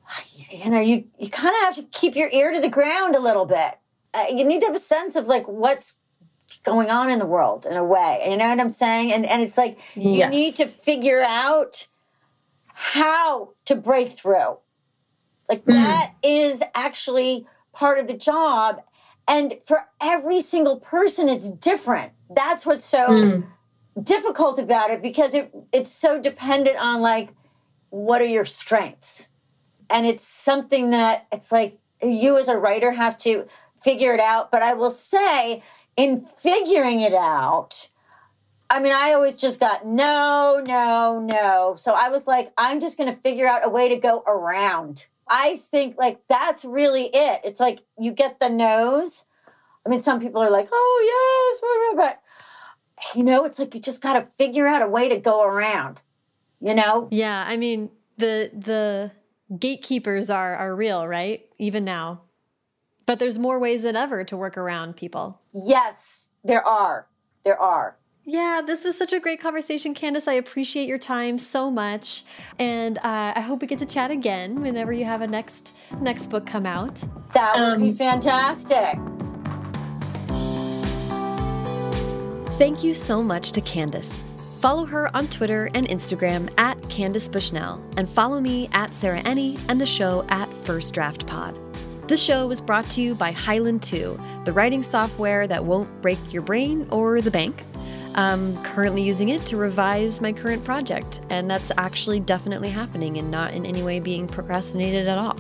you 0.51 0.71
know, 0.71 0.81
you 0.81 1.05
you 1.19 1.29
kind 1.31 1.55
of 1.55 1.61
have 1.63 1.77
to 1.77 1.83
keep 1.93 2.17
your 2.17 2.31
ear 2.31 2.53
to 2.53 2.61
the 2.61 2.71
ground 2.71 3.15
a 3.15 3.21
little 3.21 3.47
bit. 3.47 3.79
Uh, 4.15 4.25
you 4.33 4.45
need 4.45 4.61
to 4.61 4.67
have 4.67 4.77
a 4.77 4.81
sense 4.81 5.17
of 5.17 5.27
like 5.29 5.47
what's 5.47 5.97
going 6.65 6.89
on 6.91 7.11
in 7.11 7.19
the 7.19 7.27
world 7.27 7.67
in 7.67 7.77
a 7.77 7.85
way. 7.85 8.27
You 8.31 8.37
know 8.37 8.49
what 8.49 8.61
I'm 8.61 8.71
saying? 8.71 9.13
And 9.13 9.27
and 9.27 9.43
it's 9.43 9.59
like 9.59 9.79
you 9.95 10.19
Yes. 10.19 10.31
need 10.31 10.55
to 10.57 10.67
figure 10.67 11.21
out 11.23 11.87
how 12.67 13.51
to 13.67 13.75
break 13.77 14.13
through. 14.13 14.59
Like 15.49 15.65
Mm. 15.65 15.75
that 15.75 16.13
is 16.23 16.63
actually 16.75 17.47
part 17.75 17.99
of 17.99 18.07
the 18.07 18.15
job. 18.17 18.83
And 19.27 19.55
for 19.67 19.85
every 20.01 20.41
single 20.41 20.81
person, 20.81 21.29
it's 21.29 21.51
different. 21.51 22.13
That's 22.31 22.65
what's 22.65 22.85
so 22.85 23.09
Mm. 23.09 23.47
difficult 24.03 24.59
about 24.59 24.91
it 24.91 25.03
because 25.03 25.35
it 25.35 25.53
it's 25.73 25.91
so 25.93 26.21
dependent 26.21 26.79
on 26.79 27.01
like 27.01 27.31
what 27.91 28.21
are 28.21 28.27
your 28.27 28.45
strengths. 28.45 29.31
And 29.91 30.07
it's 30.07 30.27
something 30.27 30.91
that 30.91 31.27
it's 31.33 31.51
like 31.51 31.79
you 32.03 32.37
as 32.39 32.49
a 32.49 32.57
writer 32.59 32.93
have 32.93 33.19
to 33.19 33.47
figure 33.81 34.15
it 34.15 34.21
out. 34.21 34.51
But 34.51 34.63
I 34.63 34.75
will 34.75 34.91
say, 34.91 35.63
in 35.97 36.27
figuring 36.37 37.01
it 37.01 37.15
out, 37.15 37.89
I 38.71 38.81
mean, 38.81 38.93
I 38.93 39.13
always 39.13 39.37
just 39.37 39.61
got 39.61 39.87
no, 39.87 40.63
no, 40.67 41.21
no. 41.21 41.75
So 41.77 41.93
I 41.93 42.11
was 42.11 42.27
like, 42.27 42.53
I'm 42.59 42.81
just 42.81 42.99
going 42.99 43.13
to 43.13 43.21
figure 43.21 43.47
out 43.47 43.67
a 43.67 43.69
way 43.69 43.89
to 43.89 43.97
go 43.97 44.23
around. 44.27 45.07
I 45.27 45.57
think 45.57 45.97
like 45.99 46.21
that's 46.29 46.65
really 46.65 47.11
it. 47.13 47.41
It's 47.45 47.61
like 47.61 47.81
you 47.99 48.13
get 48.13 48.41
the 48.41 48.49
nose. 48.49 49.25
I 49.85 49.89
mean, 49.89 50.01
some 50.01 50.21
people 50.21 50.43
are 50.43 50.51
like, 50.51 50.69
oh, 50.71 51.91
yes, 51.93 51.97
but 51.97 52.21
you 53.15 53.23
know, 53.23 53.45
it's 53.45 53.59
like 53.59 53.75
you 53.75 53.81
just 53.81 54.01
got 54.01 54.15
to 54.15 54.23
figure 54.23 54.67
out 54.67 54.83
a 54.83 54.89
way 54.89 55.09
to 55.09 55.19
go 55.19 55.43
around, 55.43 56.03
you 56.61 56.75
know? 56.75 57.09
Yeah. 57.11 57.45
I 57.47 57.57
mean, 57.57 57.91
the, 58.17 58.51
the, 58.55 59.13
gatekeepers 59.57 60.29
are 60.31 60.55
are 60.57 60.75
real, 60.75 61.07
right? 61.07 61.47
Even 61.59 61.85
now. 61.85 62.23
But 63.09 63.19
there's 63.19 63.39
more 63.39 63.59
ways 63.59 63.81
than 63.81 63.97
ever 63.97 64.23
to 64.25 64.37
work 64.37 64.59
around 64.59 64.99
people. 64.99 65.41
Yes, 65.55 66.29
there 66.45 66.63
are. 66.63 67.07
There 67.43 67.59
are. 67.59 67.97
Yeah, 68.27 68.61
this 68.61 68.85
was 68.85 68.99
such 68.99 69.15
a 69.15 69.19
great 69.19 69.41
conversation, 69.41 69.95
Candace. 69.95 70.29
I 70.29 70.35
appreciate 70.35 70.87
your 70.87 70.99
time 70.99 71.39
so 71.39 71.71
much, 71.71 72.25
and 72.59 72.99
uh, 72.99 73.33
I 73.35 73.41
hope 73.41 73.63
we 73.63 73.67
get 73.67 73.79
to 73.79 73.87
chat 73.87 74.11
again 74.11 74.61
whenever 74.61 74.93
you 74.93 75.07
have 75.07 75.23
a 75.23 75.27
next 75.27 75.73
next 76.03 76.27
book 76.27 76.45
come 76.45 76.67
out. 76.67 77.03
That 77.33 77.55
would 77.55 77.63
um, 77.63 77.81
be 77.81 77.93
fantastic. 77.93 78.99
Thank 82.59 82.85
you 82.85 82.93
so 82.93 83.23
much 83.23 83.53
to 83.53 83.63
Candace. 83.63 84.23
Follow 84.61 84.85
her 84.85 85.17
on 85.17 85.29
Twitter 85.29 85.71
and 85.73 85.89
Instagram 85.89 86.53
at 86.59 86.77
Candace 86.91 87.31
Bushnell, 87.31 87.83
and 87.97 88.07
follow 88.07 88.39
me 88.39 88.69
at 88.73 88.93
Sarah 88.93 89.23
Enni 89.23 89.59
and 89.71 89.81
the 89.81 89.87
show 89.87 90.27
at 90.29 90.53
First 90.67 90.93
Draft 90.93 91.27
Pod. 91.27 91.59
This 92.09 92.23
show 92.23 92.47
was 92.47 92.63
brought 92.63 92.89
to 92.93 93.03
you 93.03 93.15
by 93.15 93.33
Highland 93.33 93.83
2, 93.83 94.19
the 94.47 94.53
writing 94.55 94.83
software 94.83 95.47
that 95.47 95.63
won't 95.63 96.01
break 96.01 96.19
your 96.33 96.41
brain 96.41 96.89
or 96.91 97.21
the 97.21 97.31
bank. 97.31 97.63
I'm 98.15 98.57
currently 98.63 99.03
using 99.03 99.29
it 99.29 99.45
to 99.45 99.59
revise 99.59 100.23
my 100.23 100.33
current 100.33 100.65
project, 100.65 101.21
and 101.29 101.51
that's 101.51 101.71
actually 101.77 102.21
definitely 102.21 102.71
happening 102.71 103.19
and 103.19 103.31
not 103.31 103.53
in 103.53 103.67
any 103.67 103.83
way 103.83 104.01
being 104.01 104.27
procrastinated 104.27 105.07
at 105.07 105.19
all. 105.19 105.37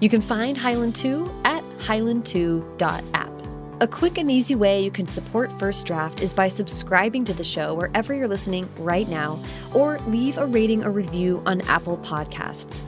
You 0.00 0.08
can 0.08 0.20
find 0.20 0.56
Highland 0.56 0.96
2 0.96 1.42
at 1.44 1.62
highland2.app. 1.78 3.32
A 3.80 3.86
quick 3.86 4.18
and 4.18 4.28
easy 4.28 4.56
way 4.56 4.82
you 4.82 4.90
can 4.90 5.06
support 5.06 5.56
First 5.60 5.86
Draft 5.86 6.20
is 6.20 6.34
by 6.34 6.48
subscribing 6.48 7.24
to 7.26 7.32
the 7.32 7.44
show 7.44 7.74
wherever 7.74 8.12
you're 8.12 8.26
listening 8.26 8.68
right 8.78 9.08
now, 9.08 9.38
or 9.72 10.00
leave 10.08 10.38
a 10.38 10.46
rating 10.46 10.82
or 10.82 10.90
review 10.90 11.40
on 11.46 11.60
Apple 11.62 11.98
Podcasts. 11.98 12.82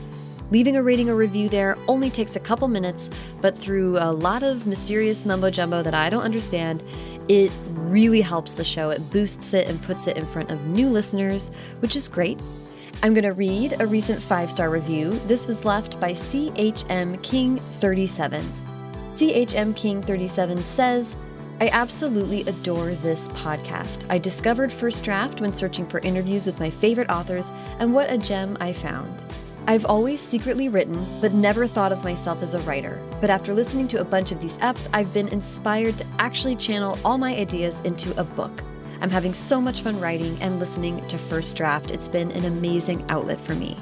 Leaving 0.51 0.75
a 0.75 0.83
rating 0.83 1.09
or 1.09 1.15
review 1.15 1.47
there 1.47 1.77
only 1.87 2.09
takes 2.09 2.35
a 2.35 2.39
couple 2.39 2.67
minutes, 2.67 3.09
but 3.39 3.57
through 3.57 3.97
a 3.97 4.11
lot 4.11 4.43
of 4.43 4.67
mysterious 4.67 5.25
mumbo 5.25 5.49
jumbo 5.49 5.81
that 5.81 5.93
I 5.93 6.09
don't 6.09 6.23
understand, 6.23 6.83
it 7.29 7.49
really 7.69 8.19
helps 8.19 8.53
the 8.53 8.63
show. 8.63 8.89
It 8.89 9.09
boosts 9.11 9.53
it 9.53 9.69
and 9.69 9.81
puts 9.81 10.07
it 10.07 10.17
in 10.17 10.25
front 10.25 10.51
of 10.51 10.67
new 10.67 10.89
listeners, 10.89 11.51
which 11.79 11.95
is 11.95 12.09
great. 12.09 12.37
I'm 13.01 13.13
going 13.13 13.23
to 13.23 13.31
read 13.31 13.77
a 13.79 13.87
recent 13.87 14.21
five 14.21 14.51
star 14.51 14.69
review. 14.69 15.11
This 15.25 15.47
was 15.47 15.63
left 15.63 15.99
by 16.01 16.11
CHM 16.11 17.23
King 17.23 17.57
37. 17.57 18.43
CHM 19.11 19.75
King 19.75 20.01
37 20.01 20.57
says, 20.65 21.15
I 21.61 21.69
absolutely 21.69 22.41
adore 22.41 22.91
this 22.95 23.29
podcast. 23.29 24.03
I 24.09 24.17
discovered 24.17 24.73
First 24.73 25.03
Draft 25.03 25.39
when 25.39 25.53
searching 25.53 25.87
for 25.87 25.99
interviews 25.99 26.45
with 26.45 26.59
my 26.59 26.69
favorite 26.69 27.09
authors, 27.09 27.51
and 27.79 27.93
what 27.93 28.11
a 28.11 28.17
gem 28.17 28.57
I 28.59 28.73
found. 28.73 29.23
I've 29.67 29.85
always 29.85 30.19
secretly 30.19 30.69
written, 30.69 31.05
but 31.21 31.33
never 31.33 31.67
thought 31.67 31.91
of 31.91 32.03
myself 32.03 32.41
as 32.41 32.55
a 32.55 32.59
writer. 32.59 33.01
But 33.21 33.29
after 33.29 33.53
listening 33.53 33.87
to 33.89 34.01
a 34.01 34.03
bunch 34.03 34.31
of 34.31 34.39
these 34.39 34.57
eps, 34.57 34.89
I've 34.93 35.13
been 35.13 35.27
inspired 35.27 35.99
to 35.99 36.05
actually 36.17 36.55
channel 36.55 36.97
all 37.05 37.17
my 37.17 37.35
ideas 37.35 37.79
into 37.81 38.19
a 38.19 38.23
book. 38.23 38.63
I'm 39.01 39.09
having 39.09 39.33
so 39.33 39.61
much 39.61 39.81
fun 39.81 39.99
writing 39.99 40.37
and 40.41 40.59
listening 40.59 41.07
to 41.07 41.17
First 41.17 41.55
Draft. 41.55 41.91
It's 41.91 42.07
been 42.07 42.31
an 42.31 42.45
amazing 42.45 43.05
outlet 43.09 43.39
for 43.39 43.53
me. 43.53 43.77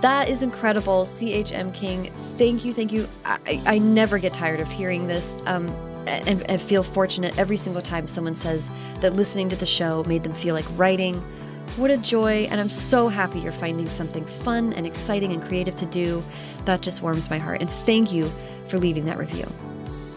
That 0.00 0.28
is 0.28 0.42
incredible, 0.42 1.04
CHM 1.04 1.72
King. 1.74 2.10
Thank 2.36 2.64
you, 2.64 2.74
thank 2.74 2.92
you. 2.92 3.08
I, 3.24 3.62
I 3.66 3.78
never 3.78 4.18
get 4.18 4.32
tired 4.32 4.60
of 4.60 4.70
hearing 4.70 5.06
this. 5.06 5.32
Um, 5.46 5.68
and, 6.06 6.42
and 6.50 6.60
feel 6.60 6.82
fortunate 6.82 7.38
every 7.38 7.56
single 7.56 7.82
time 7.82 8.06
someone 8.06 8.34
says 8.34 8.68
that 9.00 9.14
listening 9.14 9.48
to 9.50 9.56
the 9.56 9.66
show 9.66 10.02
made 10.04 10.22
them 10.22 10.32
feel 10.32 10.54
like 10.54 10.66
writing. 10.76 11.22
What 11.76 11.90
a 11.90 11.96
joy, 11.96 12.48
and 12.50 12.60
I'm 12.60 12.68
so 12.68 13.08
happy 13.08 13.40
you're 13.40 13.52
finding 13.52 13.86
something 13.86 14.24
fun 14.26 14.72
and 14.74 14.86
exciting 14.86 15.32
and 15.32 15.42
creative 15.42 15.74
to 15.76 15.86
do. 15.86 16.22
That 16.66 16.82
just 16.82 17.02
warms 17.02 17.30
my 17.30 17.38
heart. 17.38 17.60
And 17.60 17.70
thank 17.70 18.12
you 18.12 18.30
for 18.68 18.78
leaving 18.78 19.04
that 19.06 19.18
review. 19.18 19.46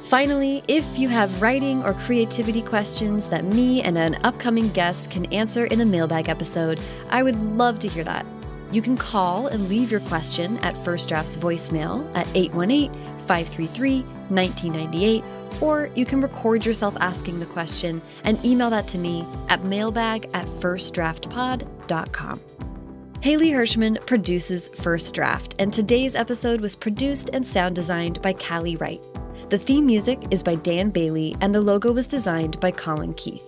Finally, 0.03 0.63
if 0.67 0.99
you 0.99 1.09
have 1.09 1.41
writing 1.41 1.81
or 1.83 1.93
creativity 1.93 2.61
questions 2.61 3.27
that 3.29 3.43
me 3.43 3.81
and 3.81 3.97
an 3.97 4.15
upcoming 4.23 4.69
guest 4.69 5.09
can 5.09 5.25
answer 5.33 5.65
in 5.65 5.81
a 5.81 5.85
mailbag 5.85 6.29
episode, 6.29 6.79
I 7.09 7.23
would 7.23 7.35
love 7.57 7.79
to 7.79 7.87
hear 7.87 8.03
that. 8.03 8.25
You 8.71 8.81
can 8.81 8.97
call 8.97 9.47
and 9.47 9.67
leave 9.69 9.89
your 9.89 10.01
question 10.01 10.57
at 10.59 10.77
First 10.83 11.09
Draft's 11.09 11.37
voicemail 11.37 12.05
at 12.15 12.27
818 12.35 12.91
533 13.25 14.01
1998, 14.01 15.23
or 15.61 15.89
you 15.95 16.05
can 16.05 16.21
record 16.21 16.65
yourself 16.65 16.95
asking 16.99 17.39
the 17.39 17.45
question 17.45 18.01
and 18.23 18.43
email 18.45 18.69
that 18.69 18.87
to 18.89 18.97
me 18.97 19.25
at 19.49 19.63
mailbag 19.63 20.29
at 20.33 20.47
firstdraftpod.com. 20.59 22.41
Haley 23.21 23.49
Hirschman 23.49 24.05
produces 24.05 24.67
First 24.67 25.15
Draft, 25.15 25.55
and 25.57 25.73
today's 25.73 26.13
episode 26.13 26.61
was 26.61 26.75
produced 26.75 27.31
and 27.33 27.45
sound 27.45 27.75
designed 27.75 28.21
by 28.21 28.33
Callie 28.33 28.75
Wright. 28.75 29.01
The 29.49 29.57
theme 29.57 29.85
music 29.85 30.21
is 30.29 30.43
by 30.43 30.55
Dan 30.55 30.91
Bailey, 30.91 31.35
and 31.41 31.53
the 31.53 31.61
logo 31.61 31.91
was 31.91 32.07
designed 32.07 32.59
by 32.59 32.69
Colin 32.71 33.15
Keith. 33.15 33.43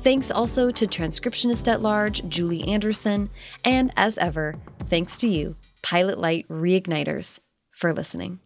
Thanks 0.00 0.30
also 0.30 0.70
to 0.70 0.86
transcriptionist 0.86 1.68
at 1.68 1.82
large 1.82 2.26
Julie 2.28 2.68
Anderson, 2.68 3.30
and 3.64 3.92
as 3.96 4.18
ever, 4.18 4.56
thanks 4.86 5.16
to 5.18 5.28
you, 5.28 5.56
Pilot 5.82 6.18
Light 6.18 6.46
Reigniters, 6.48 7.40
for 7.72 7.94
listening. 7.94 8.40